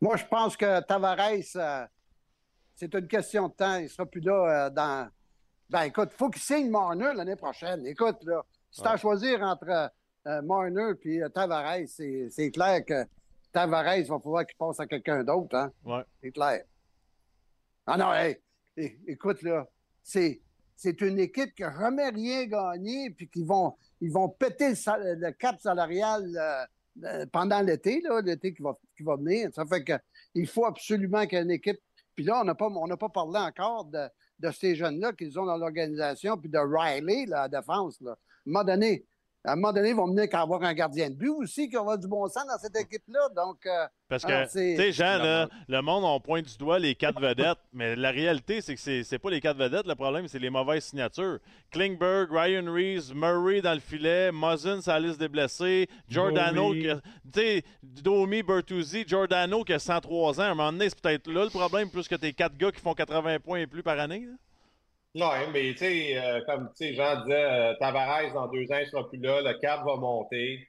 Moi, 0.00 0.16
je 0.16 0.24
pense 0.24 0.56
que 0.56 0.80
Tavares, 0.80 1.20
euh, 1.54 1.86
c'est 2.74 2.92
une 2.94 3.06
question 3.06 3.46
de 3.48 3.52
temps. 3.54 3.76
Il 3.76 3.88
sera 3.88 4.06
plus 4.06 4.20
là 4.20 4.66
euh, 4.66 4.70
dans. 4.70 5.08
Ben, 5.70 5.82
écoute, 5.84 6.10
il 6.12 6.16
faut 6.16 6.30
qu'il 6.30 6.42
signe 6.42 6.70
Marner 6.70 7.12
l'année 7.14 7.36
prochaine. 7.36 7.86
Écoute, 7.86 8.18
là, 8.24 8.44
si 8.70 8.80
tu 8.82 8.86
as 8.88 8.92
à 8.92 8.96
choisir 8.96 9.42
entre 9.42 9.90
euh, 10.26 10.42
Marner 10.42 10.92
et 11.04 11.22
euh, 11.22 11.28
Tavares, 11.28 11.86
c'est 11.88 12.28
c'est 12.30 12.50
clair 12.50 12.84
que 12.84 13.04
Tavares 13.52 13.84
va 14.08 14.18
falloir 14.18 14.46
qu'il 14.46 14.56
passe 14.56 14.80
à 14.80 14.86
quelqu'un 14.86 15.24
d'autre. 15.24 15.56
Hein? 15.56 15.72
Ouais. 15.84 16.02
C'est 16.22 16.30
clair. 16.32 16.64
Ah 17.86 17.96
non, 17.96 18.12
hey, 18.14 18.38
écoute, 19.06 19.42
là, 19.42 19.66
c'est. 20.02 20.40
C'est 20.76 21.00
une 21.02 21.20
équipe 21.20 21.54
qui 21.54 21.62
n'a 21.62 21.72
jamais 21.78 22.08
rien 22.08 22.46
gagné, 22.46 23.08
puis 23.10 23.28
qui 23.28 23.44
vont, 23.44 23.76
ils 24.00 24.10
vont 24.10 24.28
péter 24.28 24.70
le, 24.70 24.74
sal- 24.74 25.18
le 25.20 25.30
cap 25.30 25.60
salarial 25.60 26.24
euh, 26.36 26.64
euh, 27.04 27.26
pendant 27.32 27.60
l'été, 27.60 28.00
là, 28.00 28.20
l'été 28.20 28.52
qui 28.52 28.60
va, 28.60 28.76
qui 28.96 29.04
va 29.04 29.14
venir. 29.14 29.50
Ça 29.54 29.64
fait 29.64 29.84
que 29.84 29.92
il 30.34 30.48
faut 30.48 30.66
absolument 30.66 31.26
qu'il 31.26 31.38
y 31.38 31.40
ait 31.40 31.44
une 31.44 31.52
équipe. 31.52 31.78
Puis 32.14 32.24
là, 32.24 32.40
on 32.40 32.44
n'a 32.44 32.54
pas, 32.54 32.66
on 32.66 32.96
pas 32.96 33.08
parlé 33.08 33.38
encore 33.38 33.84
de, 33.86 34.08
de 34.38 34.50
ces 34.50 34.74
jeunes-là 34.76 35.12
qu'ils 35.12 35.38
ont 35.38 35.46
dans 35.46 35.56
l'organisation, 35.56 36.36
puis 36.36 36.48
de 36.48 36.58
Riley, 36.58 37.26
là, 37.26 37.48
la 37.48 37.60
défense. 37.60 38.00
Là. 38.00 38.12
À 38.12 38.14
un 38.14 38.16
moment 38.46 38.64
donné, 38.64 39.04
à 39.46 39.52
un 39.52 39.56
moment 39.56 39.72
donné, 39.72 39.90
ils 39.90 39.94
vont 39.96 40.06
venir 40.06 40.28
qu'à 40.28 40.40
avoir 40.40 40.62
un 40.62 40.72
gardien 40.72 41.10
de 41.10 41.14
but 41.14 41.28
aussi, 41.28 41.68
qui 41.68 41.76
aura 41.76 41.96
du 41.98 42.08
bon 42.08 42.26
sens 42.28 42.46
dans 42.46 42.58
cette 42.58 42.76
équipe-là. 42.76 43.28
Donc, 43.36 43.66
euh, 43.66 43.86
Parce 44.08 44.24
que, 44.24 44.44
tu 44.44 44.76
sais, 44.76 44.90
Jean, 44.92 45.18
là, 45.22 45.48
le 45.68 45.80
monde, 45.82 46.02
on 46.04 46.18
pointe 46.18 46.46
du 46.46 46.56
doigt 46.56 46.78
les 46.78 46.94
quatre 46.94 47.20
vedettes, 47.20 47.58
mais 47.74 47.94
la 47.94 48.10
réalité, 48.10 48.60
c'est 48.62 48.74
que 48.74 48.80
c'est 48.80 49.02
c'est 49.04 49.18
pas 49.18 49.28
les 49.30 49.40
quatre 49.42 49.58
vedettes. 49.58 49.86
Le 49.86 49.94
problème, 49.94 50.28
c'est 50.28 50.38
les 50.38 50.48
mauvaises 50.50 50.84
signatures. 50.84 51.38
Klingberg, 51.70 52.28
Ryan 52.32 52.72
Reeves, 52.72 53.14
Murray 53.14 53.60
dans 53.60 53.74
le 53.74 53.80
filet, 53.80 54.30
Muzzin 54.32 54.80
sur 54.80 54.92
la 54.92 55.00
liste 55.00 55.18
des 55.20 55.28
blessés, 55.28 55.88
Giordano, 56.08 56.68
Domi. 56.68 56.80
qui 56.80 56.88
a- 56.90 57.00
tu 57.32 57.40
sais, 57.40 57.64
Domi, 57.82 58.42
Bertuzzi, 58.42 59.04
Giordano 59.06 59.62
qui 59.64 59.72
a 59.74 59.78
103 59.78 60.40
ans. 60.40 60.44
À 60.44 60.46
un 60.46 60.54
moment 60.54 60.72
donné, 60.72 60.88
c'est 60.88 61.00
peut-être 61.00 61.30
là 61.30 61.44
le 61.44 61.50
problème, 61.50 61.90
plus 61.90 62.08
que 62.08 62.14
tes 62.14 62.32
quatre 62.32 62.56
gars 62.56 62.72
qui 62.72 62.80
font 62.80 62.94
80 62.94 63.40
points 63.40 63.58
et 63.60 63.66
plus 63.66 63.82
par 63.82 63.98
année. 63.98 64.20
là. 64.26 64.32
Ouais, 65.14 65.46
mais 65.52 65.70
tu 65.72 65.78
sais, 65.78 66.16
euh, 66.18 66.40
comme 66.44 66.70
tu 66.76 66.86
sais, 66.88 66.94
Jean 66.94 67.22
disait, 67.22 67.34
euh, 67.44 67.74
Tavares, 67.78 68.32
dans 68.32 68.48
deux 68.48 68.64
ans, 68.72 68.78
il 68.80 68.86
sera 68.88 69.08
plus 69.08 69.20
là, 69.20 69.40
le 69.42 69.58
cap 69.60 69.84
va 69.86 69.94
monter. 69.96 70.66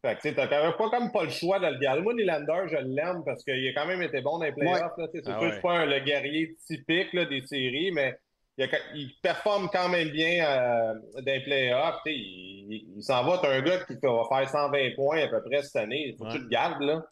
Fait 0.00 0.16
que 0.16 0.20
tu 0.22 0.28
sais, 0.28 0.34
t'as 0.34 0.46
quand 0.46 0.62
même 0.62 0.72
pas 0.78 0.88
comme 0.90 1.12
pas 1.12 1.24
le 1.24 1.30
choix 1.30 1.58
de 1.58 1.66
le 1.66 1.78
garder. 1.78 2.00
Moi, 2.02 2.14
Nylander, 2.14 2.62
je 2.70 2.76
l'aime 2.76 3.22
parce 3.26 3.42
qu'il 3.44 3.66
a 3.68 3.72
quand 3.74 3.86
même 3.86 4.00
été 4.02 4.20
bon 4.22 4.38
dans 4.38 4.44
les 4.44 4.52
playoffs. 4.52 4.92
C'est 5.12 5.20
Ah 5.26 5.30
sûr 5.30 5.38
que 5.38 5.44
ouais. 5.44 5.52
c'est 5.54 5.60
pas 5.62 5.72
un- 5.78 5.86
le 5.86 5.98
guerrier 6.00 6.56
typique 6.66 7.12
là, 7.12 7.24
des 7.26 7.42
séries, 7.42 7.90
mais 7.92 8.14
il, 8.58 8.64
a- 8.64 8.68
il 8.94 9.10
performe 9.22 9.68
quand 9.72 9.88
même 9.90 10.08
bien 10.10 10.46
euh, 10.46 10.94
dans 11.16 11.32
les 11.32 11.40
playoffs. 11.40 12.00
tu 12.06 12.12
sais, 12.12 12.18
Il, 12.18 12.66
il- 12.72 12.92
il 12.96 13.02
s'en 13.02 13.22
va, 13.24 13.38
t'as 13.38 13.52
un 13.54 13.60
gars 13.62 13.78
qui 13.84 13.94
va 14.02 14.22
faire 14.30 14.48
120 14.48 14.94
points 14.94 15.22
à 15.24 15.28
peu 15.28 15.42
près 15.42 15.62
cette 15.62 15.76
année. 15.76 16.08
Il 16.08 16.16
faut 16.16 16.24
que 16.24 16.30
tu 16.30 16.36
Ouais. 16.36 16.42
le 16.44 16.48
gardes, 16.48 16.82
là. 16.82 17.02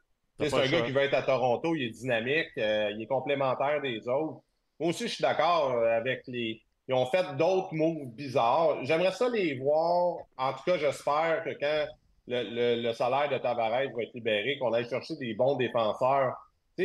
C'est 0.41 0.55
un 0.55 0.67
gars 0.71 0.81
qui 0.83 0.93
va 0.93 1.05
être 1.05 1.15
à 1.15 1.23
Toronto, 1.23 1.75
il 1.77 1.85
est 1.85 1.91
dynamique, 1.91 2.49
euh, 2.59 2.91
il 2.95 3.03
est 3.03 3.07
complémentaire 3.07 3.81
des 3.83 4.07
autres. 4.09 4.41
Moi 4.83 4.91
aussi, 4.91 5.09
je 5.09 5.15
suis 5.15 5.23
d'accord 5.23 5.73
euh, 5.73 5.97
avec 5.97 6.23
les. 6.27 6.61
Ils 6.89 6.95
ont 6.95 7.07
fait 7.07 7.37
d'autres 7.37 7.73
moves 7.75 8.09
bizarres. 8.15 8.85
J'aimerais 8.85 9.13
ça 9.13 9.29
les 9.29 9.59
voir. 9.59 10.17
En 10.37 10.53
tout 10.55 10.65
cas, 10.67 10.77
j'espère 10.79 11.45
que 11.45 11.51
quand 11.59 11.87
le, 12.27 12.83
le- 12.83 12.93
salaire 12.93 13.29
de 13.31 13.39
Tavares 13.39 13.71
va 13.71 13.85
être 13.85 14.15
libéré, 14.15 14.59
qu'on 14.59 14.73
aille 14.73 14.89
chercher 14.89 15.15
des 15.21 15.35
bons 15.35 15.57
défenseurs. 15.57 16.35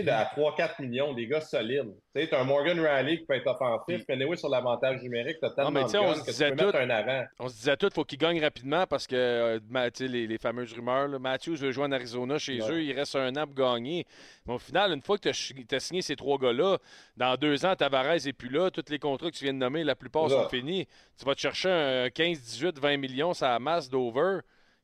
Tu 0.02 0.06
sais, 0.06 0.12
de- 0.12 0.12
à 0.12 0.26
3-4 0.26 0.82
millions, 0.82 1.14
des 1.14 1.28
gars 1.28 1.42
solides. 1.42 1.94
Tu 2.16 2.26
sais, 2.26 2.36
un 2.36 2.44
Morgan 2.44 2.80
Riley 2.80 3.20
qui 3.20 3.26
peut 3.26 3.36
être 3.36 3.48
offensif, 3.48 4.04
mais 4.08 4.16
anyway, 4.16 4.36
sur 4.38 4.50
l'avantage 4.50 5.02
numérique, 5.02 5.38
t'as 5.42 5.52
tellement 5.52 5.72
mais 5.72 5.82
de 5.84 5.98
on 5.98 6.14
se 6.16 6.24
disait 6.24 6.56
tout- 6.56 6.72
un 6.76 6.90
avant. 6.90 7.24
On 7.40 7.48
se 7.50 7.56
disait 7.56 7.78
tout, 7.78 7.90
faut 7.94 8.04
qu'il 8.06 8.18
gagne 8.18 8.42
rapidement 8.42 8.86
parce 8.88 9.08
que 9.08 9.16
euh, 9.16 9.60
ma- 9.70 9.90
tu 9.92 10.06
sais, 10.06 10.12
les, 10.12 10.28
les 10.28 10.38
fameuses 10.38 10.74
rumeurs, 10.74 11.08
là, 11.08 11.20
Matthews 11.20 11.56
veut 11.58 11.72
jouer 11.72 11.86
en 11.86 11.92
Arizona 11.92 12.38
chez 12.38 12.62
Ouais. 12.62 12.72
eux, 12.72 12.84
il 12.84 12.94
reste 12.94 13.16
un 13.16 13.36
an 13.36 13.46
pour 13.46 13.56
gagner. 13.56 14.06
Mais 14.46 14.54
au 14.54 14.60
final, 14.60 14.92
une 14.94 15.02
fois 15.02 15.18
que 15.18 15.30
tu 15.30 15.76
as, 15.76 15.80
signé 15.80 16.02
ces 16.02 16.16
trois 16.16 16.38
gars-là, 16.38 16.78
dans 17.16 17.36
deux 17.36 17.66
ans, 17.66 17.76
Tavares 17.76 18.16
n'est 18.26 18.34
plus 18.34 18.50
là, 18.50 18.70
tous 18.72 18.86
les 18.90 19.00
contrats 19.00 19.30
que 19.32 19.36
tu 19.36 19.44
viens 19.44 19.54
de 19.54 19.60
nommer, 19.60 19.84
la 19.84 19.96
plupart 19.96 20.28
Là. 20.28 20.44
sont 20.44 20.50
finis. 20.50 20.88
Tu 21.20 21.26
vas 21.26 21.36
te 21.36 21.40
chercher 21.42 21.70
un 21.70 22.10
15, 22.10 22.40
18, 22.42 22.80
20 22.80 22.98
millions, 22.98 23.34
ça 23.34 23.50
la 23.50 23.60
masse 23.60 23.90
d'over. 23.90 24.40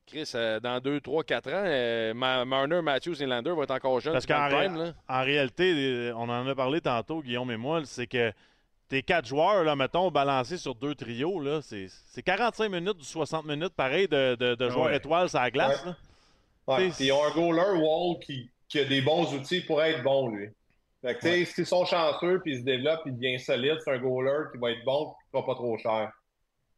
Chris, 0.06 0.30
euh, 0.34 0.60
dans 0.60 0.80
2, 0.80 1.00
3, 1.00 1.24
4 1.24 1.48
ans, 1.48 1.62
euh, 1.64 2.12
Ma- 2.14 2.44
Marner, 2.44 2.82
Matthews 2.82 3.22
et 3.22 3.26
Lander 3.26 3.50
vont 3.50 3.62
être 3.62 3.70
encore 3.70 4.00
jeunes. 4.00 4.12
Parce 4.12 4.26
qu'en 4.26 4.48
ré- 4.48 4.68
réalité, 5.08 5.72
euh, 5.74 6.12
on 6.16 6.28
en 6.28 6.46
a 6.46 6.54
parlé 6.54 6.80
tantôt, 6.80 7.22
Guillaume 7.22 7.50
et 7.50 7.56
moi, 7.56 7.80
c'est 7.84 8.06
que 8.06 8.30
tes 8.88 9.02
quatre 9.02 9.26
joueurs, 9.26 9.64
là, 9.64 9.74
mettons, 9.74 10.10
balancés 10.10 10.58
sur 10.58 10.74
deux 10.74 10.94
trios, 10.94 11.40
là, 11.40 11.60
c'est 11.62 11.86
c'est 12.10 12.22
45 12.22 12.68
minutes 12.68 12.98
du 12.98 13.04
60 13.04 13.46
minutes, 13.46 13.72
pareil, 13.74 14.06
de, 14.06 14.34
de, 14.38 14.54
de 14.54 14.68
joueurs 14.68 14.86
Ouais. 14.86 14.96
étoiles 14.96 15.28
sur 15.30 15.40
la 15.40 15.50
glace. 15.50 15.82
Ouais. 15.84 15.90
là. 15.90 15.96
Ouais, 16.66 16.88
T'sais, 16.90 16.96
puis 16.96 17.04
ils 17.06 17.12
ont 17.12 17.24
un 17.24 17.30
goaler 17.30 17.78
wall 17.80 18.18
qui, 18.20 18.50
qui 18.68 18.80
a 18.80 18.84
des 18.84 19.00
bons 19.00 19.32
outils 19.34 19.60
pour 19.62 19.82
être 19.82 20.02
bon, 20.02 20.28
lui. 20.28 20.48
Fait 21.02 21.14
que, 21.14 21.20
tu 21.20 21.26
sais, 21.28 21.44
s'ils 21.46 21.66
sont 21.66 21.84
chanceux, 21.84 22.40
puis 22.40 22.54
ils 22.54 22.60
se 22.60 22.64
développent, 22.64 23.02
puis 23.04 23.12
il 23.12 23.16
devient 23.18 23.38
solide, 23.38 23.76
c'est 23.84 23.92
un 23.92 23.98
goaler 23.98 24.50
qui 24.52 24.58
va 24.58 24.70
être 24.70 24.84
bon, 24.84 25.14
qui 25.30 25.36
ne 25.36 25.42
pas 25.42 25.54
trop 25.54 25.76
cher. 25.78 26.10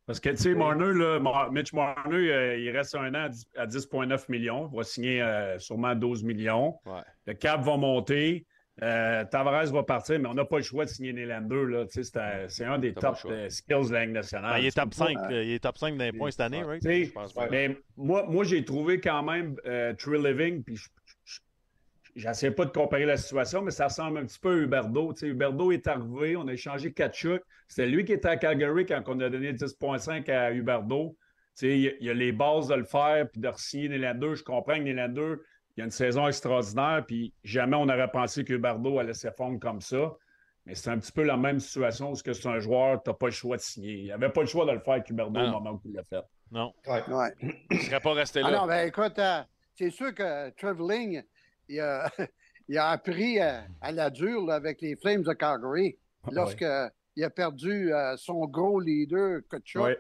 Parce 0.07 0.21
que, 0.21 0.29
tu 0.31 0.37
sais, 0.37 0.55
Marner, 0.55 0.93
là, 0.95 1.19
Mitch 1.51 1.73
Marner, 1.73 2.33
euh, 2.33 2.57
il 2.59 2.71
reste 2.71 2.95
un 2.95 3.13
an 3.15 3.25
à 3.25 3.29
10 3.29 3.45
à 3.57 3.67
10,9 3.67 4.27
millions. 4.31 4.71
Il 4.73 4.77
va 4.77 4.85
signer 4.85 5.21
euh, 5.21 5.59
sûrement 5.59 5.95
12 5.97 6.23
millions. 6.23 6.77
Ouais. 6.87 7.01
Le 7.27 7.35
cap 7.35 7.61
va 7.63 7.77
monter. 7.77 8.47
Euh, 8.83 9.25
Tavares 9.25 9.73
va 9.73 9.83
partir, 9.83 10.21
mais 10.21 10.29
on 10.29 10.35
n'a 10.35 10.45
pas 10.45 10.59
le 10.59 10.63
choix 10.63 10.85
de 10.85 10.91
signer 10.91 11.13
Nylander. 11.13 11.65
Là. 11.67 11.87
Tu 11.87 12.05
sais, 12.05 12.13
C'est 12.49 12.65
un, 12.65 12.79
des 12.79 12.93
top 12.93 13.17
euh, 13.25 13.49
skills 13.49 13.89
de 13.89 13.93
la 13.95 14.05
Ligue 14.05 14.15
nationale. 14.15 14.53
Ben, 14.53 14.59
il 14.61 14.67
est 14.67 14.77
top 14.77 14.91
pas- 14.91 15.07
5, 15.07 15.15
là, 15.31 15.43
il 15.43 15.53
est 15.53 15.59
top 15.63 15.79
5 15.79 15.97
dans 15.97 16.05
les 16.05 16.13
points 16.13 16.31
cette 16.31 16.41
année, 16.41 16.59
Ouais. 16.59 16.65
right? 16.79 16.83
Tu 16.83 16.89
sais, 16.89 17.05
Je 17.07 17.11
pense 17.13 17.35
Ouais. 17.35 17.49
mais 17.51 17.77
moi, 17.97 18.27
moi 18.29 18.45
j'ai 18.45 18.65
trouvé 18.65 19.01
quand 19.01 19.23
même 19.23 19.57
euh, 19.67 19.95
True 19.95 20.23
Living, 20.23 20.63
puis 20.63 20.77
je- 20.77 20.89
j'essaie 22.17 22.51
pas 22.51 22.65
de 22.65 22.71
comparer 22.71 23.05
la 23.07 23.17
situation, 23.17 23.63
mais 23.63 23.71
ça 23.71 23.85
ressemble 23.85 24.19
un 24.19 24.25
petit 24.27 24.39
peu 24.41 24.51
à 24.53 24.57
Huberdo. 24.57 25.13
Tu 25.13 25.21
sais, 25.21 25.27
Huberdo 25.29 25.71
est 25.71 25.87
arrivé, 25.87 26.37
on 26.37 26.49
a 26.49 26.53
échangé 26.53 26.93
Kachuk. 26.93 27.43
C'était 27.69 27.87
lui 27.87 28.05
qui 28.05 28.13
était 28.15 28.29
à 28.29 28.37
Calgary 28.37 28.85
quand 28.87 29.03
on 29.07 29.21
a 29.21 29.29
donné 29.31 29.53
10,5 29.53 30.29
à 30.31 30.51
Huberdo. 30.51 31.17
Tu 31.59 31.67
sais, 31.69 31.79
il 31.79 32.05
y 32.05 32.11
a- 32.11 32.15
les 32.15 32.33
bases 32.33 32.69
de 32.69 32.75
le 32.75 32.85
faire, 32.85 33.29
puis 33.31 33.41
de 33.41 33.49
re-signer 33.49 33.89
Nylander. 33.89 34.35
Je 34.35 34.43
comprends 34.43 34.75
que 34.75 34.81
Nylander, 34.83 35.37
il 35.77 35.81
y 35.81 35.83
a 35.83 35.85
une 35.85 35.91
saison 35.91 36.27
extraordinaire, 36.27 37.05
puis 37.07 37.33
jamais 37.45 37.77
on 37.77 37.85
aurait 37.89 38.11
pensé 38.11 38.45
que 38.45 38.55
Huberdo 38.55 38.99
allait 38.99 39.15
s'effondrer 39.15 39.59
comme 39.59 39.81
ça. 39.81 40.15
Mais 40.65 40.75
c'est 40.75 40.91
un 40.91 40.99
petit 40.99 41.13
peu 41.13 41.23
la 41.23 41.37
même 41.37 41.61
situation 41.61 42.11
où 42.11 42.17
c'est 42.17 42.25
que 42.25 42.33
c'est 42.33 42.49
un 42.49 42.59
joueur, 42.59 43.01
tu 43.03 43.09
n'as 43.11 43.15
pas 43.15 43.27
le 43.27 43.33
choix 43.33 43.57
de 43.57 43.63
signer. 43.63 43.93
Il 44.01 44.09
n'avait 44.09 44.31
pas 44.31 44.41
le 44.41 44.47
choix 44.49 44.67
de 44.67 44.73
le 44.73 44.81
faire 44.81 44.95
avec 44.95 45.09
Huberdo 45.09 45.39
au 45.39 45.43
non. 45.45 45.51
moment 45.53 45.71
où 45.73 45.81
il 45.85 45.93
l'a 45.95 46.03
fait. 46.03 46.23
Non. 46.51 46.73
ouais. 46.89 47.33
Il 47.71 47.77
ne 47.77 47.83
serait 47.83 48.01
pas 48.01 48.13
resté 48.15 48.41
Ah 48.45 48.51
là. 48.51 48.59
non, 48.59 48.67
ben 48.67 48.87
écoute, 48.89 49.19
euh, 49.19 49.43
c'est 49.75 49.91
sûr 49.91 50.13
que 50.15 50.51
Traveling, 50.51 51.23
il 51.69 51.81
a, 51.81 52.11
il 52.69 52.79
a 52.79 52.89
appris 52.91 53.41
euh, 53.41 53.61
à 53.81 53.93
la 53.93 54.11
dure 54.11 54.47
là, 54.47 54.55
avec 54.55 54.81
les 54.81 54.97
Flames 54.97 55.23
de 55.23 55.33
Calgary 55.33 55.97
lorsque 56.33 56.65
il 57.15 57.25
a 57.25 57.31
perdu 57.31 57.93
euh, 57.95 58.17
son 58.17 58.47
gros 58.47 58.81
leader, 58.81 59.41
Kachuk, 59.51 59.83
Ouais. 59.83 59.99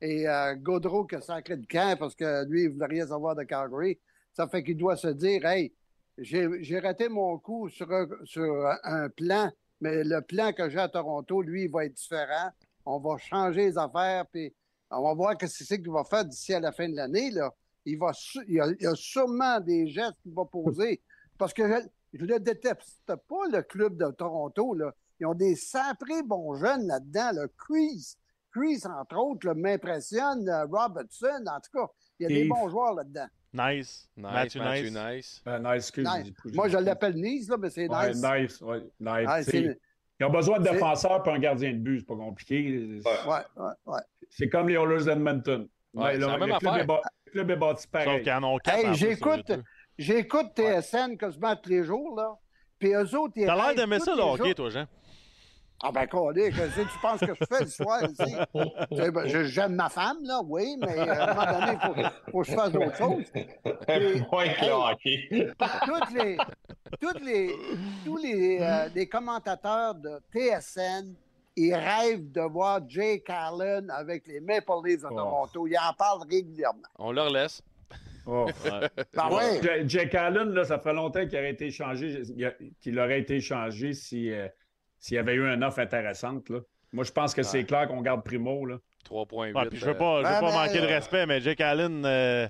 et 0.00 0.28
euh, 0.28 0.54
Gaudreau 0.54 1.04
qui 1.04 1.16
a 1.16 1.20
sacré 1.20 1.56
de 1.56 1.66
camp 1.66 1.96
parce 1.98 2.14
que 2.14 2.44
lui, 2.46 2.62
il 2.62 2.68
ne 2.68 2.72
voulait 2.74 2.86
rien 2.86 3.06
savoir 3.06 3.34
de 3.34 3.42
Calgary. 3.42 3.98
Ça 4.32 4.48
fait 4.48 4.62
qu'il 4.62 4.76
doit 4.76 4.96
se 4.96 5.08
dire, 5.08 5.44
hey, 5.46 5.72
j'ai 6.18 6.78
raté 6.78 7.08
mon 7.08 7.38
coup 7.38 7.68
sur 7.68 7.90
un, 7.92 8.06
sur 8.24 8.66
un 8.84 9.08
plan, 9.08 9.50
mais 9.80 10.04
le 10.04 10.20
plan 10.22 10.52
que 10.52 10.68
j'ai 10.70 10.78
à 10.78 10.88
Toronto, 10.88 11.42
lui, 11.42 11.64
il 11.64 11.70
va 11.70 11.84
être 11.84 11.94
différent. 11.94 12.50
On 12.86 12.98
va 12.98 13.16
changer 13.18 13.66
les 13.66 13.78
affaires, 13.78 14.24
puis 14.32 14.54
on 14.90 15.02
va 15.02 15.14
voir 15.14 15.32
ce 15.32 15.38
que 15.38 15.46
c'est 15.48 15.78
qu'il 15.80 15.90
va 15.90 16.04
faire 16.04 16.24
d'ici 16.24 16.54
à 16.54 16.60
la 16.60 16.70
fin 16.72 16.88
de 16.88 16.94
l'année. 16.96 17.30
Là. 17.30 17.52
Il, 17.86 17.98
va 17.98 18.12
su- 18.12 18.44
il, 18.48 18.54
y 18.54 18.60
a, 18.60 18.66
il 18.68 18.82
y 18.82 18.86
a 18.86 18.94
sûrement 18.94 19.60
des 19.60 19.86
gestes 19.88 20.16
qu'il 20.22 20.32
va 20.34 20.44
poser. 20.44 21.02
Parce 21.38 21.52
que 21.52 21.66
je, 21.68 22.18
je 22.18 22.24
ne 22.24 22.38
déteste 22.38 22.98
pas 23.06 23.46
le 23.52 23.62
club 23.62 23.96
de 23.96 24.10
Toronto. 24.12 24.74
Là. 24.74 24.94
Ils 25.20 25.26
ont 25.26 25.34
des 25.34 25.54
sacrés 25.56 26.22
bons 26.24 26.54
jeunes 26.54 26.86
là-dedans. 26.86 27.30
Là. 27.32 27.46
Chris, 27.58 28.16
Chris, 28.52 28.80
entre 28.86 29.16
autres, 29.18 29.52
m'impressionne. 29.54 30.48
euh, 30.48 30.64
Robertson, 30.66 31.44
en 31.46 31.60
tout 31.60 31.78
cas, 31.78 31.86
il 32.18 32.22
y 32.22 32.26
a 32.26 32.28
des 32.28 32.48
bons 32.48 32.68
joueurs 32.68 32.94
là-dedans. 32.94 33.26
Nice. 33.52 34.08
Nice, 34.16 34.24
Matthew 34.32 34.56
Matthew 34.58 34.84
Nice. 34.84 34.92
Nice. 34.94 35.42
Nice, 35.46 35.74
excuse. 35.76 36.08
Nice. 36.08 36.32
j'ai- 36.44 36.52
Moi, 36.52 36.68
je 36.68 36.78
l'appelle 36.78 37.14
Nice, 37.14 37.48
là, 37.48 37.56
mais 37.56 37.70
c'est 37.70 37.88
Ouais, 37.88 38.08
nice. 38.12 38.16
nice, 38.22 38.60
ouais, 38.62 38.80
nice. 39.00 39.26
Ah, 39.28 39.40
Ils 40.20 40.26
ont 40.26 40.30
besoin 40.30 40.58
de 40.60 40.64
défenseurs 40.70 41.26
et 41.26 41.30
un 41.30 41.38
gardien 41.38 41.72
de 41.72 41.78
but, 41.78 42.00
c'est 42.00 42.06
pas 42.06 42.16
compliqué. 42.16 43.00
Ouais. 43.04 43.30
Ouais, 43.30 43.62
ouais, 43.62 43.72
ouais. 43.86 44.00
C'est 44.30 44.48
comme 44.48 44.68
les 44.68 44.74
Oilers 44.74 45.04
d'Edmonton. 45.04 45.68
Ouais, 45.94 46.18
même 46.18 46.48
le 46.48 46.58
club 46.58 46.76
est 46.78 46.84
ba- 46.86 47.00
le 47.26 47.30
club 47.32 47.50
est 47.50 47.56
bâti 47.56 47.86
pareil. 47.88 48.22
qu'ils 48.22 48.32
en 48.32 48.42
ont 48.44 48.58
quatre. 48.58 48.78
Hey, 48.78 48.94
j'écoute-. 48.94 49.52
J'écoute 49.96 50.46
TSN 50.56 51.16
quasiment 51.16 51.54
tous 51.56 51.70
les 51.70 51.84
jours, 51.84 52.16
là. 52.16 52.34
Puis 52.80 52.92
eux 52.92 53.16
autres, 53.16 53.34
ils 53.36 53.46
T'as 53.46 53.54
l'air 53.54 53.74
d'aimer 53.74 54.00
ça, 54.00 54.14
le 54.14 54.22
hockey, 54.22 54.52
toi, 54.54 54.68
Jean. 54.70 54.86
Ah 55.82 55.90
ben, 55.92 56.06
collé, 56.06 56.50
qu'est-ce 56.50 56.76
que 56.76 56.80
tu 56.82 56.98
penses 57.02 57.20
que 57.20 57.34
je 57.34 57.44
fais 57.44 57.60
le 57.64 57.66
soir 57.68 58.02
ici? 58.04 58.34
Tu 58.90 58.96
sais, 58.96 59.10
ben, 59.10 59.26
je- 59.26 59.44
J'aime 59.44 59.74
ma 59.74 59.88
femme, 59.88 60.16
là, 60.22 60.40
oui, 60.44 60.76
mais 60.80 60.98
euh, 60.98 61.12
à 61.12 61.30
un 61.30 61.34
moment 61.34 61.60
donné, 61.60 61.78
il 61.80 61.86
faut, 61.86 62.30
faut 62.32 62.40
que 62.42 62.46
je 62.48 62.54
fasse 62.54 62.72
d'autres 62.72 62.96
choses. 62.96 63.24
Moins 64.32 64.48
que 64.48 64.64
le 64.64 64.72
hockey. 64.72 65.52
Toutes 65.84 66.10
les, 66.14 66.36
toutes 67.00 67.20
les, 67.24 67.54
tous 68.04 68.16
les, 68.16 68.58
euh, 68.62 68.88
les 68.94 69.06
commentateurs 69.08 69.94
de 69.96 70.20
TSN, 70.32 71.14
ils 71.56 71.74
rêvent 71.74 72.30
de 72.32 72.40
voir 72.40 72.80
Jake 72.88 73.28
Allen 73.28 73.90
avec 73.90 74.26
les 74.26 74.40
Maple 74.40 74.72
Leafs 74.84 75.02
de 75.02 75.08
Oh. 75.10 75.14
Toronto. 75.14 75.66
Ils 75.66 75.76
en 75.76 75.92
parlent 75.96 76.22
régulièrement. 76.28 76.82
On 76.98 77.12
leur 77.12 77.30
laisse. 77.30 77.62
Oh. 78.26 78.46
Ouais. 78.64 78.88
Ben 79.14 79.28
ouais. 79.30 79.60
Ja- 79.62 79.86
Jake 79.86 80.14
Allen, 80.14 80.50
là, 80.50 80.64
ça 80.64 80.78
fait 80.78 80.92
longtemps 80.94 81.26
qu'il 81.26 81.38
aurait 81.38 81.50
été 81.50 81.66
échangé, 81.66 82.22
il 82.36 82.44
a- 82.44 82.54
qu'il 82.80 82.98
aurait 82.98 83.20
été 83.20 83.36
échangé 83.36 83.92
si, 83.92 84.30
euh, 84.32 84.48
s'il 84.98 85.16
y 85.16 85.18
avait 85.18 85.34
eu 85.34 85.46
une 85.46 85.62
offre 85.62 85.80
intéressante. 85.80 86.48
Là. 86.48 86.60
Moi, 86.92 87.04
je 87.04 87.12
pense 87.12 87.34
que 87.34 87.42
c'est 87.42 87.64
clair 87.64 87.86
qu'on 87.88 88.00
garde 88.00 88.24
Primo. 88.24 88.64
Là. 88.66 88.78
3.8. 89.04 89.52
Ouais, 89.54 89.68
puis 89.68 89.78
je 89.78 89.84
veux 89.84 89.90
euh, 89.90 89.94
pas, 89.94 90.22
je 90.22 90.26
veux 90.26 90.32
ben, 90.32 90.40
pas 90.40 90.50
ben, 90.50 90.66
manquer 90.66 90.80
de 90.80 90.84
euh, 90.86 90.88
respect, 90.88 91.26
mais 91.26 91.40
Jake 91.40 91.60
Allen, 91.60 92.04
euh, 92.06 92.48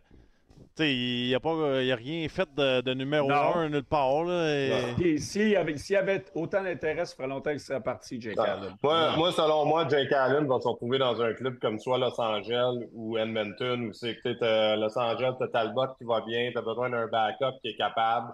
il 0.81 1.31
n'a 1.31 1.41
pas, 1.41 1.83
il 1.83 1.93
a 1.93 1.97
rien 1.97 2.29
fait 2.29 2.49
de, 2.57 2.81
de 2.81 2.95
numéro 2.95 3.29
Non. 3.29 3.55
1 3.57 3.69
nulle 3.69 3.85
part. 3.85 4.25
Là, 4.25 4.49
et-. 4.55 4.95
Puis, 4.97 5.21
S'il 5.21 5.49
y, 5.51 5.57
avait- 5.57 5.77
s'il 5.77 5.97
avait 5.97 6.25
autant 6.35 6.63
d'intérêt, 6.63 7.05
ça 7.05 7.15
ferait 7.15 7.29
longtemps 7.29 7.53
que 7.53 7.59
serait 7.59 7.81
parti, 7.83 8.21
Jake 8.21 8.39
Allen. 8.39 8.75
Moi, 8.83 9.17
moi, 9.17 9.31
selon 9.33 9.65
moi, 9.67 9.87
Jake 9.89 10.11
Allen 10.13 10.47
va 10.47 10.61
se 10.61 10.67
retrouver 10.69 10.99
dans 10.99 11.21
un 11.23 11.33
club 11.35 11.59
comme 11.61 11.79
soit 11.79 11.99
Los 11.99 12.21
Angeles 12.21 12.87
ou 12.93 13.17
Edmonton, 13.19 13.87
où 13.89 13.93
c'est 13.93 14.17
que 14.17 14.29
tu 14.33 14.39
sais, 14.39 14.77
Los 14.77 14.99
Angeles, 14.99 15.35
tu 15.41 15.49
Talbot 15.51 15.95
qui 15.99 16.05
va 16.05 16.21
bien, 16.23 16.51
tu 16.51 16.59
as 16.59 16.63
besoin 16.63 16.91
d'un 16.91 17.07
backup 17.07 17.59
qui 17.63 17.69
est 17.69 17.77
capable. 17.77 18.33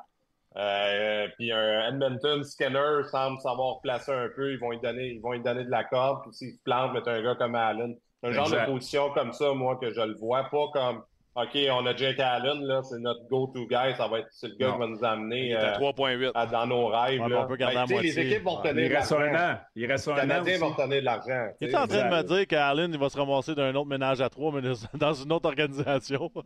Euh, 0.57 1.29
puis 1.39 1.53
un 1.53 1.89
Edmonton, 1.89 2.43
Skinner 2.43 3.03
semble 3.11 3.39
savoir 3.41 3.81
placer 3.83 4.11
un 4.13 4.29
peu, 4.35 4.53
ils 4.53 4.59
vont 4.59 4.71
lui 4.71 4.81
donner, 4.81 5.09
ils 5.11 5.21
vont 5.21 5.33
lui 5.33 5.41
donner 5.43 5.65
de 5.65 5.71
la 5.71 5.85
corde, 5.85 6.23
puis 6.23 6.33
s'il 6.33 6.53
se 6.55 6.59
plante, 6.65 6.93
mettre 6.93 7.09
un 7.09 7.23
gars 7.23 7.37
comme 7.37 7.55
Allen. 7.55 7.95
Un 8.23 8.33
genre 8.33 8.51
de 8.51 8.67
position 8.67 9.11
comme 9.15 9.33
ça, 9.33 9.53
moi, 9.55 9.77
que 9.81 9.91
je 9.93 10.01
le 10.01 10.15
vois, 10.17 10.43
pas 10.51 10.67
comme 10.73 11.03
OK, 11.43 11.59
on 11.73 11.87
a 11.87 11.95
Jake 11.97 12.19
Allen, 12.21 12.63
là, 12.65 12.83
c'est 12.83 12.99
notre 12.99 13.27
go-to 13.29 13.67
guy. 13.67 13.95
Ça 13.97 14.09
va 14.09 14.19
être 14.21 14.29
c'est 14.31 14.49
le 14.49 14.57
gars 14.57 14.69
Non. 14.69 14.73
qui 14.75 14.79
va 14.81 14.87
nous 14.89 15.05
amener 15.05 15.55
à 15.55 15.75
euh, 15.75 15.79
3,8. 15.79 16.31
à- 16.35 16.47
dans 16.47 16.67
nos 16.67 16.87
rêves. 16.89 17.21
Ouais, 17.21 17.27
mais 17.29 17.35
là. 17.35 17.43
on 17.45 17.47
peut 17.49 17.57
garder 17.57 17.77
Ben, 17.77 17.83
à 17.83 17.87
moitié. 17.87 18.13
Les 18.13 18.19
équipes 18.21 18.45
vont 18.45 18.55
retenir 18.57 18.85
Il 18.91 18.97
reste 18.97 19.13
un 19.13 19.35
an. 19.35 19.59
Il 19.75 19.87
reste 19.87 20.07
Les 20.07 20.13
un 20.13 20.15
an. 20.17 20.19
Canadiens 20.21 20.53
aussi. 20.53 20.61
vont 20.61 20.69
retenir 20.71 21.01
de 21.01 21.05
l'argent. 21.05 21.47
Il 21.61 21.69
tu 21.69 21.73
est 21.75 21.77
en 21.79 21.87
train 21.87 22.09
de 22.09 22.15
me 22.17 22.23
dire 22.23 22.47
qu'Allen 22.47 22.91
il 22.93 22.99
va 22.99 23.09
se 23.09 23.19
ramasser 23.19 23.55
d'un 23.55 23.75
autre 23.75 23.89
ménage 23.89 24.21
à 24.21 24.29
trois, 24.29 24.53
mais 24.53 24.63
dans 24.95 25.13
une 25.15 25.33
autre 25.33 25.49
organisation. 25.49 26.31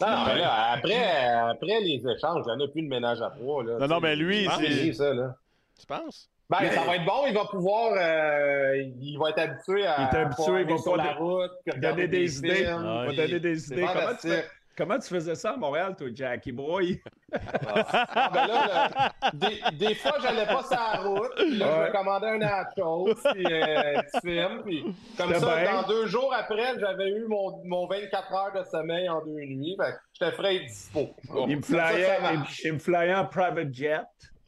Non, 0.00 0.24
mais 0.26 0.38
là, 0.40 0.72
après, 0.72 1.24
après 1.50 1.80
les 1.80 2.02
échanges, 2.06 2.44
il 2.46 2.56
n'y 2.56 2.62
en 2.62 2.66
a 2.66 2.68
plus 2.70 2.82
de 2.82 2.88
ménage 2.88 3.20
à 3.22 3.30
trois. 3.30 3.62
Là, 3.64 3.78
Non, 3.80 3.86
non, 3.88 4.00
mais 4.00 4.14
lui, 4.16 4.46
c'est. 4.58 4.90
Tu 5.78 5.86
penses? 5.86 6.28
Ben, 6.48 6.58
Mais- 6.60 6.70
ça 6.70 6.82
va 6.82 6.94
être 6.96 7.04
bon, 7.04 7.26
il 7.26 7.34
va 7.34 7.44
pouvoir. 7.46 7.92
euh, 7.96 8.76
il 9.00 9.18
va 9.18 9.30
être 9.30 9.38
habitué 9.40 9.84
à. 9.86 9.96
Il 9.98 10.16
est 10.16 10.20
habitué, 10.20 10.60
il 10.60 10.70
va 10.70 10.78
sur 10.78 10.92
pas 10.96 11.04
la 11.04 11.12
route, 11.14 11.50
donner 11.76 12.06
des 12.08 12.38
idées. 12.38 12.54
films, 12.54 12.84
Ouais. 12.86 13.06
va 13.06 13.12
donner 13.12 13.40
des 13.40 13.66
idées. 13.66 13.80
Comment 13.82 13.92
tu, 13.92 13.98
fantastique. 14.00 14.30
fais- 14.30 14.48
comment 14.76 14.98
tu 15.00 15.08
faisais 15.08 15.34
ça 15.34 15.50
à 15.52 15.56
Montréal, 15.56 15.96
toi, 15.98 16.06
Jackie 16.14 16.52
Boy? 16.52 17.00
Ah, 17.34 18.30
ben 18.32 18.46
là, 18.46 18.68
là, 18.68 19.12
des, 19.34 19.60
des 19.76 19.94
fois, 19.96 20.12
j'allais 20.22 20.46
pas 20.46 20.62
sur 20.62 20.70
la 20.78 21.02
route, 21.02 21.32
puis 21.36 21.56
là, 21.58 21.66
je 21.66 21.88
me 21.88 21.92
commandais 21.98 22.26
un 22.28 22.38
nachos, 22.38 23.14
puis 23.34 23.44
euh, 23.50 24.00
film, 24.22 24.62
puis 24.64 24.84
comme 25.18 25.34
ça, 25.34 25.56
bien. 25.62 25.82
dans 25.82 25.88
deux 25.88 26.06
jours 26.06 26.32
après, 26.32 26.78
j'avais 26.78 27.10
eu 27.10 27.26
mon, 27.26 27.60
mon 27.64 27.86
24 27.88 28.32
heures 28.32 28.52
de 28.54 28.64
sommeil 28.70 29.08
en 29.08 29.20
deux 29.24 29.32
nuits, 29.32 29.76
fait 29.80 29.94
j'étais 30.12 30.32
frais 30.32 30.54
et 30.56 30.60
dispo. 30.60 31.08
Il 31.48 31.56
me 31.56 31.62
Ça, 31.62 31.88
ça 31.90 32.32
il, 32.34 32.40
il 32.64 32.72
me 32.74 32.78
flyait 32.78 33.14
en 33.14 33.26
private 33.26 33.72
jet. 33.74 34.00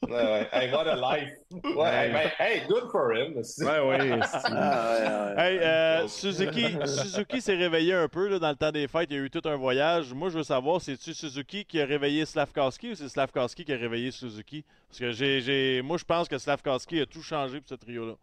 Ouais, 0.07 0.13
ouais. 0.13 0.49
Hey, 0.53 0.71
what 0.73 0.87
a 0.87 0.95
life. 0.95 1.33
Ouais, 1.51 1.89
hey, 1.91 2.13
ben, 2.13 2.31
hey, 2.39 2.67
good 2.69 2.89
for 2.91 3.13
him. 3.13 3.37
aussi. 3.37 3.65
Ouais, 3.65 3.81
ouais. 3.81 4.21
Ah. 4.45 5.35
Hey, 5.37 5.59
euh, 5.59 6.07
Suzuki, 6.09 6.77
Suzuki 6.87 7.41
s'est 7.41 7.57
réveillé 7.57 7.95
un 7.95 8.09
peu 8.09 8.29
là, 8.29 8.39
dans 8.39 8.51
le 8.51 8.55
temps 8.57 8.71
des 8.71 8.87
fêtes. 8.87 9.09
Il 9.11 9.17
y 9.17 9.21
a 9.21 9.25
eu 9.25 9.31
tout 9.31 9.43
un 9.45 9.57
voyage. 9.57 10.15
Moi, 10.15 10.29
je 10.31 10.39
veux 10.39 10.45
savoir, 10.45 10.81
c'est-tu 10.81 11.13
Suzuki 11.15 11.65
qui 11.65 11.81
a 11.81 11.85
réveillé 11.85 12.25
Slavkowski 12.27 12.93
ou 12.93 12.95
c'est 12.95 13.09
Slavkowski 13.09 13.65
qui 13.65 13.73
a 13.73 13.77
réveillé 13.77 14.11
Suzuki? 14.13 14.65
Parce 14.89 15.01
que 15.01 15.11
j'ai, 15.11 15.41
j'ai- 15.41 15.83
moi, 15.83 15.97
je 15.99 16.05
pense 16.05 16.29
que 16.29 16.39
Slavkowski 16.39 17.01
a 17.01 17.07
tout 17.07 17.23
changé 17.23 17.61
pour 17.61 17.69
ce 17.69 17.75
trio-là. 17.75 18.15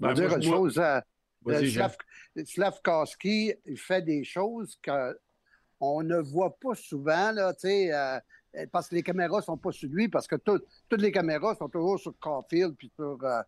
Ben, 0.00 0.14
dire 0.14 0.28
moi, 0.28 0.38
une 0.38 0.48
moi- 0.48 0.56
chose. 0.56 0.78
euh, 0.78 1.00
Vas-y, 1.44 1.66
euh. 1.78 1.88
Slav- 1.88 2.44
Slavkowski 2.46 3.54
fait 3.76 4.02
des 4.02 4.24
choses 4.24 4.78
qu'on 4.84 6.02
ne 6.02 6.18
voit 6.18 6.56
pas 6.60 6.74
souvent, 6.74 7.32
là, 7.32 7.52
euh, 7.64 8.20
parce 8.70 8.88
que 8.88 8.94
les 8.94 9.02
caméras 9.02 9.42
sont 9.42 9.56
pas 9.56 9.72
sur 9.72 9.88
lui, 9.90 10.08
parce 10.08 10.26
que 10.26 10.36
tout- 10.36 10.60
toutes 10.88 11.00
les 11.00 11.12
caméras 11.12 11.54
sont 11.54 11.68
toujours 11.68 11.98
sur 11.98 12.14
Caulfield 12.18 12.74
puis 12.76 12.90
sur, 12.94 13.18
euh, 13.22 13.42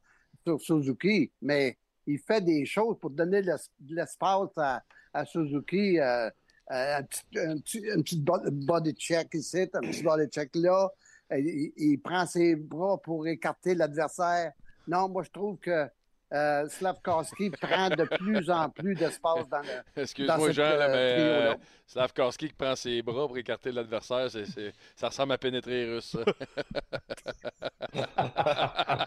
sur 0.44 0.61
Suzuki. 0.61 1.30
Mais 1.42 1.76
il 2.07 2.18
fait 2.18 2.40
des 2.40 2.64
choses 2.66 2.98
pour 3.00 3.11
donner 3.11 3.42
de 3.42 3.52
l'espace 3.94 4.50
à, 4.57 5.24
Suzuki. 5.26 5.98
euh, 6.00 6.28
euh, 6.72 6.96
un 6.98 7.02
petit, 7.02 7.90
un 7.90 8.00
petit- 8.00 8.22
body 8.22 8.92
check 8.94 9.28
ici, 9.34 9.68
un 9.74 9.80
petit 9.80 10.02
body 10.02 10.26
check 10.28 10.50
là. 10.57 10.88
Il 11.30 11.98
prend 12.02 12.24
ses 12.26 12.55
bras 12.57 12.98
pour 13.02 13.26
écarter 13.26 13.74
l'adversaire. 13.74 14.52
Non, 14.86 15.09
moi, 15.09 15.22
je 15.22 15.30
trouve 15.30 15.59
que 15.59 15.86
euh, 16.33 16.68
Slavkowski 16.68 17.51
prend 17.51 17.91
de 17.91 18.05
plus 18.05 18.51
en 18.51 18.68
plus 18.70 18.95
d'espace 18.95 19.49
dans 19.49 19.61
le. 19.61 19.64
Dans 19.97 20.03
Excuse-moi, 20.03 20.47
cette, 20.47 20.53
Jean, 20.57 20.62
euh, 20.64 20.89
mais 20.89 21.16
euh, 21.18 21.55
Slavkowski 21.87 22.49
qui 22.49 22.55
prend 22.55 22.75
ses 22.75 23.03
bras 23.03 23.27
pour 23.27 23.37
écarter 23.39 23.70
l'adversaire, 23.72 24.31
c'est, 24.31 24.47
c'est- 24.47 24.72
ça 24.97 25.09
ressemble 25.09 25.33
à 25.35 25.39
pénétrer 25.39 25.85
russe. 25.95 26.16
ça. 26.16 26.25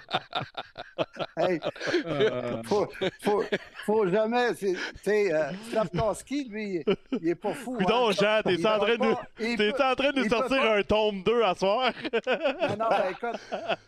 Hey, 1.37 1.59
Euh, 2.05 2.61
faut, 2.63 2.87
faut, 3.21 3.43
faut 3.85 4.07
jamais. 4.09 4.53
c'est- 4.55 4.73
Tu 4.73 4.79
sais, 5.03 5.33
euh, 5.33 5.51
Slavkowski, 5.69 6.45
lui, 6.49 6.83
il 7.21 7.27
est 7.27 7.35
pas 7.35 7.53
fou. 7.53 7.75
hein. 7.79 7.83
Coudon, 7.83 8.11
Jean, 8.11 8.41
Il 8.45 8.57
t'es 8.57 8.67
en 8.67 8.79
train 8.79 8.93
de 8.93 8.97
pas- 9.13 9.21
t'es 9.37 9.55
peut- 9.57 9.73
en 9.83 9.95
train 9.95 10.11
de 10.11 10.23
sortir 10.29 10.61
pas- 10.61 10.77
un 10.77 10.83
tome 10.83 11.23
2 11.23 11.43
à 11.43 11.55
soir? 11.55 11.91
Non, 12.25 12.77
non, 12.79 12.89
ben, 12.89 13.03
écoute, 13.11 13.39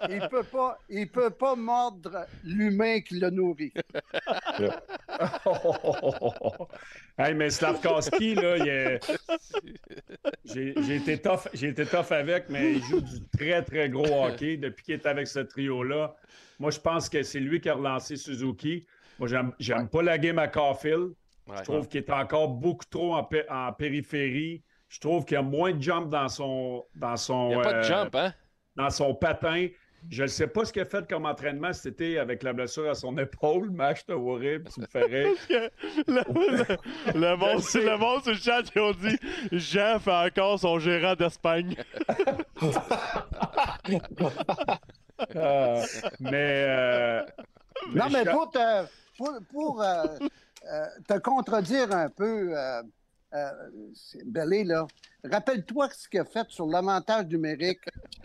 il 0.10 0.28
peut 0.30 0.44
pas, 0.44 0.78
il 0.90 1.08
peut 1.10 1.30
pas 1.32 1.56
mordre 1.56 2.26
l'humain 2.44 3.00
qui 3.02 3.20
le 3.30 3.36
nourrit. 3.36 3.74
hey, 7.18 7.34
mais 7.34 7.50
Slavkowski, 7.50 8.36
là, 8.36 8.58
il 8.58 8.68
est- 8.68 9.00
j'ai 10.46 10.96
été, 10.96 11.18
tough, 11.18 11.48
j'ai 11.54 11.70
été 11.70 11.86
tough 11.86 12.12
avec, 12.12 12.50
mais 12.50 12.74
il 12.74 12.84
joue 12.84 13.02
du 13.02 13.28
très, 13.38 13.64
très 13.64 13.90
gros 13.90 14.26
hockey 14.26 14.58
depuis 14.58 14.84
qu'il 14.84 14.94
est 14.96 15.06
avec 15.06 15.28
ce 15.28 15.40
trio-là. 15.40 16.16
Moi, 16.60 16.72
je 16.72 16.80
pense 16.80 17.10
que 17.10 17.24
c'est 17.24 17.40
lui 17.40 17.62
qui 17.62 17.70
a 17.70 17.76
relancé 17.76 18.16
Suzuki. 18.16 18.86
Moi, 19.18 19.28
j'aime 19.28 19.54
j'aime 19.60 19.90
pas 19.90 20.02
la 20.02 20.18
game 20.18 20.40
à 20.40 20.48
Caulfield. 20.48 21.14
Ouais. 21.48 21.58
Je 21.58 21.64
trouve 21.64 21.88
qu'il 21.88 22.02
est 22.02 22.12
encore 22.12 22.50
beaucoup 22.50 22.86
trop 22.90 23.16
en, 23.16 23.24
pé- 23.24 23.46
en 23.50 23.74
périphérie. 23.74 24.64
Je 24.88 25.00
trouve 25.00 25.26
qu'il 25.26 25.36
y 25.36 25.38
a 25.38 25.42
moins 25.42 25.74
de 25.74 25.82
jump 25.82 26.10
dans 26.10 26.30
son, 26.30 26.86
dans 26.96 27.18
son, 27.18 27.50
Il 27.52 27.56
n'y 27.56 27.62
a 27.62 27.64
pas 27.64 27.74
de 27.74 27.78
euh, 27.80 27.84
jump, 27.84 28.16
hein? 28.16 28.34
dans 28.76 28.90
son 28.90 29.14
patin. 29.16 29.68
Je 30.10 30.24
ne 30.24 30.28
sais 30.28 30.47
pas 30.47 30.66
ce 30.66 30.74
qu'il 30.74 30.82
a 30.82 30.86
fait 30.86 31.08
comme 31.08 31.26
entraînement 31.26 31.72
cet 31.74 31.93
été 32.02 32.18
avec 32.20 32.41
la 32.43 32.54
blessure 32.54 32.89
à 32.89 32.95
son 32.95 33.18
épaule. 33.18 33.70
Max, 33.70 34.06
t'as 34.06 34.14
horrible, 34.16 34.70
tu 34.74 34.82
me 34.82 34.86
fais 34.88 35.04
rire. 35.04 35.30
le, 36.08 36.22
le- 36.28 37.20
le 37.20 37.36
monde, 37.36 37.62
le 37.74 37.97
monde 37.97 38.22
sur 38.24 38.32
le 38.32 38.38
chat, 38.38 38.64
ils 38.76 38.82
ont 38.82 38.91
dit 38.91 39.18
Jean 39.52 40.00
fait 40.00 40.12
encore 40.12 40.60
son 40.60 40.80
gérant 40.80 41.16
d'Espagne. 41.16 41.76
Euh, 45.36 45.82
mais. 46.20 46.66
euh, 46.68 47.22
Non, 47.93 48.06
mais 48.12 48.24
je- 48.26 48.30
pour 48.32 48.50
te, 48.52 48.86
pour, 49.18 49.38
pour, 49.52 49.82
euh, 49.82 50.06
euh, 50.72 50.86
te 51.08 51.18
contredire 51.20 51.91
un 51.93 52.10
peu, 52.10 52.58
euh, 52.58 52.82
euh, 53.34 53.52
Bellé, 54.26 54.64
là, 54.64 54.88
rappelle-toi 55.24 55.89
ce 55.91 56.08
qu'il 56.08 56.20
a 56.22 56.26
fait 56.26 56.47
sur 56.50 56.66
l'avantage 56.68 57.26
numérique. 57.28 57.82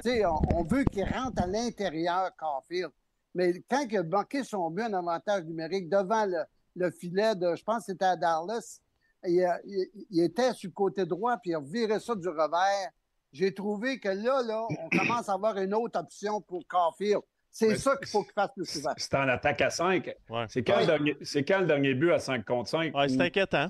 On, 0.06 0.58
on 0.58 0.62
veut 0.64 0.84
qu'il 0.84 1.04
rentre 1.04 1.42
à 1.42 1.46
l'intérieur, 1.46 2.30
Caulfield. 2.36 2.90
Mais 3.34 3.52
quand 3.68 3.84
il 3.90 3.96
a 3.98 4.02
manqué 4.02 4.44
son 4.44 4.70
but 4.70 4.82
en 4.84 4.92
avantage 4.94 5.44
numérique 5.44 5.88
devant 5.88 6.24
le, 6.26 6.38
le 6.76 6.90
filet 6.90 7.34
de, 7.34 7.54
je 7.56 7.64
pense 7.64 7.78
que 7.86 7.92
c'était 7.92 8.04
à 8.04 8.16
Dallas, 8.16 8.80
il, 9.26 9.42
a- 9.44 9.60
il- 9.64 9.88
il 10.10 10.22
était 10.22 10.52
sur 10.52 10.68
le 10.68 10.74
côté 10.74 11.04
droit, 11.04 11.36
puis 11.38 11.50
il 11.50 11.54
a 11.54 11.60
viré 11.60 11.98
ça 11.98 12.14
du 12.14 12.28
revers. 12.28 12.90
J'ai 13.32 13.52
trouvé 13.52 13.98
que 13.98 14.08
là, 14.08 14.42
là, 14.42 14.66
on 14.68 14.88
commence 14.98 15.28
à 15.28 15.32
avoir 15.32 15.56
une 15.58 15.74
autre 15.74 15.98
option 15.98 16.40
pour 16.40 16.62
Caulfield. 16.68 17.20
C'est 17.50 17.76
ça 17.76 17.96
qu'il 17.96 18.08
faut 18.08 18.22
qu'il 18.24 18.32
fasse 18.32 18.50
plus 18.54 18.66
souvent. 18.66 18.92
C'est 18.96 19.14
en 19.14 19.28
attaque 19.28 19.60
à 19.60 19.70
5. 19.70 20.06
Ouais. 20.28 20.44
C'est 20.48 20.64
quand, 20.64 20.74
Ouais. 20.74 20.80
le 20.80 20.86
dernier- 20.86 21.16
c'est 21.22 21.44
quand 21.44 21.60
le 21.60 21.66
dernier 21.66 21.94
but 21.94 22.10
à 22.12 22.18
5 22.18 22.44
contre 22.44 22.68
5? 22.68 22.94
Ouais, 22.96 23.08
c'est 23.08 23.20
inquiétant. 23.20 23.68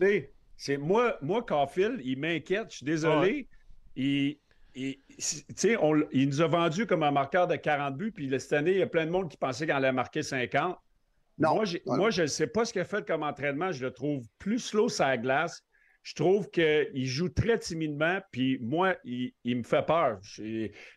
Moi, 0.79 1.17
moi, 1.21 1.43
Caulfield, 1.43 2.01
il 2.03 2.19
m'inquiète. 2.19 2.71
Je 2.71 2.77
suis 2.79 2.87
désolé. 2.87 3.49
Il, 3.97 4.39
on 5.81 5.95
l- 5.95 6.07
il 6.13 6.29
nous 6.29 6.41
a 6.41 6.47
vendu 6.47 6.87
comme 6.87 7.03
un 7.03 7.11
marqueur 7.11 7.47
de 7.47 7.57
40 7.57 7.97
buts. 7.97 8.13
Puis 8.13 8.29
cette 8.41 8.53
année, 8.53 8.73
il 8.73 8.79
y 8.79 8.83
a 8.83 8.87
plein 8.87 9.07
de 9.07 9.11
monde 9.11 9.31
qui 9.31 9.37
pensait 9.37 9.65
qu'il 9.67 9.75
allait 9.75 9.93
marquer 9.93 10.23
50. 10.23 10.79
Non. 11.39 11.55
Moi, 11.57 11.65
Non, 11.87 11.97
moi, 11.97 12.11
je 12.11 12.23
ne 12.23 12.27
sais 12.27 12.47
pas 12.47 12.65
ce 12.65 12.73
qu'il 12.73 12.83
a 12.83 12.85
fait 12.85 13.07
comme 13.07 13.23
entraînement. 13.23 13.73
Je 13.73 13.85
le 13.85 13.93
trouve 13.93 14.25
plus 14.39 14.59
slow 14.59 14.89
sur 14.89 15.05
la 15.05 15.17
glace. 15.19 15.63
Je 16.03 16.15
trouve 16.15 16.51
qu'il 16.51 17.07
joue 17.07 17.29
très 17.29 17.59
timidement. 17.59 18.19
Puis 18.31 18.59
moi, 18.61 18.95
il, 19.05 19.33
il 19.45 19.57
me 19.59 19.63
fait 19.63 19.85
peur. 19.87 20.19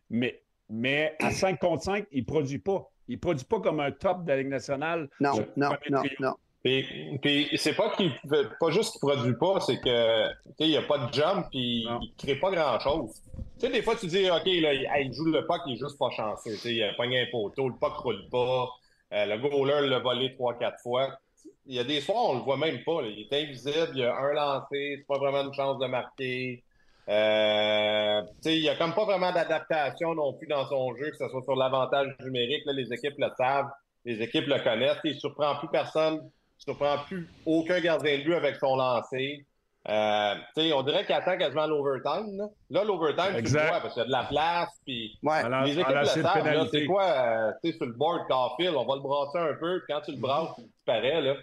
Mais, 0.09 0.43
mais 0.69 1.15
à 1.19 1.31
5 1.31 1.59
contre 1.59 1.83
5, 1.83 2.05
il 2.11 2.21
ne 2.21 2.25
produit 2.25 2.59
pas. 2.59 2.85
Il 3.07 3.15
ne 3.15 3.19
produit 3.19 3.45
pas 3.45 3.61
comme 3.61 3.79
un 3.79 3.91
top 3.91 4.25
de 4.25 4.29
la 4.29 4.37
Ligue 4.37 4.49
nationale. 4.49 5.07
Non, 5.21 5.31
non, 5.55 5.69
non, 5.91 6.01
non. 6.19 6.35
Puis, 6.63 7.17
puis 7.21 7.49
c'est 7.55 7.75
pas 7.75 7.91
qu'il 7.95 8.11
pas 8.59 8.71
juste 8.71 8.93
qu'il 8.93 9.01
produit 9.01 9.35
pas, 9.35 9.59
c'est 9.61 9.79
que 9.79 10.27
tu 10.27 10.33
sais, 10.57 10.65
il 10.65 10.69
n'y 10.69 10.77
a 10.77 10.81
pas 10.81 10.97
de 10.97 11.13
jump 11.13 11.47
puis 11.49 11.85
Non. 11.87 11.99
il 12.01 12.13
crée 12.17 12.35
pas 12.35 12.51
grand 12.51 12.79
chose. 12.79 13.21
Tu 13.59 13.65
sais, 13.65 13.69
des 13.71 13.81
fois 13.81 13.95
tu 13.95 14.07
dis 14.07 14.29
OK, 14.29 14.45
là, 14.45 14.73
il, 14.73 15.13
joue 15.13 15.25
le 15.25 15.45
puck, 15.45 15.61
il 15.67 15.75
est 15.75 15.77
juste 15.77 15.97
pas 15.97 16.09
chanceux. 16.09 16.51
Tu 16.51 16.57
sais, 16.57 16.73
il 16.73 16.83
a 16.83 16.93
pogné 16.93 17.21
un 17.21 17.27
poteau, 17.31 17.69
le 17.69 17.75
puck 17.75 17.93
roule 17.97 18.27
pas, 18.29 18.69
euh, 19.13 19.25
le 19.25 19.37
goaler 19.37 19.87
l'a 19.87 19.99
volé 19.99 20.33
trois, 20.33 20.57
quatre 20.57 20.81
fois. 20.81 21.17
Il 21.65 21.75
y 21.75 21.79
a 21.79 21.83
des 21.83 22.01
soirs, 22.01 22.29
on 22.29 22.35
le 22.35 22.41
voit 22.41 22.57
même 22.57 22.83
pas. 22.83 23.01
là. 23.01 23.07
Il 23.07 23.19
est 23.21 23.43
invisible, 23.43 23.91
il 23.95 24.03
a 24.03 24.15
un 24.17 24.33
lancé, 24.33 24.95
c'est 24.97 25.07
pas 25.07 25.17
vraiment 25.17 25.43
une 25.43 25.53
chance 25.53 25.77
de 25.79 25.85
marquer. 25.87 26.63
Euh, 27.09 28.21
tu 28.21 28.27
sais, 28.41 28.57
il 28.57 28.61
n'y 28.61 28.69
a 28.69 28.75
comme 28.75 28.93
pas 28.93 29.05
vraiment 29.05 29.31
d'adaptation 29.31 30.13
non 30.15 30.33
plus 30.33 30.47
dans 30.47 30.67
son 30.67 30.93
jeu, 30.95 31.11
que 31.11 31.17
ce 31.17 31.29
soit 31.29 31.43
sur 31.43 31.55
l'avantage 31.55 32.15
numérique. 32.21 32.65
Là, 32.65 32.73
les 32.73 32.91
équipes 32.91 33.15
le 33.17 33.29
savent, 33.37 33.69
les 34.03 34.21
équipes 34.21 34.47
le 34.47 34.59
connaissent. 34.59 34.99
Il 35.03 35.13
ne 35.13 35.19
surprend 35.19 35.55
plus 35.55 35.69
personne, 35.69 36.29
il 36.65 36.71
ne 36.71 36.75
surprend 36.75 37.03
plus 37.05 37.29
aucun 37.45 37.79
gardien 37.79 38.17
de 38.17 38.23
but 38.23 38.35
avec 38.35 38.55
son 38.55 38.75
lancer. 38.75 39.45
Euh, 39.89 40.35
tu 40.55 40.63
sais, 40.63 40.73
on 40.73 40.83
dirait 40.83 41.05
qu'il 41.05 41.15
attend 41.15 41.37
quasiment 41.37 41.65
l'overtime. 41.65 42.37
Là, 42.37 42.47
là 42.69 42.83
l'overtime, 42.83 43.41
tu 43.41 43.51
vois 43.51 43.79
parce 43.79 43.93
qu'il 43.93 44.01
y 44.01 44.05
a 44.05 44.07
de 44.07 44.11
la 44.11 44.23
place. 44.23 44.69
Puis 44.85 45.17
Ouais. 45.23 45.43
En, 45.43 45.61
les 45.61 45.79
équipes 45.79 45.95
le 45.95 46.05
savent. 46.05 46.67
C'est 46.71 46.85
quoi, 46.85 47.03
euh, 47.03 47.51
tu 47.63 47.71
sais, 47.71 47.77
sur 47.77 47.85
le 47.85 47.93
board, 47.93 48.27
Caulfield, 48.27 48.75
on 48.75 48.85
va 48.85 48.95
le 48.95 49.01
brasser 49.01 49.37
un 49.37 49.53
peu. 49.57 49.79
Puis 49.79 49.93
quand 49.93 50.01
tu 50.01 50.11
le 50.11 50.17
brasses, 50.17 50.55
il 50.57 50.65
disparaît. 50.65 51.21
Là. 51.21 51.35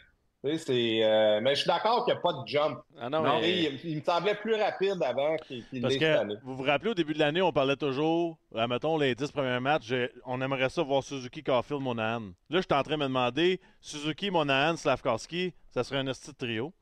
Euh, 0.44 1.40
mais 1.40 1.54
je 1.54 1.60
suis 1.60 1.68
d'accord 1.68 2.04
qu'il 2.04 2.12
n'y 2.12 2.18
a 2.18 2.20
pas 2.20 2.32
de 2.34 2.46
jump. 2.46 2.78
Ah 3.00 3.08
non, 3.08 3.22
Non, 3.22 3.40
mais- 3.40 3.62
Il, 3.62 3.80
il 3.84 3.96
me 3.96 4.02
semblait 4.02 4.34
plus 4.34 4.54
rapide 4.54 5.02
avant 5.02 5.36
qu'il 5.38 5.64
qu'il 5.68 5.80
Parce 5.80 5.96
que 5.96 6.44
vous 6.44 6.56
vous 6.56 6.62
rappelez, 6.62 6.90
au 6.90 6.94
début 6.94 7.14
de 7.14 7.18
l'année, 7.18 7.40
on 7.40 7.52
parlait 7.52 7.76
toujours, 7.76 8.36
euh, 8.54 8.66
mettons, 8.66 8.98
les 8.98 9.14
10 9.14 9.32
premiers 9.32 9.60
matchs, 9.60 9.92
on 10.26 10.40
aimerait 10.42 10.68
ça 10.68 10.82
voir 10.82 11.02
Suzuki, 11.02 11.42
Caulfield, 11.42 11.80
Monahan. 11.80 12.20
Là, 12.50 12.58
je 12.58 12.60
suis 12.60 12.74
en 12.74 12.82
train 12.82 12.94
de 12.94 12.98
me 13.00 13.04
demander, 13.04 13.60
Suzuki, 13.80 14.30
Monahan, 14.30 14.76
Slavkowski, 14.76 15.54
ça 15.70 15.82
serait 15.82 15.98
un 16.00 16.06
esti 16.08 16.34
trio. 16.34 16.72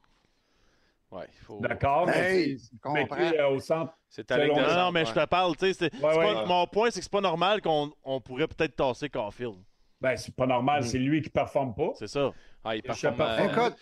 Ouais, 1.13 1.27
il 1.29 1.45
faut... 1.45 1.61
D'accord, 1.61 2.07
mais 2.07 2.57
euh, 3.39 3.49
au 3.51 3.61
centre. 3.61 3.93
C'est 4.09 4.27
de 4.29 4.35
Non, 4.35 4.57
Non, 4.57 4.93
mais 4.93 5.01
ouais. 5.01 5.07
je 5.07 5.13
te 5.13 5.25
parle, 5.27 5.55
tu 5.57 5.73
sais. 5.75 5.91
Ouais, 6.03 6.17
ouais. 6.17 6.47
Mon 6.47 6.67
point, 6.67 6.91
c'est 6.91 7.01
que 7.01 7.05
c'est 7.05 7.13
pas 7.13 7.21
normal 7.21 7.61
qu'on 7.61 7.93
on 8.03 8.21
pourrait 8.21 8.49
peut-être 8.49 8.75
tasser 8.77 9.11
Caulfield. 9.11 9.57
Ben, 10.01 10.17
c'est 10.17 10.35
pas 10.35 10.47
normal, 10.47 10.81
Mm. 10.81 10.87
c'est 10.87 10.99
lui 10.99 11.23
qui 11.23 11.29
performe 11.31 11.75
pas. 11.75 11.91
C'est 11.95 12.09
ça. 12.09 12.33
Ah, 12.65 12.77
il 12.77 12.83
performe, 12.83 13.21
euh, 13.21 13.49
Écoute, 13.51 13.77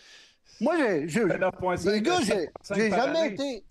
moi, 0.59 0.75
j'ai, 0.77 1.07
j'ai- 1.07 1.23
9,5 1.25 1.91
les 1.91 2.01
gars, 2.01 2.19
j'ai, 2.21 2.49
j'ai 2.75 2.89
jamais 2.89 3.19
année. 3.19 3.33
été, 3.33 3.65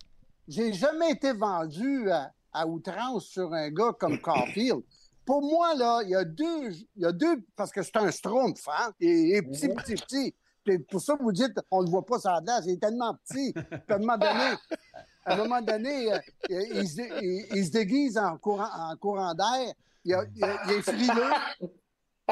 j'ai 0.49 0.73
jamais 0.73 1.11
été 1.13 1.33
vendu 1.33 2.11
à, 2.11 2.33
à 2.53 2.67
outrance 2.67 3.27
sur 3.27 3.53
un 3.53 3.71
gars 3.71 3.93
comme 3.99 4.19
Caulfield. 4.21 4.83
Pour 5.27 5.43
moi, 5.43 5.75
là, 5.75 6.01
il 6.05 6.11
y 6.11 6.15
a 6.17 6.25
deux, 6.25 6.71
il 6.97 7.03
y 7.03 7.05
a 7.07 7.13
deux, 7.13 7.43
parce 7.57 7.71
que 7.71 7.83
c'est 7.83 7.97
un 7.97 8.11
Strumpf, 8.11 8.67
hein? 8.69 8.93
Il 9.01 9.35
est 9.35 9.43
petit, 9.43 9.69
Mhm. 9.69 9.75
petit, 9.77 9.95
petit. 9.95 10.35
Puis 10.65 10.79
pour 10.79 11.01
ça, 11.01 11.15
vous 11.19 11.33
dites, 11.33 11.59
on 11.71 11.81
ne 11.81 11.87
le 11.87 11.91
voit 11.91 12.05
pas 12.05 12.19
sur 12.19 12.31
la 12.31 12.41
glace, 12.41 12.65
il 12.67 12.73
est 12.75 12.81
tellement 12.81 13.15
petit. 13.27 13.53
Puis 13.53 13.63
à 13.89 13.95
un 13.95 13.99
moment 13.99 14.19
donné, 14.19 14.55
à 15.25 15.33
un 15.35 15.37
moment 15.37 15.61
donné, 15.63 16.13
euh, 16.13 16.19
il, 16.49 16.77
il 16.83 16.89
se, 16.89 16.97
dé- 16.97 17.13
il- 17.23 17.47
il 17.57 17.67
se 17.67 17.71
déguise 17.71 18.19
en 18.19 18.37
courant, 18.39 18.69
en 18.91 18.97
courant 18.97 19.35
d'air. 19.35 19.73
Il, 20.05 20.13
est 20.13 20.83
frileux. 20.83 21.33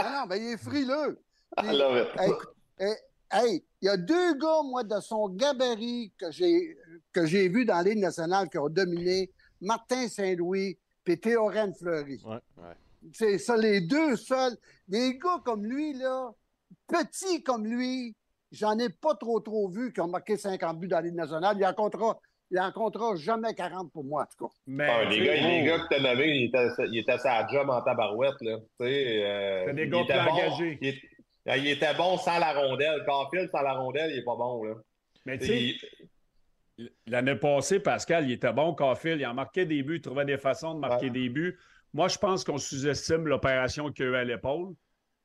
Ah 0.00 0.20
non, 0.20 0.26
ben 0.28 0.36
il 0.40 0.52
est 0.52 0.56
frileux. 0.56 1.20
Puis, 1.56 1.66
I 1.66 1.76
love 1.76 1.96
it. 1.98 2.08
Écoute, 2.80 2.96
hey, 3.32 3.64
il 3.82 3.86
y 3.86 3.88
a 3.88 3.96
deux 3.96 4.34
gars, 4.34 4.62
moi, 4.64 4.82
de 4.84 5.00
son 5.00 5.28
gabarit 5.28 6.12
que 6.18 6.30
j'ai 6.30 6.76
que 7.12 7.26
j'ai 7.26 7.48
vu 7.48 7.64
dans 7.64 7.76
la 7.76 7.82
Ligue 7.84 7.98
nationale 7.98 8.48
qui 8.48 8.58
ont 8.58 8.68
dominé, 8.68 9.30
Martin 9.60 10.08
Saint-Louis 10.08 10.78
et 11.06 11.16
Théorène 11.16 11.74
Fleury. 11.74 12.20
Ouais. 12.24 12.34
Ouais. 12.56 12.74
C'est 13.14 13.38
ça, 13.38 13.56
les 13.56 13.80
deux 13.80 14.16
seuls. 14.16 14.56
Des 14.86 15.16
gars 15.18 15.40
comme 15.44 15.64
lui, 15.64 15.94
là, 15.94 16.30
petits 16.86 17.42
comme 17.42 17.66
lui, 17.66 18.14
j'en 18.52 18.78
ai 18.78 18.88
pas 18.90 19.14
trop 19.14 19.40
trop 19.40 19.68
vu 19.68 19.92
qui 19.92 20.00
ont 20.00 20.08
marqué 20.08 20.36
50 20.36 20.78
buts 20.78 20.88
dans 20.88 20.96
la 20.96 21.02
Ligue 21.02 21.14
nationale. 21.14 21.56
Il 21.58 21.64
en 21.64 21.72
comptera, 21.72 22.18
il 22.50 22.58
en 22.60 22.70
comptera 22.72 23.14
jamais 23.16 23.54
40 23.54 23.90
pour 23.92 24.04
moi, 24.04 24.22
en 24.22 24.26
tout 24.26 24.46
cas. 24.46 24.52
Mais, 24.66 24.86
Ah, 24.90 25.04
les, 25.04 25.16
tu 25.16 25.24
gars, 25.24 25.34
les 25.34 25.64
gars 25.64 25.78
que 25.78 25.88
t'as 25.88 26.00
nommés, 26.00 26.28
il 26.28 26.44
était, 26.48 26.68
il 26.90 26.98
était 26.98 27.12
à 27.12 27.18
sa 27.18 27.46
job 27.48 27.70
en 27.70 27.80
tabarouette. 27.82 28.34
Là. 28.42 28.58
Tu 28.58 28.86
sais, 28.86 29.24
euh, 29.24 29.64
C'est 29.66 29.74
des 29.74 29.84
il 29.84 29.90
gars 29.90 30.00
était 30.02 30.12
plus 30.18 30.24
bon. 30.24 30.30
engagés. 30.32 30.78
Il, 30.82 30.94
il 31.56 31.68
était 31.68 31.94
bon 31.94 32.16
sans 32.18 32.38
la 32.38 32.52
rondelle. 32.52 33.02
Caulfield 33.06 33.50
sans 33.50 33.62
la 33.62 33.72
rondelle, 33.74 34.10
il 34.12 34.18
est 34.18 34.24
pas 34.24 34.36
bon. 34.36 34.64
Là. 34.64 34.74
mais 35.26 35.38
tu 35.38 35.46
sais, 35.46 35.60
Il- 36.78 36.90
L'année 37.08 37.34
passée, 37.34 37.80
Pascal, 37.80 38.24
il 38.26 38.32
était 38.32 38.52
bon, 38.52 38.72
Caulfield. 38.72 39.20
Il 39.20 39.26
en 39.26 39.34
marquait 39.34 39.66
des 39.66 39.82
buts, 39.82 39.96
il 39.96 40.00
trouvait 40.00 40.24
des 40.24 40.38
façons 40.38 40.74
de 40.74 40.78
marquer 40.80 41.06
Ouais. 41.06 41.10
des 41.10 41.28
buts. 41.28 41.58
Moi, 41.92 42.06
je 42.06 42.18
pense 42.18 42.44
qu'on 42.44 42.56
sous-estime 42.58 43.26
l'opération 43.26 43.90
qu'il 43.90 44.04
a 44.04 44.08
eu 44.08 44.14
à 44.16 44.24
l'épaule. 44.24 44.74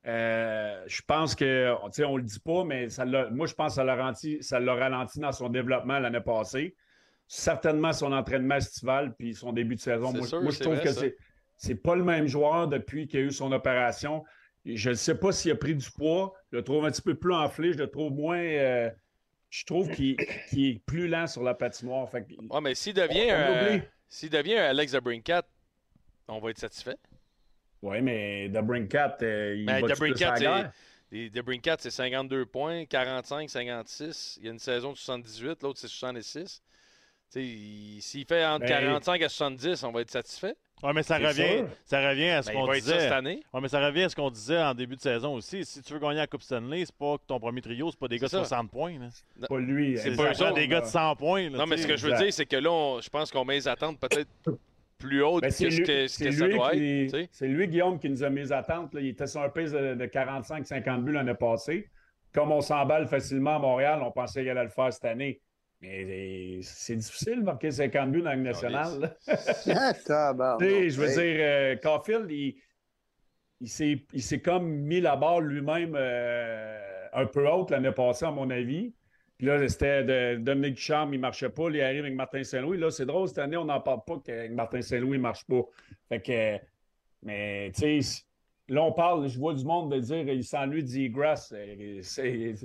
Euh, 0.07 0.83
je 0.87 1.01
pense 1.05 1.35
que, 1.35 1.71
tu 1.85 1.91
sais, 1.91 2.05
on 2.05 2.17
le 2.17 2.23
dit 2.23 2.39
pas, 2.39 2.63
mais 2.63 2.89
ça 2.89 3.05
moi, 3.05 3.45
je 3.45 3.53
pense 3.53 3.69
que 3.69 3.75
ça 3.75 3.83
l'a 4.59 4.73
ralenti, 4.75 5.19
dans 5.19 5.31
son 5.31 5.49
développement 5.49 5.99
l'année 5.99 6.21
passée. 6.21 6.75
Certainement 7.27 7.93
son 7.93 8.11
entraînement 8.11 8.55
estival 8.55 9.15
puis 9.15 9.33
son 9.35 9.53
début 9.53 9.75
de 9.75 9.79
saison. 9.79 10.11
Moi, 10.11 10.27
sûr, 10.27 10.41
moi, 10.41 10.51
je 10.51 10.59
trouve 10.59 10.75
vrai, 10.75 10.83
que 10.83 10.91
c'est, 10.91 11.15
c'est 11.55 11.75
pas 11.75 11.95
le 11.95 12.03
même 12.03 12.27
joueur 12.27 12.67
depuis 12.67 13.07
qu'il 13.07 13.19
a 13.19 13.23
eu 13.23 13.31
son 13.31 13.51
opération. 13.51 14.23
Je 14.65 14.89
ne 14.91 14.95
sais 14.95 15.15
pas 15.15 15.31
s'il 15.31 15.51
a 15.51 15.55
pris 15.55 15.75
du 15.75 15.89
poids. 15.91 16.33
Je 16.51 16.57
le 16.57 16.63
trouve 16.63 16.85
un 16.85 16.91
petit 16.91 17.01
peu 17.01 17.15
plus 17.15 17.33
enflé. 17.33 17.73
Je 17.73 17.77
le 17.79 17.87
trouve 17.87 18.11
moins. 18.13 18.37
euh, 18.39 18.89
je 19.49 19.65
trouve 19.65 19.91
qu'il, 19.91 20.15
est 20.19 20.79
plus 20.85 21.07
lent 21.07 21.27
sur 21.27 21.43
la 21.43 21.53
patinoire. 21.53 22.09
Fait 22.09 22.23
que- 22.23 22.33
Ouais, 22.49 22.61
mais 22.61 22.73
s'il 22.73 22.93
devient, 22.93 23.81
s'il 24.07 24.29
devient 24.29 24.57
un 24.57 24.69
Alex 24.69 24.93
Brinkat, 24.95 25.43
on 26.27 26.39
va 26.39 26.49
être 26.51 26.59
satisfait. 26.59 26.95
Oui, 27.81 28.01
mais 28.01 28.47
Debrincat, 28.49 29.17
euh, 29.21 29.55
il 29.57 29.65
Ben, 29.65 29.81
va? 29.81 30.71
Les 31.11 31.41
Brinkat, 31.43 31.77
c'est 31.79 31.91
52 31.91 32.45
points, 32.45 32.85
45, 32.85 33.49
56. 33.49 34.37
Il 34.39 34.45
y 34.45 34.47
a 34.47 34.51
une 34.51 34.57
saison 34.59 34.93
de 34.93 34.97
78, 34.97 35.61
l'autre 35.61 35.79
c'est 35.79 35.87
66. 35.87 36.61
S'il 37.41 38.25
fait 38.25 38.45
entre 38.45 38.65
Ben, 38.65 38.67
45 38.69 39.21
à 39.23 39.29
70, 39.29 39.83
on 39.83 39.91
va 39.91 40.01
être 40.01 40.11
satisfait. 40.11 40.55
Ouais, 40.83 40.91
mais 40.93 41.01
ça 41.03 41.17
revient, 41.17 41.59
sûr. 41.59 41.67
ça 41.85 42.09
revient 42.09 42.29
à 42.29 42.41
ce 42.41 42.49
Ben, 42.49 42.55
qu'on 42.55 42.67
ça 42.67 42.73
cette 42.73 42.83
disait. 42.83 43.07
année. 43.07 43.41
Ouais, 43.53 43.61
mais 43.61 43.69
ça 43.69 43.85
revient 43.85 44.03
à 44.03 44.09
ce 44.09 44.15
qu'on 44.17 44.29
disait 44.29 44.61
en 44.61 44.73
début 44.73 44.97
de 44.97 45.01
saison 45.01 45.33
aussi. 45.35 45.63
Si 45.63 45.81
tu 45.81 45.93
veux 45.93 45.99
gagner 45.99 46.17
la 46.17 46.27
Coupe 46.27 46.41
Stanley, 46.43 46.83
c'est 46.85 46.95
pas 46.95 47.17
que 47.17 47.23
ton 47.25 47.39
premier 47.39 47.61
trio, 47.61 47.89
c'est 47.89 47.99
pas 47.99 48.09
des 48.09 48.17
gars 48.17 48.25
de 48.27 48.31
C'est 48.31 48.37
ça. 48.37 48.45
60 48.45 48.69
points. 48.69 48.99
là. 48.99 49.47
Pas 49.47 49.59
lui. 49.59 49.97
C'est 49.97 50.15
pas 50.15 50.31
autres, 50.31 50.53
des 50.53 50.67
gars 50.67 50.79
de 50.81 50.85
là. 50.85 50.91
100 50.91 51.15
points. 51.15 51.49
là, 51.49 51.57
Non, 51.59 51.65
mais 51.65 51.77
ce 51.77 51.87
que 51.87 51.95
je 51.95 52.03
veux 52.05 52.11
exact. 52.11 52.23
dire, 52.25 52.33
c'est 52.33 52.45
que 52.45 52.57
là, 52.57 52.69
on- 52.71 52.99
je 53.01 53.09
pense 53.09 53.31
qu'on 53.31 53.45
met 53.45 53.55
les 53.55 53.67
attentes 53.67 53.97
peut-être 53.99 54.29
plus 54.97 55.23
hautes 55.23 55.41
Ben, 55.43 55.47
que 55.49 55.53
ce 55.53 55.63
que, 55.81 56.07
ce 56.07 56.07
c'est 56.17 56.25
que 56.25 56.31
ça 56.31 56.45
lui 56.47 56.55
doit 56.55 56.71
qui- 56.71 57.09
être. 57.13 57.29
c'est 57.31 57.47
lui, 57.47 57.67
Guillaume, 57.69 57.97
qui 57.97 58.09
nous 58.09 58.23
a 58.23 58.29
mis 58.29 58.41
les 58.41 58.51
attentes. 58.51 58.93
là. 58.93 58.99
Il 58.99 59.07
était 59.07 59.27
sur 59.27 59.41
un 59.41 59.49
pace 59.49 59.71
de, 59.71 59.95
de 59.95 60.05
45-50 60.05 61.03
buts 61.05 61.13
l'année 61.13 61.33
passée. 61.33 61.87
Comme 62.33 62.51
on 62.51 62.61
s'emballe 62.61 63.07
facilement 63.07 63.55
à 63.55 63.59
Montréal, 63.59 64.01
on 64.03 64.11
pensait 64.11 64.41
qu'il 64.41 64.49
allait 64.49 64.63
le 64.63 64.69
faire 64.69 64.91
cette 64.91 65.05
année. 65.05 65.39
Mais 65.83 66.05
euh, 66.05 66.59
c'est 66.61 66.95
difficile 66.95 67.39
de 67.39 67.43
marquer 67.43 67.69
50 67.69 68.11
buts 68.11 68.21
dans 68.21 68.29
la 68.29 68.35
nationale. 68.37 69.17
Ah, 69.67 69.93
tabarnak. 69.93 70.59
Tu 70.67 70.73
sais, 70.73 70.89
je 70.91 71.01
veux 71.01 71.07
Hey. 71.09 71.13
dire, 71.35 71.45
euh, 71.45 71.75
Caulfield, 71.75 72.31
il, 72.31 72.55
il 73.59 73.67
s'est 73.69 74.05
il 74.13 74.21
s'est 74.23 74.39
comme 74.41 74.65
mis 74.69 75.01
la 75.01 75.17
barre 75.17 75.41
lui-même 75.41 75.93
euh, 75.97 76.79
un 77.11 77.25
peu 77.25 77.45
haute 77.49 77.69
l'année 77.71 77.91
passée, 77.91 78.23
à 78.25 78.31
mon 78.31 78.49
avis. 78.49 78.93
Puis 79.37 79.47
là, 79.47 79.67
c'était 79.67 80.03
de 80.05 80.37
Dominique 80.37 80.75
Ducharme, 80.75 81.13
il 81.13 81.17
ne 81.17 81.21
marchait 81.23 81.49
pas. 81.49 81.69
Il 81.69 81.81
arrive 81.81 82.01
avec 82.05 82.15
Martin 82.15 82.43
Saint-Louis. 82.43 82.77
Là, 82.77 82.89
c'est 82.89 83.05
drôle, 83.05 83.27
cette 83.27 83.39
année, 83.39 83.57
on 83.57 83.65
n'en 83.65 83.81
parle 83.81 83.99
pas 84.07 84.21
qu'avec 84.23 84.51
Martin 84.53 84.81
Saint-Louis, 84.81 85.17
il 85.17 85.19
ne 85.19 85.23
marche 85.23 85.45
pas. 85.45 85.63
Fait 86.07 86.21
que, 86.21 86.63
mais, 87.23 87.71
tu 87.75 88.01
sais, 88.01 88.21
là, 88.69 88.83
on 88.83 88.93
parle, 88.93 89.27
je 89.27 89.37
vois 89.37 89.53
du 89.53 89.65
monde 89.65 89.91
de 89.93 89.99
dire 89.99 90.19
il 90.29 90.43
s'ennuie 90.45 90.83
de 90.83 90.87
Zegras. 90.87 91.49
Euh, 91.53 91.99
c'est- 92.03 92.55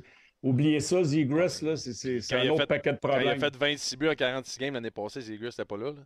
Oubliez 0.43 0.78
ça, 0.80 1.03
Zegras, 1.03 1.61
là, 1.62 1.76
c'est- 1.76 2.32
un 2.34 2.49
autre 2.51 2.61
fait- 2.62 2.66
paquet 2.66 2.93
de 2.93 2.99
Quand 3.03 3.09
il 3.09 3.12
a 3.12 3.18
problèmes. 3.34 3.41
fait 3.41 3.57
26 3.57 3.97
buts 3.97 4.09
en 4.09 4.14
46 4.14 4.59
games 4.59 4.74
l'année 4.74 4.91
passée, 4.93 5.20
Ziegler, 5.20 5.51
c'était 5.51 5.64
pas 5.64 5.76
là. 5.76 5.91
là. 5.93 6.01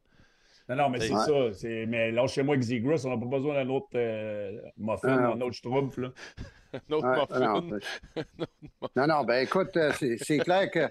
Non, 0.68 0.76
non, 0.84 0.90
mais 0.90 1.00
c'est 1.00 1.12
Ouais. 1.12 1.52
ça. 1.52 1.66
Mais 1.86 2.10
là, 2.12 2.26
chez 2.28 2.42
moi, 2.42 2.54
avec 2.54 2.62
Zegras, 2.64 3.02
on 3.04 3.10
n'a 3.10 3.18
pas 3.18 3.26
besoin 3.36 3.54
d'un 3.54 3.68
autre 3.68 3.88
euh, 3.94 4.58
muffin, 4.78 5.18
Ah, 5.18 5.32
un 5.32 5.40
autre 5.40 5.52
schtroumpf, 5.54 5.96
là. 5.98 6.08
Un 6.88 6.92
autre 6.94 7.06
Ouais, 7.06 7.20
muffin. 7.20 7.84
non, 8.16 8.16
non, 8.96 9.06
non, 9.06 9.24
ben 9.24 9.44
écoute, 9.44 9.76
euh, 9.76 9.92
c'est 9.98 10.38
clair 10.38 10.70
que 10.70 10.88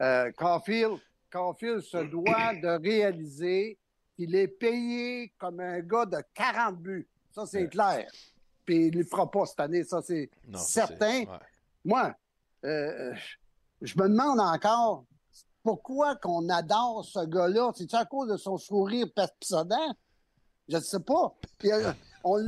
euh, 0.00 0.30
Caulfield, 0.32 0.96
Caulfield 1.30 1.80
se 1.80 1.98
doit 1.98 2.54
de 2.54 2.80
réaliser 2.82 3.76
qu'il 4.16 4.34
est 4.34 4.48
payé 4.48 5.30
comme 5.36 5.60
un 5.60 5.80
gars 5.80 6.06
de 6.06 6.16
40 6.32 6.78
buts. 6.80 7.06
Ça, 7.30 7.44
c'est 7.44 7.68
clair. 7.68 8.06
Puis 8.64 8.86
il 8.86 8.92
ne 8.96 9.02
le 9.02 9.04
fera 9.04 9.30
pas 9.30 9.44
cette 9.44 9.60
année, 9.60 9.84
ça, 9.84 10.00
c'est 10.00 10.30
certain. 10.54 11.20
ouais. 11.20 11.26
Moi, 11.84 12.14
euh, 12.64 13.14
je 13.82 13.94
me 13.98 14.08
demande 14.08 14.40
encore 14.40 15.04
pourquoi 15.62 16.16
qu'on 16.16 16.48
adore 16.48 17.04
ce 17.04 17.24
gars-là? 17.26 17.72
C'est-tu 17.74 17.96
à 17.96 18.04
cause 18.04 18.28
de 18.28 18.36
son 18.36 18.56
sourire 18.56 19.06
personnel? 19.14 19.92
Je 20.68 20.76
ne 20.76 20.82
sais 20.82 21.00
pas. 21.00 21.34
Puis, 21.58 21.72
euh, 21.72 21.92
on 22.24 22.44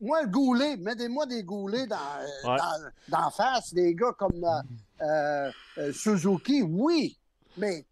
moi, 0.00 0.22
le 0.22 0.28
goulet, 0.28 0.76
mettez-moi 0.76 1.24
des 1.26 1.42
goulets 1.42 1.86
dans, 1.86 1.96
euh, 1.96 2.50
Ouais. 2.50 2.58
dans, 2.58 3.18
dans 3.20 3.30
face, 3.30 3.72
des 3.72 3.94
gars 3.94 4.12
comme 4.18 4.44
euh, 4.44 4.60
euh, 5.02 5.50
euh, 5.78 5.92
Suzuki, 5.92 6.62
oui, 6.62 7.18
mais 7.56 7.86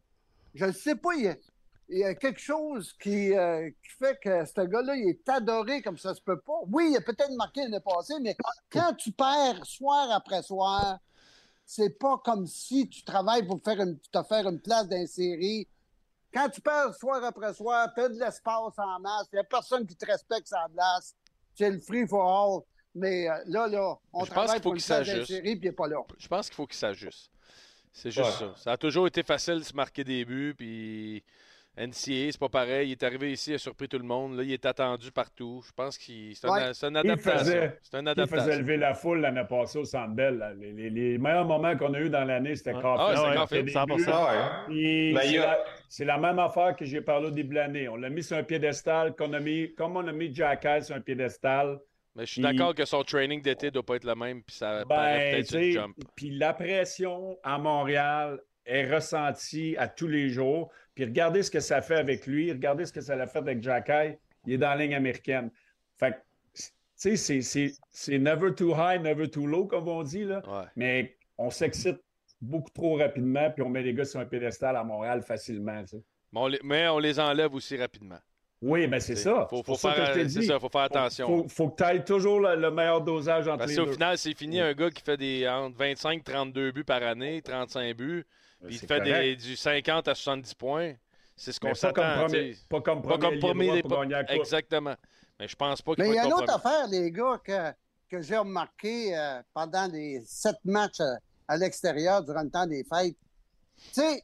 je 0.54 0.66
ne 0.66 0.72
sais 0.72 0.94
pas, 0.94 1.14
il 1.14 1.24
y, 1.24 1.28
a, 1.28 1.36
il 1.88 1.98
y 2.00 2.04
a 2.04 2.14
quelque 2.14 2.40
chose 2.40 2.92
qui, 3.00 3.34
euh, 3.34 3.70
qui 3.70 3.90
fait 3.98 4.18
que 4.22 4.44
ce 4.44 4.60
gars-là, 4.60 4.94
il 4.96 5.08
est 5.08 5.26
adoré 5.28 5.80
comme 5.80 5.96
ça 5.96 6.14
se 6.14 6.20
peut 6.20 6.40
pas. 6.40 6.58
Oui, 6.70 6.88
il 6.90 6.96
a 6.96 7.00
peut-être 7.00 7.32
marqué 7.34 7.62
l'année 7.62 7.80
passée, 7.80 8.14
mais 8.20 8.36
quand 8.70 8.92
tu 8.94 9.10
perds 9.12 9.64
soir 9.64 10.10
après 10.10 10.42
soir, 10.42 10.98
c'est 11.64 11.98
pas 11.98 12.18
comme 12.24 12.46
si 12.46 12.88
tu 12.88 13.02
travailles 13.04 13.46
pour 13.46 13.60
faire 13.62 13.80
une, 13.80 13.98
te 13.98 14.22
faire 14.24 14.48
une 14.48 14.60
place 14.60 14.88
dans 14.88 14.96
une 14.96 15.06
série. 15.06 15.66
Quand 16.34 16.48
tu 16.48 16.60
perds 16.60 16.94
soir 16.94 17.22
après 17.24 17.52
soir, 17.54 17.88
tu 17.94 18.00
as 18.00 18.08
de 18.08 18.18
l'espace 18.18 18.78
en 18.78 19.00
masse, 19.00 19.26
il 19.32 19.36
n'y 19.36 19.40
a 19.40 19.44
personne 19.44 19.86
qui 19.86 19.94
te 19.96 20.06
respecte 20.06 20.48
sa 20.48 20.66
place. 20.74 21.14
C'est 21.54 21.70
le 21.70 21.78
free 21.80 22.06
for 22.06 22.24
all. 22.26 22.62
Mais 22.94 23.28
euh, 23.28 23.34
là, 23.46 23.66
là, 23.68 23.96
on 24.12 24.20
Je 24.24 24.26
pense 24.26 24.28
travaille 24.30 24.48
qu'il 24.54 24.56
faut 24.56 24.62
pour 24.62 24.72
une 24.74 24.78
qu'il 24.80 24.86
place 24.86 24.98
dans 24.98 25.04
une 25.04 25.10
s'ajuste. 25.12 25.28
série, 25.30 25.56
puis 25.56 25.66
il 25.66 25.70
n'est 25.70 25.76
pas 25.76 25.88
là. 25.88 25.98
Je 26.18 26.28
pense 26.28 26.46
qu'il 26.48 26.56
faut 26.56 26.66
qu'il 26.66 26.76
s'ajuste. 26.76 27.30
C'est 27.92 28.10
juste 28.10 28.26
Ouais. 28.40 28.48
ça. 28.48 28.54
Ça 28.56 28.72
a 28.72 28.76
toujours 28.78 29.06
été 29.06 29.22
facile 29.22 29.58
de 29.60 29.64
se 29.64 29.74
marquer 29.74 30.04
des 30.04 30.24
buts, 30.24 30.54
puis 30.56 31.22
NCA, 31.76 32.32
c'est 32.32 32.38
pas 32.38 32.48
pareil. 32.50 32.88
Il 32.88 32.92
est 32.92 33.02
arrivé 33.02 33.32
ici, 33.32 33.50
il 33.52 33.54
a 33.54 33.58
surpris 33.58 33.88
tout 33.88 33.96
le 33.98 34.04
monde. 34.04 34.36
Là, 34.36 34.42
il 34.42 34.52
est 34.52 34.66
attendu 34.66 35.10
partout. 35.10 35.62
Je 35.66 35.72
pense 35.72 35.96
qu'il 35.96 36.36
c'est, 36.36 36.46
un- 36.46 36.52
Ouais. 36.52 36.60
une 36.82 36.90
Il 36.92 36.96
adaptation. 36.98 37.44
C'est 37.44 37.54
une 37.54 37.68
Il 37.72 37.80
faisait 37.82 38.08
adaptation. 38.10 38.58
lever 38.58 38.76
la 38.76 38.94
foule 38.94 39.20
l'année 39.20 39.44
passée 39.48 39.78
au 39.78 39.84
Centre 39.84 40.12
Bell. 40.14 40.54
Les, 40.60 40.72
les- 40.72 40.90
les 40.90 41.18
meilleurs 41.18 41.46
moments 41.46 41.74
qu'on 41.76 41.94
a 41.94 42.00
eu 42.00 42.10
dans 42.10 42.24
l'année, 42.24 42.54
c'était 42.56 42.74
Ouais. 42.74 42.80
Ah 42.84 43.12
c'est 43.14 43.14
Il 43.14 43.16
Caulfield, 43.16 43.34
marquait 43.38 43.62
des 43.62 43.72
100%. 43.72 43.96
buts. 43.96 44.04
Ouais. 44.10 44.48
Puis 44.66 45.12
Ben, 45.14 45.20
c'est 45.22 45.28
il 45.28 45.34
y 45.34 45.38
a- 45.38 46.14
la- 46.14 46.18
même 46.18 46.38
affaire 46.38 46.76
que 46.76 46.84
j'ai 46.84 47.00
parlé 47.00 47.28
au 47.28 47.30
début 47.30 47.50
de 47.54 47.60
l'année. 47.60 47.88
On 47.88 47.96
l'a 47.96 48.10
mis 48.10 48.22
sur 48.22 48.36
un 48.36 48.42
piédestal, 48.42 49.14
qu'on 49.16 49.32
a 49.32 49.40
mis, 49.40 49.74
comme 49.74 49.96
on 49.96 50.06
a 50.06 50.12
mis 50.12 50.34
Jack 50.34 50.64
Hall 50.66 50.84
sur 50.84 50.94
un 50.94 51.00
piédestal. 51.00 51.78
Mais 52.14 52.26
je 52.26 52.32
suis 52.32 52.42
d'accord 52.42 52.74
que 52.74 52.84
son 52.84 53.02
training 53.04 53.40
d'été 53.40 53.70
doit 53.70 53.82
pas 53.82 53.96
être 53.96 54.04
le 54.04 54.14
même, 54.14 54.42
puis 54.42 54.54
ça 54.56 54.84
Ben, 54.84 54.96
peut-être 54.96 55.48
tu 55.48 55.54
une 55.56 55.62
sais, 55.62 55.72
jump. 55.72 55.96
puis 56.14 56.30
la 56.36 56.52
pression 56.52 57.38
à 57.42 57.56
Montréal 57.56 58.38
est 58.66 58.92
ressentie 58.92 59.76
à 59.78 59.88
tous 59.88 60.08
les 60.08 60.28
jours. 60.28 60.70
Puis 60.94 61.04
regardez 61.04 61.42
ce 61.42 61.50
que 61.50 61.60
ça 61.60 61.80
fait 61.82 61.96
avec 61.96 62.26
lui, 62.26 62.50
regardez 62.52 62.84
ce 62.86 62.92
que 62.92 63.00
ça 63.00 63.14
a 63.14 63.26
fait 63.26 63.38
avec 63.38 63.62
Jack 63.62 63.88
High. 63.88 64.18
Il 64.46 64.54
est 64.54 64.58
dans 64.58 64.68
la 64.70 64.76
ligne 64.76 64.94
américaine. 64.94 65.50
Fait 65.98 66.12
que, 66.12 66.16
tu 66.54 66.62
sais, 66.94 67.16
c'est- 67.16 67.42
c'est- 67.42 67.74
c'est 67.90 68.18
never 68.18 68.54
too 68.54 68.74
high, 68.76 69.00
never 69.00 69.28
too 69.28 69.46
low, 69.46 69.66
comme 69.66 69.88
on 69.88 70.02
dit, 70.02 70.24
là. 70.24 70.42
Ouais. 70.46 70.66
Mais 70.76 71.16
on 71.38 71.50
s'excite 71.50 71.98
beaucoup 72.40 72.70
trop 72.70 72.96
rapidement, 72.96 73.50
puis 73.50 73.62
on 73.62 73.68
met 73.68 73.82
les 73.82 73.94
gars 73.94 74.04
sur 74.04 74.20
un 74.20 74.26
pédestal 74.26 74.76
à 74.76 74.84
Montréal 74.84 75.22
facilement. 75.22 75.80
tu 75.82 75.96
sais. 75.96 76.02
Mais 76.32 76.40
on, 76.40 76.46
les, 76.48 76.60
mais 76.64 76.88
on 76.88 76.98
les 76.98 77.20
enlève 77.20 77.54
aussi 77.54 77.76
rapidement. 77.76 78.18
Oui, 78.60 78.86
mais 78.86 79.00
c'est 79.00 79.16
ça. 79.16 79.46
Faut, 79.50 79.62
faut 79.64 79.74
ça 79.74 79.90
que 79.90 79.96
je 80.00 80.04
faire, 80.04 80.14
t'ai 80.14 80.28
c'est 80.28 80.42
ça, 80.42 80.60
faut 80.60 80.68
faire 80.68 80.82
attention. 80.82 81.26
Faut, 81.26 81.48
faut 81.48 81.68
que 81.70 81.76
tu 81.76 81.82
ailles 81.82 82.04
toujours 82.04 82.38
le, 82.40 82.54
le 82.54 82.70
meilleur 82.70 83.00
dosage 83.00 83.48
entre 83.48 83.58
Parce 83.58 83.70
les 83.72 83.76
qu'au 83.76 83.86
deux. 83.86 83.92
final, 83.92 84.16
c'est 84.18 84.36
fini 84.38 84.60
un 84.60 84.72
gars 84.72 84.88
qui 84.90 85.02
fait 85.02 85.16
des 85.16 85.48
entre 85.48 85.76
25 85.76 86.22
32 86.22 86.70
buts 86.70 86.84
par 86.84 87.02
année, 87.02 87.42
35 87.42 87.96
buts, 87.96 88.24
puis 88.66 88.74
il 88.76 88.86
fait 88.86 89.00
des, 89.00 89.36
du 89.36 89.56
50 89.56 90.08
à 90.08 90.14
70 90.14 90.54
points. 90.54 90.94
C'est 91.36 91.52
ce 91.52 91.58
qu'on 91.60 91.68
pas 91.68 91.74
comme 91.92 92.04
s'attend. 92.04 92.24
premier, 92.26 92.56
pas 92.68 92.80
comme 92.80 93.02
Pas 93.02 93.08
premier, 93.18 93.28
comme 93.30 93.80
pour 93.82 93.90
pas- 93.90 93.96
gagner 94.02 94.12
la 94.14 94.24
coupe. 94.24 94.36
Exactement. 94.36 94.94
Mais 95.40 95.48
je 95.48 95.56
pense 95.56 95.82
pas 95.82 95.94
qu'il 95.94 96.04
Mais 96.04 96.10
il 96.10 96.14
y 96.14 96.18
a 96.18 96.26
une 96.26 96.32
autre 96.34 96.52
affaire, 96.54 96.86
les 96.88 97.10
gars, 97.10 97.40
que, 97.42 97.72
que 98.08 98.20
j'ai 98.22 98.36
remarqué 98.36 99.16
euh, 99.18 99.40
pendant 99.54 99.86
les 99.90 100.22
sept 100.26 100.56
matchs 100.64 101.00
euh, 101.00 101.14
à 101.48 101.56
l'extérieur 101.56 102.22
durant 102.22 102.42
le 102.42 102.50
temps 102.50 102.66
des 102.66 102.84
fêtes. 102.84 103.16
Tu 103.76 104.00
sais, 104.00 104.22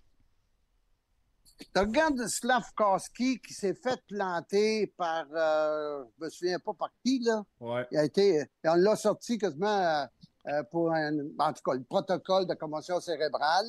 tu 1.74 1.80
regardes 1.80 2.24
Slavkowski 2.26 3.41
qui 3.41 3.53
s'est 3.53 3.74
fait 3.74 4.01
planter 4.07 4.86
par, 4.97 5.24
euh, 5.34 6.05
je 6.20 6.24
me 6.24 6.30
souviens 6.30 6.59
pas 6.61 6.72
par 6.74 6.91
qui, 7.05 7.20
là. 7.24 7.43
Ouais. 7.61 7.86
Il 7.91 7.99
a 7.99 8.05
été, 8.05 8.45
on 8.64 8.74
l'a 8.74 8.95
sorti 8.95 9.39
quasiment 9.39 9.66
euh, 9.66 10.05
euh, 10.49 10.62
pour 10.70 10.93
un, 10.93 11.12
en 11.39 11.53
tout 11.53 11.62
cas, 11.64 11.74
le 11.74 11.82
protocole 11.82 12.47
de 12.47 12.55
commotion 12.55 13.01
cérébrale. 13.01 13.66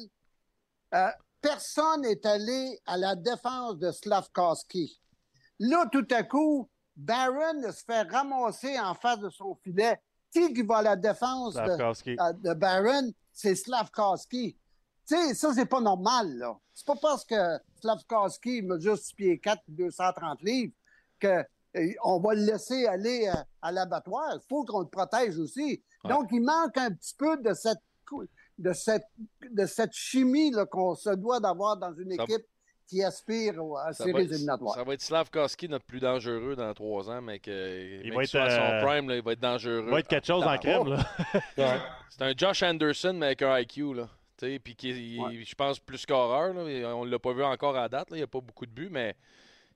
Euh, 0.94 1.10
personne 1.42 2.02
n'est 2.02 2.26
allé 2.26 2.80
à 2.86 2.98
la 2.98 3.16
défense 3.16 3.78
de 3.78 3.92
Slavkowski. 3.92 5.00
Là, 5.60 5.86
tout 5.92 6.08
à 6.12 6.24
coup, 6.24 6.70
Barron 6.96 7.62
se 7.72 7.84
fait 7.84 8.02
ramasser 8.04 8.80
en 8.80 8.94
face 8.94 9.20
de 9.20 9.30
son 9.30 9.56
filet. 9.56 10.02
Qui 10.32 10.62
va 10.62 10.78
à 10.78 10.82
la 10.84 10.96
défense 10.96 11.56
de, 11.56 11.60
euh, 11.62 12.34
de 12.34 12.54
Barron? 12.54 13.12
C'est 13.34 13.56
Slavkowski. 13.56 14.56
Tu 15.08 15.16
sais, 15.16 15.34
ça, 15.34 15.54
c'est 15.56 15.66
pas 15.66 15.82
normal, 15.82 16.38
là. 16.38 16.56
C'est 16.74 16.86
pas 16.86 16.96
parce 16.96 17.26
que 17.26 17.58
Slavkowski 17.82 18.62
mesure 18.62 18.98
6 18.98 19.14
pieds 19.16 19.40
4 19.40 19.64
230 19.70 20.42
livres 20.44 20.74
que 21.20 21.44
euh, 21.76 21.94
on 22.04 22.20
va 22.20 22.36
le 22.36 22.42
laisser 22.42 22.86
aller 22.86 23.32
à 23.62 23.72
l'abattoir. 23.72 24.36
Il 24.36 24.48
faut 24.48 24.64
qu'on 24.66 24.82
le 24.82 24.88
protège 24.88 25.38
aussi. 25.40 25.84
Ouais. 26.04 26.12
Donc, 26.12 26.30
il 26.32 26.42
manque 26.42 26.78
un 26.78 26.92
petit 26.92 27.16
peu 27.16 27.38
de 27.38 27.54
cette, 27.54 27.82
de 28.60 28.74
cette, 28.74 29.06
de 29.52 29.66
cette 29.66 29.94
chimie 29.94 30.52
qu'on 30.70 30.94
se 30.96 31.10
doit 31.12 31.40
d'avoir 31.40 31.78
dans 31.78 31.94
une 31.94 32.16
Ça- 32.16 32.24
équipe 32.24 32.46
qui 32.88 33.04
aspire 33.04 33.54
à 33.86 33.92
être, 33.92 34.08
éliminatoires. 34.08 34.74
ça 34.76 34.84
va 34.84 34.94
être 34.96 35.02
Slavkowski, 35.02 35.70
notre 35.70 35.86
plus 35.86 36.00
dangereux 36.00 36.56
dans 36.56 36.74
trois 36.74 37.10
ans, 37.12 37.22
mais 37.22 37.38
que, 37.40 38.02
mais 38.04 38.10
va 38.10 38.24
être, 38.24 38.30
soit 38.30 38.42
à 38.44 38.50
son 38.50 38.62
euh, 38.62 38.82
prime, 38.84 39.10
là, 39.10 39.16
il 39.16 39.22
va 39.22 39.34
être 39.34 39.40
dangereux. 39.40 39.84
Il 39.86 39.92
va 39.92 40.00
être 40.00 40.08
quelque 40.08 40.26
chose 40.26 40.44
en 40.44 40.58
crème, 40.58 40.98
oh. 40.98 41.42
C'est 42.10 42.22
un 42.24 42.34
Josh 42.36 42.64
Anderson, 42.64 43.14
mais 43.14 43.28
avec 43.28 43.42
un 43.44 43.60
IQ, 43.60 43.94
là. 43.94 44.10
Tu 44.38 44.48
sais, 44.48 44.60
Puis 44.60 44.76
qui 44.76 45.20
Ouais. 45.20 45.44
je 45.46 45.54
pense, 45.56 45.80
plus 45.80 45.98
scoreur. 46.00 46.54
Là. 46.54 46.96
On 46.96 47.06
ne 47.06 47.12
l'a 47.12 47.20
pas 47.20 47.34
vu 47.34 47.44
encore 47.44 47.76
à 47.78 47.88
date. 47.90 48.10
Là. 48.10 48.16
Il 48.18 48.22
n'y 48.22 48.24
a 48.24 48.28
pas 48.28 48.40
beaucoup 48.42 48.66
de 48.66 48.72
buts, 48.72 48.90
mais 48.90 49.16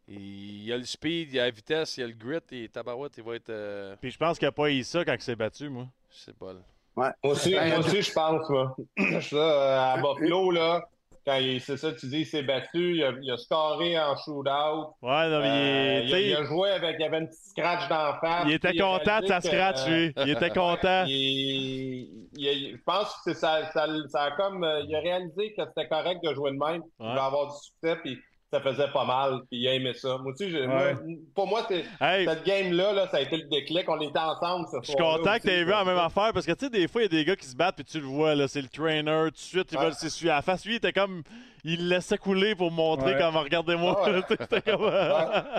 il 0.08 0.64
y 0.64 0.72
a 0.74 0.78
le 0.78 0.86
speed, 0.86 1.30
il 1.30 1.36
y 1.36 1.40
a 1.40 1.44
la 1.44 1.52
vitesse, 1.52 1.98
il 1.98 2.02
y 2.02 2.04
a 2.04 2.08
le 2.08 2.14
grit. 2.14 2.40
Et 2.52 2.70
Tabarouette, 2.70 3.14
il 3.18 3.24
va 3.24 3.36
être. 3.36 3.50
euh, 3.50 3.96
Puis 4.02 4.10
je 4.12 4.18
pense 4.18 4.40
qu'il 4.40 4.48
n'a 4.48 4.52
pas 4.54 4.72
eu 4.72 4.82
ça 4.84 5.04
quand 5.06 5.14
il 5.14 5.22
s'est 5.22 5.36
battu, 5.36 5.70
moi. 5.70 5.88
je 6.12 6.18
sais 6.18 6.34
pas. 6.34 6.54
là. 6.54 6.60
Moi 6.96 7.12
aussi, 7.24 7.54
Ben, 7.54 7.70
moi 7.70 7.80
aussi, 7.80 8.02
je 8.02 8.12
pense, 8.14 8.50
moi. 8.50 8.76
ça, 9.22 9.36
euh, 9.36 9.94
à 9.94 9.98
Buffalo, 9.98 10.52
là, 10.52 10.84
quand 11.26 11.38
il, 11.38 11.60
c'est 11.62 11.78
ça, 11.78 11.92
tu 11.94 12.08
dis, 12.08 12.20
il 12.20 12.26
s'est 12.26 12.44
battu, 12.44 12.98
il 12.98 13.04
a, 13.04 13.12
il 13.22 13.32
a 13.32 13.38
scoré 13.38 13.98
en 13.98 14.16
shootout. 14.18 14.94
Ouais, 15.02 15.30
non, 15.30 15.40
mais 15.40 15.48
Euh, 15.48 16.02
il, 16.04 16.10
il, 16.10 16.36
a, 16.36 16.40
il 16.42 16.46
joué 16.46 16.70
avec, 16.72 16.98
il 17.00 17.02
y 17.02 17.06
avait 17.06 17.20
une 17.20 17.28
petite 17.30 17.46
scratch 17.46 17.88
d'en 17.88 18.14
face. 18.20 18.44
il 18.46 18.52
était 18.54 18.76
content 18.78 19.22
de 19.22 19.28
sa 19.28 19.40
scratch, 19.42 19.88
lui. 19.88 20.14
Il 20.18 20.30
était 20.30 20.50
content. 20.52 21.06
il- 21.08 21.14
il- 21.14 22.30
il- 22.36 22.72
je 22.78 22.84
pense 22.86 23.08
que 23.16 23.20
c'est 23.34 23.40
ça, 23.40 23.72
ça, 23.72 23.88
ça 24.10 24.22
a 24.24 24.32
comme, 24.32 24.64
euh, 24.64 24.82
il 24.88 24.94
a 24.96 25.00
réalisé 25.00 25.54
que 25.58 25.64
c'était 25.66 25.88
correct 25.88 26.20
de 26.24 26.34
jouer 26.34 26.52
de 26.52 26.58
même. 26.58 26.82
Il 27.00 27.06
Ouais. 27.08 27.16
va 27.16 27.26
avoir 27.26 27.48
du 27.48 27.58
succès, 27.58 27.96
puis 28.04 28.20
ça 28.54 28.62
faisait 28.62 28.88
pas 28.94 29.04
mal, 29.06 29.40
puis 29.50 29.60
il 29.60 29.68
a 29.68 29.74
aimé 29.74 29.94
ça. 29.94 30.18
Moi 30.20 30.32
aussi, 30.34 30.50
moi, 30.52 30.76
Ouais. 30.78 30.96
pour 31.34 31.48
moi, 31.48 31.68
Hey, 32.00 32.26
cette 32.28 32.46
game-là, 32.46 32.94
là, 32.94 33.08
ça 33.10 33.18
a 33.18 33.22
été 33.22 33.38
le 33.38 33.44
déclic. 33.50 33.90
On 33.90 34.00
était 34.00 34.20
ensemble 34.20 34.68
ce 34.72 34.78
Je 34.82 34.88
suis 34.90 34.96
content 34.96 35.18
que 35.38 35.42
tu 35.42 35.48
aussi, 35.48 35.50
aies 35.50 35.64
vu 35.64 35.72
la 35.72 35.84
même 35.84 35.98
affaire 35.98 36.32
parce 36.34 36.46
que 36.46 36.52
tu 36.52 36.66
sais, 36.66 36.70
des 36.70 36.88
fois, 36.88 37.02
il 37.02 37.06
y 37.06 37.08
a 37.08 37.10
des 37.20 37.26
gars 37.26 37.36
qui 37.36 37.46
se 37.48 37.56
battent 37.56 37.76
puis 37.78 37.86
tu 37.86 38.00
le 38.00 38.06
vois, 38.06 38.36
là, 38.36 38.48
c'est 38.48 38.62
le 38.62 38.68
trainer, 38.68 39.24
tout 39.26 39.32
de 39.32 39.38
suite, 39.38 39.72
ils 39.72 39.78
veulent 39.80 39.94
s'essuyer 39.94 40.32
à 40.32 40.36
la 40.36 40.42
face. 40.44 40.66
Lui, 40.66 40.74
il 40.74 40.78
était 40.78 40.94
comme. 40.94 41.24
Il 41.66 41.84
le 41.88 41.96
laissait 41.96 42.18
couler 42.18 42.56
pour 42.56 42.72
montrer 42.72 43.14
Ouais. 43.14 43.20
comme 43.20 43.38
regardez-moi. 43.38 44.02
Ah 44.06 44.12
ouais. 44.12 44.22
Tu 44.28 44.36
sais, 44.36 44.38
C'était 44.42 44.72
comme. 44.72 44.92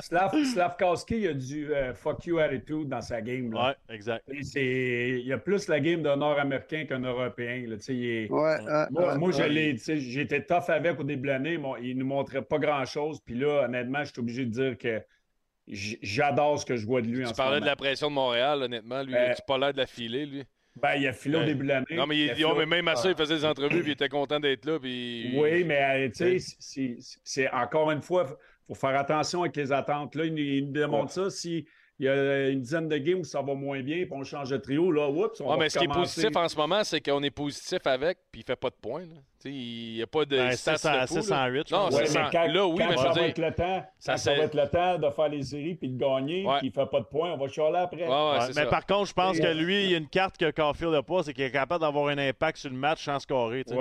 Slav, 0.02 0.44
Slavkowski, 0.44 1.16
il 1.16 1.28
a 1.28 1.32
du 1.34 1.72
euh, 1.74 1.94
fuck 1.94 2.26
you 2.26 2.38
attitude 2.38 2.88
dans 2.88 3.00
sa 3.00 3.22
game. 3.22 3.52
Là. 3.52 3.68
ouais, 3.88 3.94
exact. 3.94 4.24
Il 4.28 5.22
y 5.26 5.32
a 5.32 5.38
plus 5.38 5.66
la 5.68 5.80
game 5.80 6.02
d'un 6.02 6.16
Nord-Américain 6.16 6.84
qu'un 6.86 7.00
Européen. 7.00 7.64
là. 7.66 7.76
Tu 7.76 7.82
sais, 7.82 7.94
il 7.96 8.04
est- 8.04 8.30
Ouais, 8.30 8.56
euh, 8.68 8.86
Moi, 8.90 9.12
euh, 9.14 9.18
moi, 9.18 9.30
je 9.32 9.38
ouais. 9.38 9.48
l'ai, 9.48 9.72
tu 9.74 9.80
sais, 9.80 9.98
j'étais 9.98 10.44
tough 10.44 10.68
avec 10.68 11.00
au 11.00 11.04
début 11.04 11.22
de 11.28 11.32
l'année. 11.32 11.56
Bon, 11.56 11.76
il 11.76 11.96
ne 11.96 12.04
montrait 12.04 12.42
pas 12.42 12.58
grand-chose. 12.58 13.20
Puis 13.24 13.34
là, 13.36 13.64
honnêtement, 13.64 14.04
je 14.04 14.10
suis 14.12 14.20
obligé 14.20 14.44
de 14.44 14.50
dire 14.50 14.76
que 14.78 15.02
j'adore 15.66 16.58
ce 16.60 16.66
que 16.66 16.76
je 16.76 16.86
vois 16.86 17.00
de 17.00 17.06
lui 17.06 17.24
en 17.24 17.28
Tu 17.30 17.34
parlais 17.34 17.60
de 17.60 17.64
la 17.66 17.76
pression 17.76 18.08
de 18.08 18.14
Montréal, 18.14 18.62
honnêtement. 18.62 19.02
Lui, 19.02 19.14
Euh, 19.14 19.32
tu 19.34 19.42
pas 19.46 19.56
l'air 19.58 19.72
de 19.72 19.78
la 19.78 19.86
filer, 19.86 20.26
lui. 20.26 20.44
Ben, 20.76 20.94
il 20.96 21.06
a 21.06 21.12
filé 21.12 21.36
au 21.36 21.40
Ouais. 21.40 21.46
début 21.46 21.62
de 21.62 21.68
l'année. 21.68 21.86
Non, 21.92 22.06
mais, 22.06 22.18
il, 22.18 22.30
a 22.30 22.32
oh, 22.32 22.36
filé- 22.36 22.54
mais 22.58 22.66
même 22.66 22.88
à 22.88 22.96
ça, 22.96 23.08
il 23.08 23.16
faisait 23.16 23.36
des 23.36 23.44
entrevues 23.44 23.80
puis 23.80 23.90
il 23.90 23.92
était 23.92 24.08
content 24.08 24.40
d'être 24.40 24.64
là. 24.64 24.78
Puis... 24.80 25.32
Oui, 25.36 25.62
mais 25.64 26.06
euh, 26.06 26.10
tu 26.10 26.40
sais, 26.40 26.96
c'est- 27.22 27.50
encore 27.52 27.90
une 27.92 28.02
fois, 28.02 28.26
il 28.28 28.74
faut 28.74 28.74
faire 28.74 28.98
attention 28.98 29.42
avec 29.42 29.54
les 29.56 29.70
attentes. 29.70 30.14
Là, 30.16 30.24
il, 30.24 30.36
il 30.38 30.66
nous 30.66 30.72
démontre 30.72 31.12
ça. 31.12 31.30
Si 31.30 31.64
il 32.04 32.06
y 32.06 32.08
a 32.10 32.48
une 32.48 32.60
dizaine 32.60 32.88
de 32.88 32.96
games 32.98 33.20
où 33.20 33.24
ça 33.24 33.40
va 33.42 33.54
moins 33.54 33.80
bien, 33.82 34.04
puis 34.04 34.12
on 34.12 34.24
change 34.24 34.50
de 34.50 34.56
trio, 34.56 34.90
là, 34.92 35.08
oups, 35.08 35.40
on 35.40 35.48
va 35.48 35.56
mais 35.56 35.68
ce 35.70 35.78
qui 35.78 35.84
est 35.84 35.88
positif 35.88 36.36
en 36.36 36.48
ce 36.48 36.56
moment, 36.56 36.84
c'est 36.84 37.00
qu'on 37.00 37.22
est 37.22 37.30
positif 37.30 37.86
avec, 37.86 38.18
puis 38.30 38.42
il 38.42 38.44
fait 38.44 38.56
pas 38.56 38.70
de 38.70 38.76
points. 38.80 39.00
là. 39.02 39.16
Il 39.46 39.96
n'y 39.96 40.02
a 40.02 40.06
pas 40.06 40.24
de 40.24 40.36
Ben, 40.38 40.52
stats 40.52 40.78
600 40.78 40.92
de 41.02 41.06
fou, 41.06 41.14
là. 41.16 41.22
608, 41.22 41.68
je 41.68 41.74
Non. 41.74 41.88
Ouais, 41.90 42.04
mais 42.14 42.20
quand, 42.32 42.46
Là, 42.46 42.66
oui, 42.66 42.76
quand 42.78 42.88
mais 42.88 42.96
ça 42.96 43.02
va 43.02 43.12
dire, 43.12 43.22
être 43.24 43.38
le 43.38 43.50
temps, 43.52 43.84
ça, 43.98 44.12
quand 44.12 44.16
ça 44.16 44.16
c'est- 44.16 44.36
va 44.38 44.44
être 44.44 44.54
le 44.54 44.68
temps 44.70 44.98
de 44.98 45.10
faire 45.10 45.28
les 45.28 45.42
séries 45.42 45.74
puis 45.74 45.88
de 45.90 45.98
gagner, 45.98 46.46
Ouais. 46.46 46.58
puis 46.60 46.68
il 46.68 46.72
fait 46.72 46.86
pas 46.86 47.00
de 47.00 47.04
points, 47.04 47.32
on 47.32 47.36
va 47.36 47.48
chialer 47.48 47.76
après. 47.76 48.04
Ouais, 48.04 48.08
ouais, 48.08 48.30
Ouais, 48.32 48.40
c'est 48.40 48.46
mais 48.56 48.64
ça. 48.64 48.66
par 48.66 48.86
contre, 48.86 49.08
je 49.08 49.12
pense 49.12 49.36
Et- 49.38 49.42
que 49.42 49.48
lui, 49.48 49.84
il 49.84 49.90
y 49.90 49.94
a 49.94 49.98
une 49.98 50.08
carte 50.08 50.38
que 50.38 50.50
Caulfield 50.50 50.92
n'a 50.92 51.02
pas, 51.02 51.22
c'est 51.24 51.34
qu'il 51.34 51.44
est 51.44 51.50
capable 51.50 51.82
d'avoir 51.82 52.08
un 52.08 52.16
impact 52.16 52.56
sur 52.56 52.70
le 52.70 52.76
match 52.76 53.04
sans 53.04 53.18
scorer. 53.18 53.64
Il- 53.66 53.74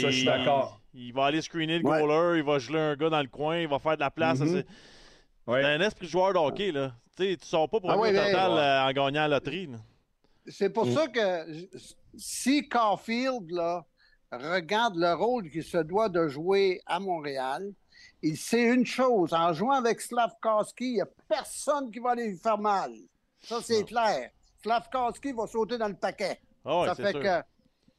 ça, 0.00 0.10
je 0.10 0.16
suis 0.16 0.24
d'accord. 0.24 0.80
Il 0.92 1.12
va 1.12 1.26
aller 1.26 1.40
screener 1.40 1.78
le 1.78 1.86
Ouais. 1.86 2.00
goaler, 2.00 2.38
il 2.38 2.42
va 2.44 2.58
geler 2.58 2.78
un 2.80 2.96
gars 2.96 3.10
dans 3.10 3.20
le 3.22 3.28
coin, 3.28 3.58
il 3.58 3.68
va 3.68 3.78
faire 3.78 3.94
de 3.96 4.00
la 4.00 4.10
place. 4.10 4.40
Mhm. 4.40 4.48
C'est 4.48 4.66
Ouais. 5.46 5.62
c'est 5.62 5.68
un 5.68 5.80
esprit 5.80 6.06
de 6.06 6.10
joueur 6.10 6.32
de 6.32 6.38
hockey. 6.38 6.72
Là. 6.72 6.94
Tu 7.16 7.24
sais, 7.32 7.36
tu 7.36 7.46
sors 7.46 7.68
pas 7.68 7.80
pour 7.80 7.90
Ah 7.90 7.94
un 7.94 8.12
total 8.12 8.52
euh, 8.52 8.88
en 8.88 8.92
gagnant 8.92 9.22
la 9.22 9.28
loterie. 9.28 9.68
C'est 10.48 10.70
pour 10.70 10.86
Mm. 10.86 10.92
ça 10.92 11.08
que 11.08 11.68
si 12.16 12.68
Caulfield 12.68 13.50
là, 13.50 13.84
regarde 14.32 14.96
le 14.96 15.14
rôle 15.14 15.50
qu'il 15.50 15.64
se 15.64 15.78
doit 15.78 16.08
de 16.08 16.28
jouer 16.28 16.80
à 16.86 16.98
Montréal, 17.00 17.72
il 18.22 18.36
sait 18.36 18.64
une 18.64 18.84
chose, 18.86 19.32
en 19.32 19.52
jouant 19.52 19.72
avec 19.72 20.00
Slavkowski, 20.00 20.84
il 20.84 20.94
n'y 20.94 21.00
a 21.00 21.08
personne 21.28 21.90
qui 21.90 21.98
va 21.98 22.10
aller 22.10 22.28
lui 22.28 22.38
faire 22.38 22.58
mal. 22.58 22.92
Ça, 23.42 23.60
c'est 23.62 23.84
clair. 23.84 24.30
Slavkowski 24.62 25.32
va 25.32 25.46
sauter 25.46 25.78
dans 25.78 25.88
le 25.88 25.94
paquet. 25.96 26.40
Ah 26.64 26.80
ouais, 26.80 26.86
ça 26.88 26.94
fait 26.96 27.12
sûr. 27.12 27.22
que 27.22 27.42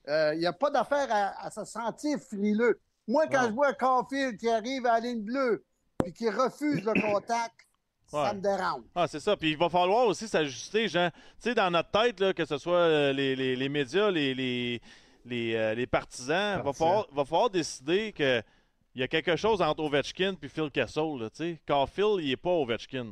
euh, 0.10 0.34
il 0.36 0.40
n'y 0.40 0.46
a 0.46 0.54
pas 0.54 0.70
d'affaire 0.70 1.08
à, 1.10 1.46
à 1.46 1.50
se 1.50 1.64
sentir 1.66 2.20
frileux. 2.20 2.80
Moi, 3.08 3.26
quand 3.28 3.44
Non. 3.44 3.48
je 3.50 3.54
vois 3.54 3.74
Caulfield 3.74 4.38
qui 4.38 4.50
arrive 4.50 4.86
à 4.86 4.94
la 4.94 5.00
ligne 5.00 5.24
bleue 5.24 5.64
et 6.08 6.12
qui 6.14 6.30
refuse 6.30 6.84
le 6.84 6.94
contact, 7.02 7.54
Ouais. 8.14 8.24
ça 8.24 8.34
me 8.34 8.40
dérange. 8.40 8.84
Ah, 8.96 9.06
c'est 9.06 9.20
ça. 9.20 9.36
Puis 9.36 9.52
il 9.52 9.58
va 9.58 9.68
falloir 9.68 10.08
aussi 10.08 10.30
s'ajuster, 10.30 10.88
Jean. 10.88 11.10
Tu 11.12 11.20
sais, 11.50 11.54
dans 11.54 11.70
notre 11.70 11.92
tête, 11.92 12.18
là, 12.22 12.34
que 12.34 12.46
ce 12.46 12.58
soit 12.58 12.78
euh, 12.78 13.12
les, 13.12 13.36
les- 13.36 13.58
les 13.58 13.68
médias, 13.68 14.10
les, 14.10 14.34
les, 14.34 14.82
les, 15.26 15.56
euh, 15.56 15.74
les 15.76 15.88
partisans, 15.88 16.62
va 16.64 16.72
falloir, 16.72 17.06
va 17.12 17.26
falloir 17.26 17.50
décider 17.50 18.14
que 18.14 18.42
il 18.96 19.02
y 19.02 19.04
a 19.04 19.10
quelque 19.10 19.36
chose 19.36 19.62
entre 19.62 19.84
Ovechkin 19.84 20.36
puis 20.36 20.48
Phil 20.50 20.72
Kessel. 20.72 21.20
Là, 21.20 21.30
tu 21.30 21.36
sais. 21.36 21.62
Caulfield, 21.68 22.20
il 22.22 22.30
n'est 22.30 22.38
pas 22.38 22.52
Ovechkin. 22.52 23.08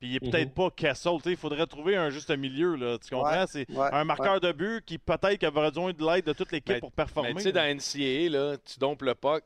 Puis 0.00 0.08
il 0.08 0.16
est 0.16 0.20
peut-être 0.20 0.48
Mhm. 0.48 0.54
pas 0.54 0.70
Kessel. 0.70 1.12
Tu 1.18 1.22
sais, 1.24 1.30
Il 1.32 1.36
faudrait 1.36 1.66
trouver 1.66 1.96
un 1.96 2.08
juste 2.08 2.30
milieu. 2.30 2.74
Là, 2.74 2.96
tu 2.98 3.14
comprends? 3.14 3.30
Ouais, 3.42 3.46
C'est 3.46 3.70
ouais, 3.70 3.88
un 3.92 4.04
marqueur 4.04 4.40
de 4.40 4.50
but 4.52 4.82
qui 4.84 4.96
peut-être 4.96 5.36
qu'il 5.36 5.46
aurait 5.48 5.68
besoin 5.70 5.92
de 5.92 6.02
l'aide 6.06 6.24
de 6.24 6.32
toute 6.32 6.50
l'équipe 6.52 6.80
pour 6.80 6.90
performer. 6.90 7.34
Mais 7.34 7.42
tu 7.42 7.42
sais, 7.42 7.52
dans 7.52 7.60
NCAA, 7.66 8.30
là, 8.30 8.56
tu 8.56 8.78
dompes 8.80 9.02
le 9.02 9.14
puck, 9.14 9.44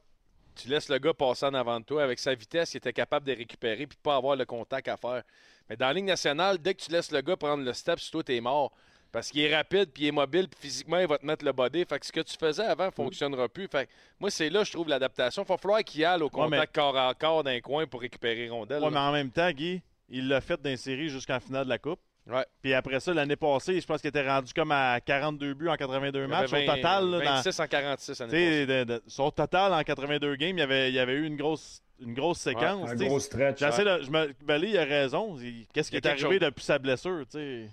tu 0.57 0.69
laisses 0.69 0.89
le 0.89 0.99
gars 0.99 1.15
passer 1.15 1.47
en 1.47 1.55
avant 1.55 1.79
de 1.81 1.85
toi. 1.85 2.03
Avec 2.03 2.19
sa 2.19 2.35
vitesse, 2.35 2.75
il 2.75 2.79
était 2.79 2.93
capable 2.93 3.27
de 3.27 3.33
récupérer 3.33 3.87
puis 3.87 3.97
de 3.97 4.03
pas 4.03 4.17
avoir 4.17 4.37
le 4.37 4.45
contact 4.45 4.89
à 4.89 4.97
faire. 4.97 5.23
Mais 5.69 5.77
dans 5.77 5.87
la 5.87 5.93
Ligue 5.93 6.05
nationale, 6.05 6.59
dès 6.59 6.75
que 6.75 6.83
tu 6.83 6.91
laisses 6.91 7.11
le 7.11 7.21
gars 7.21 7.37
prendre 7.37 7.65
le 7.65 7.73
step, 7.73 7.99
sur 8.01 8.13
toi, 8.13 8.25
t'es 8.25 8.41
mort. 8.41 8.73
Parce 9.13 9.31
qu'il 9.31 9.41
est 9.41 9.55
rapide, 9.57 9.91
puis 9.93 10.05
il 10.05 10.07
est 10.09 10.13
mobile, 10.13 10.49
puis 10.49 10.61
physiquement, 10.69 10.99
il 10.99 11.07
va 11.07 11.17
te 11.17 11.25
mettre 11.25 11.45
le 11.45 11.53
body. 11.53 11.85
Fait 11.87 11.99
que 11.99 12.07
ce 12.07 12.13
que 12.13 12.21
tu 12.21 12.37
faisais 12.39 12.65
avant 12.65 12.87
ne 12.87 12.91
fonctionnera 12.91 13.49
plus. 13.49 13.69
Fait 13.69 13.87
que 13.87 13.91
moi, 14.21 14.31
c'est 14.31 14.51
là, 14.51 14.65
je 14.65 14.73
trouve, 14.73 14.89
l'adaptation. 14.89 15.43
Il 15.43 15.49
va 15.49 15.57
falloir 15.57 15.83
qu'il 15.85 16.05
aille 16.05 16.21
au 16.21 16.29
contact 16.29 16.77
mais- 16.77 16.83
corps 16.83 16.97
à 16.99 17.15
corps 17.15 17.45
d'un 17.45 17.61
coin 17.61 17.87
pour 17.87 18.01
récupérer 18.01 18.49
rondelle. 18.49 18.83
Ouais, 18.83 18.91
mais 18.91 18.99
en 18.99 19.13
même 19.13 19.31
temps, 19.31 19.51
Guy, 19.51 19.81
il 20.09 20.29
l'a 20.29 20.41
fait 20.41 20.61
séries 20.77 21.09
jusqu'en 21.09 21.41
finale 21.41 21.65
de 21.65 21.71
la 21.71 21.79
Coupe. 21.79 22.01
Ouais. 22.27 22.45
Puis 22.61 22.75
après 22.75 22.99
ça, 22.99 23.15
l'année 23.15 23.37
passée, 23.37 23.81
je 23.81 23.87
pense 23.87 24.01
qu'il 24.01 24.09
était 24.09 24.29
rendu 24.29 24.53
comme 24.53 24.73
à 24.73 25.01
42 25.01 25.55
buts 25.55 25.69
en 25.69 25.77
82 25.77 26.21
Il 26.21 26.25
y 26.25 26.27
matchs 26.29 26.53
au 26.53 26.57
total. 26.67 27.11
là, 27.11 27.19
dans- 27.21 27.35
26 27.37 27.61
en 27.61 27.67
46 27.69 28.17
Tu 28.17 28.23
année 28.25 28.31
sais, 28.33 28.67
de- 28.67 28.85
de- 28.85 29.03
son 29.07 29.31
total 29.31 29.73
en 29.73 29.83
82 29.85 30.35
games, 30.37 30.57
il 30.57 30.61
y 30.61 30.63
avait, 30.63 30.89
il 30.89 30.95
y 30.95 30.99
avait 30.99 31.15
eu 31.15 31.25
une 31.25 31.37
grosse, 31.37 31.83
une 32.01 32.15
grosse 32.15 32.41
séquence. 32.41 32.91
Un 32.91 32.97
gros 32.97 33.21
stretch. 33.21 33.61
J'essaie 33.61 33.85
de- 33.85 34.03
je 34.03 34.11
me, 34.11 34.33
Belly, 34.45 34.71
il 34.71 34.79
a 34.79 34.85
raison. 34.85 35.37
Qu'est-ce 35.73 35.91
qui 35.91 35.97
est 35.97 36.07
arrivé 36.07 36.23
chose. 36.23 36.41
depuis 36.41 36.65
sa 36.65 36.79
blessure? 36.81 37.25
C'est 37.31 37.71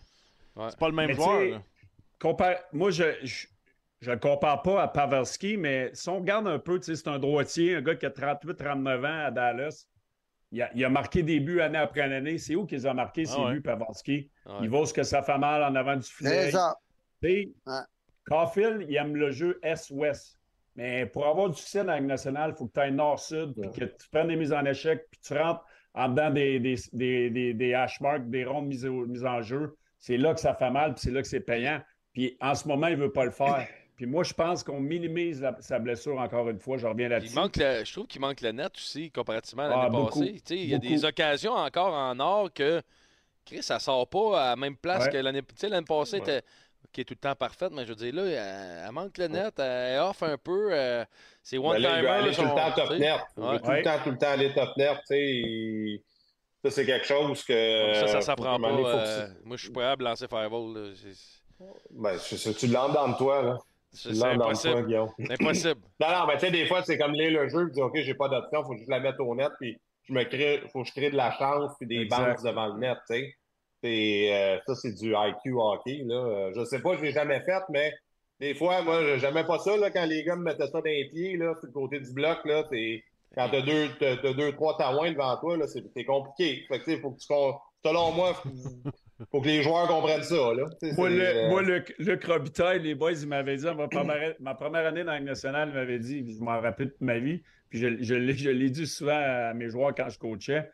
pas 0.56 0.88
le 0.88 0.94
même 0.94 1.08
Mais 1.08 1.14
joueur. 1.16 1.62
Moi, 2.72 2.92
je, 2.92 3.04
je, 3.24 3.48
je 4.02 4.12
ne 4.12 4.16
compare 4.16 4.62
pas 4.62 4.84
à 4.84 4.88
Pavelski, 4.88 5.58
mais 5.58 5.90
si 5.94 6.08
on 6.10 6.20
regarde 6.20 6.48
un 6.48 6.60
peu, 6.60 6.80
c'est 6.82 7.08
un 7.08 7.18
droitier, 7.20 7.76
un 7.76 7.82
gars 7.82 7.96
qui 7.96 8.06
a 8.06 8.12
38-39 8.12 9.04
ans 9.04 9.26
à 9.26 9.32
Dallas. 9.32 9.88
Il 10.54 10.62
a, 10.62 10.70
il 10.76 10.86
a, 10.86 10.90
marqué 10.90 11.24
des 11.24 11.40
buts 11.40 11.62
année 11.62 11.80
après 11.80 12.02
année. 12.02 12.38
C'est 12.38 12.56
où 12.56 12.68
qu'ils 12.68 12.88
ont 12.88 12.94
marqué 12.94 13.26
ces 13.26 13.34
ah 13.36 13.46
ouais. 13.46 13.54
buts, 13.56 13.62
Pavelski? 13.62 14.30
Ouais. 14.46 14.54
Il 14.62 14.70
vaut 14.70 14.86
ce 14.86 14.94
que 14.94 15.02
ça 15.02 15.24
fait 15.24 15.38
mal 15.40 15.64
en 15.64 15.74
avant 15.74 15.96
du 15.96 16.08
filet. 16.08 16.46
C'est 16.46 16.52
ça. 16.52 16.78
Caulfield, 18.28 18.86
il 18.88 18.96
aime 18.96 19.16
le 19.16 19.32
jeu 19.32 19.60
Est-Ouest. 19.64 20.40
Mais 20.76 21.08
pour 21.08 21.26
avoir 21.28 21.50
du 21.50 21.58
succès 21.58 21.80
dans 21.80 21.92
la 21.92 21.98
Ligue 21.98 22.08
nationale, 22.08 22.52
il 22.54 22.58
faut 22.58 22.68
que 22.68 22.74
tu 22.74 22.80
ailles 22.80 22.94
nord-sud, 22.94 23.54
puis 23.60 23.70
que 23.72 23.86
tu 23.86 24.10
prennes 24.12 24.28
des 24.28 24.36
mises 24.36 24.54
en 24.54 24.64
échec, 24.66 25.08
puis 25.10 25.20
tu 25.22 25.34
rentres 25.38 25.66
en 25.96 26.10
dedans 26.10 26.30
des, 26.30 26.60
des, 26.60 26.76
des, 26.94 27.30
des, 27.30 27.54
des 27.54 27.74
hash 27.74 28.00
marks, 28.00 28.30
des 28.30 28.46
rondes 28.46 28.68
mises 28.68 29.26
en 29.26 29.42
jeu. 29.42 29.76
C'est 30.00 30.18
là 30.18 30.34
que 30.34 30.40
ça 30.40 30.54
fait 30.54 30.72
mal, 30.72 30.94
puis 30.94 31.02
c'est 31.04 31.12
là 31.12 31.22
que 31.22 31.28
c'est 31.28 31.40
payant. 31.40 31.82
Puis 32.14 32.38
en 32.42 32.54
ce 32.54 32.68
moment, 32.68 32.88
il 32.88 32.98
ne 32.98 33.04
veut 33.04 33.12
pas 33.12 33.26
le 33.26 33.32
faire. 33.32 33.68
Puis 33.96 34.06
moi, 34.08 34.24
je 34.24 34.34
pense 34.34 34.64
qu'on 34.64 34.80
minimise 34.80 35.42
la- 35.42 35.56
sa 35.62 35.78
blessure 35.80 36.18
encore 36.20 36.50
une 36.50 36.60
fois. 36.60 36.78
Je 36.78 36.88
reviens 36.88 37.06
Il 37.08 37.10
là-dessus. 37.12 37.34
je 37.86 37.92
trouve 37.94 38.08
qu'il 38.08 38.22
manque 38.22 38.42
le 38.42 38.52
net 38.52 38.72
aussi, 38.76 39.12
comparativement 39.12 39.64
à 39.64 39.68
l'année 39.70 39.82
Ah, 39.86 39.90
beaucoup. 39.90 40.20
passée. 40.22 40.34
Tu 40.34 40.42
sais, 40.46 40.58
Il 40.58 40.70
y 40.70 40.74
a 40.74 40.78
Beaucoup. 40.78 40.90
des 40.90 41.06
occasions 41.06 41.54
encore 41.54 41.94
en 41.94 42.20
or 42.20 42.52
que 42.52 42.82
Chris, 43.46 43.62
ça 43.62 43.78
sort 43.80 44.08
pas 44.08 44.42
à 44.42 44.50
la 44.52 44.56
même 44.56 44.76
place 44.78 45.06
Ouais. 45.06 45.12
que 45.12 45.18
l'année 45.18 45.42
tu 45.42 45.48
sais, 45.58 45.70
L'année 45.70 45.86
passée, 45.86 46.18
Ouais. 46.18 46.22
était 46.24 46.42
qui 46.92 47.02
est 47.02 47.06
tout 47.06 47.14
le 47.16 47.20
temps 47.20 47.36
parfaite, 47.36 47.72
mais 47.72 47.84
je 47.86 47.90
veux 47.90 47.96
dire, 47.96 48.14
là, 48.14 48.24
elle, 48.26 48.84
elle 48.88 48.92
manque 48.92 49.18
le 49.18 49.28
net, 49.28 49.54
elle 49.58 49.96
est 49.96 50.00
off 50.00 50.22
un 50.24 50.38
peu. 50.38 50.70
euh, 50.72 51.04
c'est 51.42 51.58
one-timer. 51.58 52.32
tout 52.36 52.42
le 52.44 52.48
temps 52.50 52.72
top 52.76 52.90
net. 52.98 53.20
Ouais. 53.38 53.60
tout 53.60 53.72
le 53.72 53.82
temps, 53.84 54.00
tout 54.04 54.12
le 54.12 54.18
temps 54.18 54.30
aller 54.32 54.54
top 54.54 54.70
net. 54.78 54.98
tu 55.00 55.06
sais, 55.08 55.22
il- 55.22 56.02
Ça, 56.66 56.72
c'est 56.72 56.86
quelque 56.86 57.06
chose 57.06 57.44
que. 57.44 57.94
Ça, 57.96 58.08
ça 58.08 58.22
s'apprend 58.22 58.58
pas. 58.60 58.70
euh, 58.70 59.28
moi, 59.44 59.58
je 59.58 59.64
suis 59.64 59.72
prêt 59.74 59.84
à 59.84 59.96
lancer 59.98 60.28
Fireball. 60.30 60.74
là. 60.74 60.90
C'est- 60.96 61.12
tu- 61.12 61.68
Ben, 61.92 62.18
tu 62.58 62.68
l'entres 62.68 62.94
dans 62.94 63.14
toi, 63.16 63.42
là. 63.42 63.58
C'est 63.94 64.24
impossible. 64.24 65.10
C'est 65.20 65.32
impossible. 65.32 65.82
Non, 66.00 66.08
non, 66.10 66.28
mais 66.28 66.34
tu 66.34 66.40
sais, 66.42 66.52
des 66.52 66.66
fois, 66.66 66.84
c'est 66.84 66.98
comme 66.98 67.14
lire 67.14 67.32
le 67.32 67.48
jeu, 67.48 67.68
tu 67.68 67.74
dis, 67.74 67.82
OK, 67.82 67.96
j'ai 67.96 68.16
pas 68.16 68.28
d'option, 68.28 68.64
faut 68.64 68.76
que 68.76 68.84
je 68.84 68.90
la 68.90 69.00
mette 69.00 69.20
au 69.20 69.36
net, 69.36 69.52
puis 69.60 69.80
je 70.04 70.14
me 70.14 70.24
crée, 70.24 70.62
faut 70.72 70.82
que 70.82 70.88
je 70.90 70.94
crée 70.94 71.12
de 71.12 71.16
la 71.16 71.32
chance, 71.32 71.72
puis 71.80 71.88
des 71.88 72.06
bandes 72.06 72.36
devant 72.44 72.68
le 72.68 72.80
net, 72.80 72.98
tu 73.10 73.16
sais. 73.16 73.36
Euh, 73.86 74.60
ça, 74.66 74.76
c'est 74.76 74.94
du 74.94 75.14
IQ 75.14 75.54
hockey, 75.56 76.04
là. 76.06 76.16
Euh, 76.16 76.52
Je 76.56 76.64
sais 76.66 76.82
pas, 76.82 76.96
je 76.96 77.02
l'ai 77.02 77.12
jamais 77.12 77.42
fait, 77.42 77.62
mais 77.70 77.94
des 78.40 78.56
fois, 78.56 78.82
moi, 78.82 79.18
j'aimais 79.18 79.44
pas 79.44 79.60
ça, 79.60 79.78
là, 79.78 79.92
quand 79.92 80.06
les 80.06 80.24
gars 80.24 80.36
me 80.36 80.44
mettaient 80.44 80.68
ça 80.68 80.80
dans 80.80 80.84
les 80.84 81.10
pieds, 81.10 81.38
là, 81.38 81.54
sur 81.60 81.68
le 81.68 81.74
côté 81.74 82.00
du 82.00 82.12
bloc, 82.14 82.40
là, 82.46 82.66
c'est, 82.72 83.04
quand 83.36 83.50
t'as 83.50 83.62
deux, 83.62 83.90
t'as, 84.00 84.34
deux, 84.34 84.54
trois 84.54 84.78
taouins 84.78 85.12
devant 85.12 85.38
toi, 85.38 85.58
là, 85.58 85.66
c'est, 85.68 86.06
compliqué. 86.06 86.66
Fait 86.68 86.80
que, 86.80 86.86
tu 86.86 86.92
sais, 86.92 87.00
faut 87.00 87.12
que 87.12 87.20
tu, 87.20 87.28
selon 87.28 88.12
moi, 88.12 88.42
faut, 89.18 89.26
faut 89.32 89.42
que 89.42 89.48
les 89.48 89.64
joueurs 89.64 89.88
comprennent 89.88 90.24
ça, 90.24 90.54
là. 90.54 90.66
Sais, 90.80 90.94
Moi, 90.94 91.10
le, 91.10 91.22
euh, 91.22 91.50
moi, 91.50 91.62
Luc, 91.62 91.96
Luc 92.00 92.24
Robitaille, 92.24 92.82
les 92.82 92.96
boys, 92.96 93.14
ils 93.14 93.28
m'avaient 93.28 93.58
dit, 93.58 93.66
ma 93.66 93.88
première, 93.88 94.36
ma 94.40 94.56
première 94.56 94.86
année 94.86 95.04
dans 95.04 95.12
la 95.12 95.20
nationale, 95.20 95.70
ils 95.70 95.76
m'avaient 95.76 96.00
dit, 96.00 96.34
je 96.34 96.44
m'en 96.44 96.60
rappelle 96.60 96.92
toute 96.92 97.02
ma 97.02 97.20
vie, 97.20 97.42
puis 97.70 97.80
je, 97.80 98.02
je 98.02 98.16
l'ai 98.16 98.34
je 98.34 98.50
l'ai 98.50 98.70
dit 98.70 98.88
souvent 98.88 99.20
à 99.20 99.54
mes 99.54 99.70
joueurs 99.70 99.94
quand 99.96 100.10
je 100.10 100.20
coachais. 100.20 100.70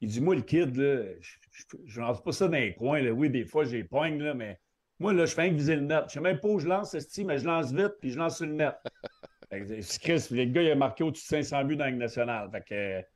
Il 0.00 0.08
dit, 0.08 0.20
moi, 0.20 0.34
le 0.34 0.42
kid, 0.42 0.76
là, 0.76 1.02
je, 1.20 1.76
je 1.86 2.00
lance 2.00 2.22
pas 2.22 2.32
ça 2.32 2.46
dans 2.46 2.56
les 2.56 2.74
coins. 2.74 3.00
Là. 3.00 3.10
Oui, 3.10 3.30
des 3.30 3.44
fois, 3.44 3.64
j'ai 3.64 3.82
pogne, 3.84 4.22
là, 4.22 4.34
mais 4.34 4.58
moi, 5.00 5.12
là, 5.12 5.26
je 5.26 5.34
fais 5.34 5.42
un 5.42 5.52
viser 5.52 5.76
le 5.76 5.82
net. 5.82 6.04
Je 6.08 6.14
sais 6.14 6.20
même 6.20 6.40
pas 6.40 6.48
où 6.48 6.58
je 6.58 6.66
lance, 6.66 6.96
ce 6.98 7.22
mais 7.22 7.38
je 7.38 7.44
lance 7.46 7.72
vite, 7.72 7.94
puis 8.00 8.10
je 8.10 8.18
lance 8.18 8.38
sur 8.38 8.46
le 8.46 8.52
net. 8.52 8.74
Chris, 9.50 10.26
le 10.30 10.44
gars, 10.44 10.62
il 10.62 10.70
a 10.70 10.74
marqué 10.74 11.04
au-dessus 11.04 11.24
de 11.24 11.42
500 11.42 11.64
buts 11.64 11.76
dans 11.76 11.84
la 11.84 11.92
nationale. 11.92 12.50
Fait 12.50 12.64
que, 12.68 13.06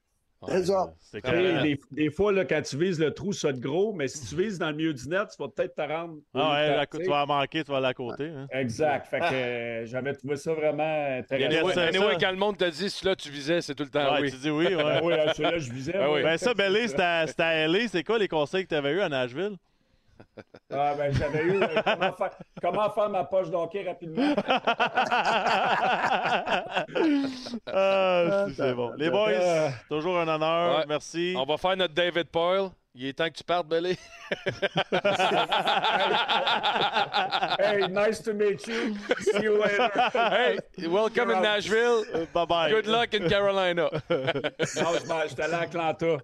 Clair. 1.22 1.62
des, 1.62 1.78
des 1.90 2.11
fois, 2.11 2.32
là, 2.32 2.45
quand 2.45 2.61
tu 2.62 2.76
vises 2.76 2.99
le 2.99 3.12
trou, 3.12 3.32
ça 3.32 3.53
te 3.53 3.59
gros, 3.59 3.93
mais 3.93 4.09
si 4.09 4.26
tu 4.28 4.43
vises 4.43 4.59
dans 4.59 4.70
le 4.70 4.76
milieu 4.76 4.93
du 4.95 5.09
net, 5.09 5.28
tu 5.34 5.43
vas 5.43 5.49
peut-être 5.49 5.74
te 5.74 5.82
rendre. 5.82 6.16
Ah 6.34 6.53
ouais, 6.53 6.68
de 6.70 6.74
la- 6.76 6.86
tu 6.86 7.09
vas 7.11 7.22
en 7.24 7.26
manquer, 7.26 7.62
tu 7.64 7.70
vas 7.70 7.76
aller 7.78 7.86
à 7.86 7.95
côté. 7.95 8.24
hein. 8.28 8.47
Exact. 8.51 9.07
Fait 9.09 9.20
que 9.20 9.24
euh, 9.34 9.86
j'avais 9.86 10.14
trouvé 10.14 10.36
ça 10.36 10.53
vraiment 10.55 11.18
intéressant. 11.18 11.68
Anyway, 11.68 11.78
Anyway, 11.88 12.16
quand 12.20 12.30
le 12.30 12.36
monde 12.38 12.57
te 12.59 12.68
dit, 12.70 12.90
si 12.90 13.05
là 13.05 13.14
tu 13.14 13.30
visais, 13.30 13.61
c'est 13.61 13.74
tout 13.74 13.84
le 13.84 13.90
temps 13.90 14.14
Ouais, 14.14 14.22
oui. 14.22 14.30
tu 14.30 14.36
dis 14.38 14.51
oui, 14.51 14.74
ouais. 14.74 14.82
Ah 14.84 15.01
oui, 15.03 15.12
à 15.14 15.32
celui-là, 15.34 15.59
je 15.59 15.72
visais. 15.72 15.95
Ah 15.97 16.11
oui. 16.11 16.22
Ben 16.22 16.36
ça, 16.38 16.55
Belly, 16.55 16.88
c'était 16.88 17.03
à, 17.03 17.26
c'était 17.26 17.43
à 17.43 17.68
LA. 17.68 17.88
C'est 17.88 18.03
quoi 18.05 18.18
les 18.18 18.28
conseils 18.28 18.64
que 18.64 18.68
tu 18.70 18.74
avais 18.74 18.93
eu 18.93 19.01
à 19.01 19.09
Nashville? 19.09 19.57
Ah, 20.72 20.94
ben, 20.96 21.12
j'avais 21.12 21.42
eu 21.44 21.62
euh, 21.62 21.66
comment, 21.84 22.12
faire, 22.12 22.30
comment 22.62 22.90
faire 22.90 23.08
ma 23.10 23.24
poche 23.24 23.50
d'hockey 23.50 23.84
rapidement? 23.86 24.34
ah, 27.66 28.44
c'est- 28.48 28.54
c'est 28.54 28.74
bon. 28.74 28.92
Les 28.96 29.10
boys, 29.10 29.30
Euh, 29.32 29.68
toujours 29.88 30.18
un 30.18 30.28
honneur. 30.28 30.78
Ouais. 30.78 30.84
Merci. 30.88 31.34
On 31.36 31.44
va 31.44 31.56
faire 31.56 31.76
notre 31.76 31.94
David 31.94 32.28
Poyle. 32.28 32.68
Il 32.95 33.07
est 33.07 33.14
temps 33.14 33.28
que 33.30 33.36
tu 33.36 33.45
partes, 33.45 33.66
Belly. 33.68 33.97
hey, 37.59 37.88
nice 37.88 38.20
to 38.20 38.34
meet 38.34 38.66
you. 38.66 38.95
See 39.20 39.43
you 39.43 39.59
later. 39.59 39.90
hey, 40.12 40.59
welcome 40.88 41.30
in 41.30 41.40
Nashville. 41.43 42.05
Bye 42.34 42.45
bye. 42.47 42.70
Good 42.70 42.86
luck 42.86 43.14
in 43.14 43.28
Carolina. 43.28 43.88
Non, 45.09 45.22
j'étais 45.28 45.43
allé 45.43 45.55
à 45.55 45.61
Atlanta. 45.61 46.16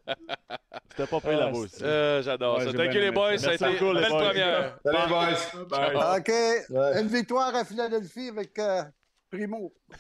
C'était 0.91 1.07
pas 1.07 1.21
payé 1.21 1.35
Ah, 1.41 1.45
là-bas 1.47 1.59
aussi. 1.59 1.83
Euh, 1.85 2.23
J'adore 2.23 2.59
Ouais, 2.59 2.64
ça. 2.66 2.73
Thank 2.73 2.95
you, 2.95 3.01
les 3.01 3.11
boys. 3.11 3.39
ça. 3.39 3.51
A 3.51 3.55
été 3.55 3.64
une 3.64 3.95
belle 3.95 4.09
boys. 4.09 4.19
première. 4.25 4.79
Salut, 4.85 5.09
boys. 5.09 5.37
Bye. 5.71 6.19
OK. 6.19 6.29
Ouais. 6.71 7.01
Une 7.01 7.09
victoire 7.09 7.55
à 7.55 7.64
Philadelphie 7.64 8.29
avec 8.29 8.59
euh, 8.59 8.83
Primo. 9.31 9.72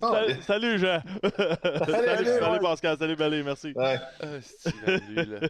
Salut, 0.00 0.42
salut, 0.42 0.78
Jean. 0.78 1.02
salut, 1.86 2.26
Salut. 2.26 2.60
Pascal. 2.60 2.98
Salut, 2.98 3.16
Belly. 3.16 3.42
Merci. 3.42 3.72
Ouais. 3.74 3.98
Ah, 4.22 4.26
c'est 4.42 4.74
lui, 5.08 5.24
là. 5.24 5.40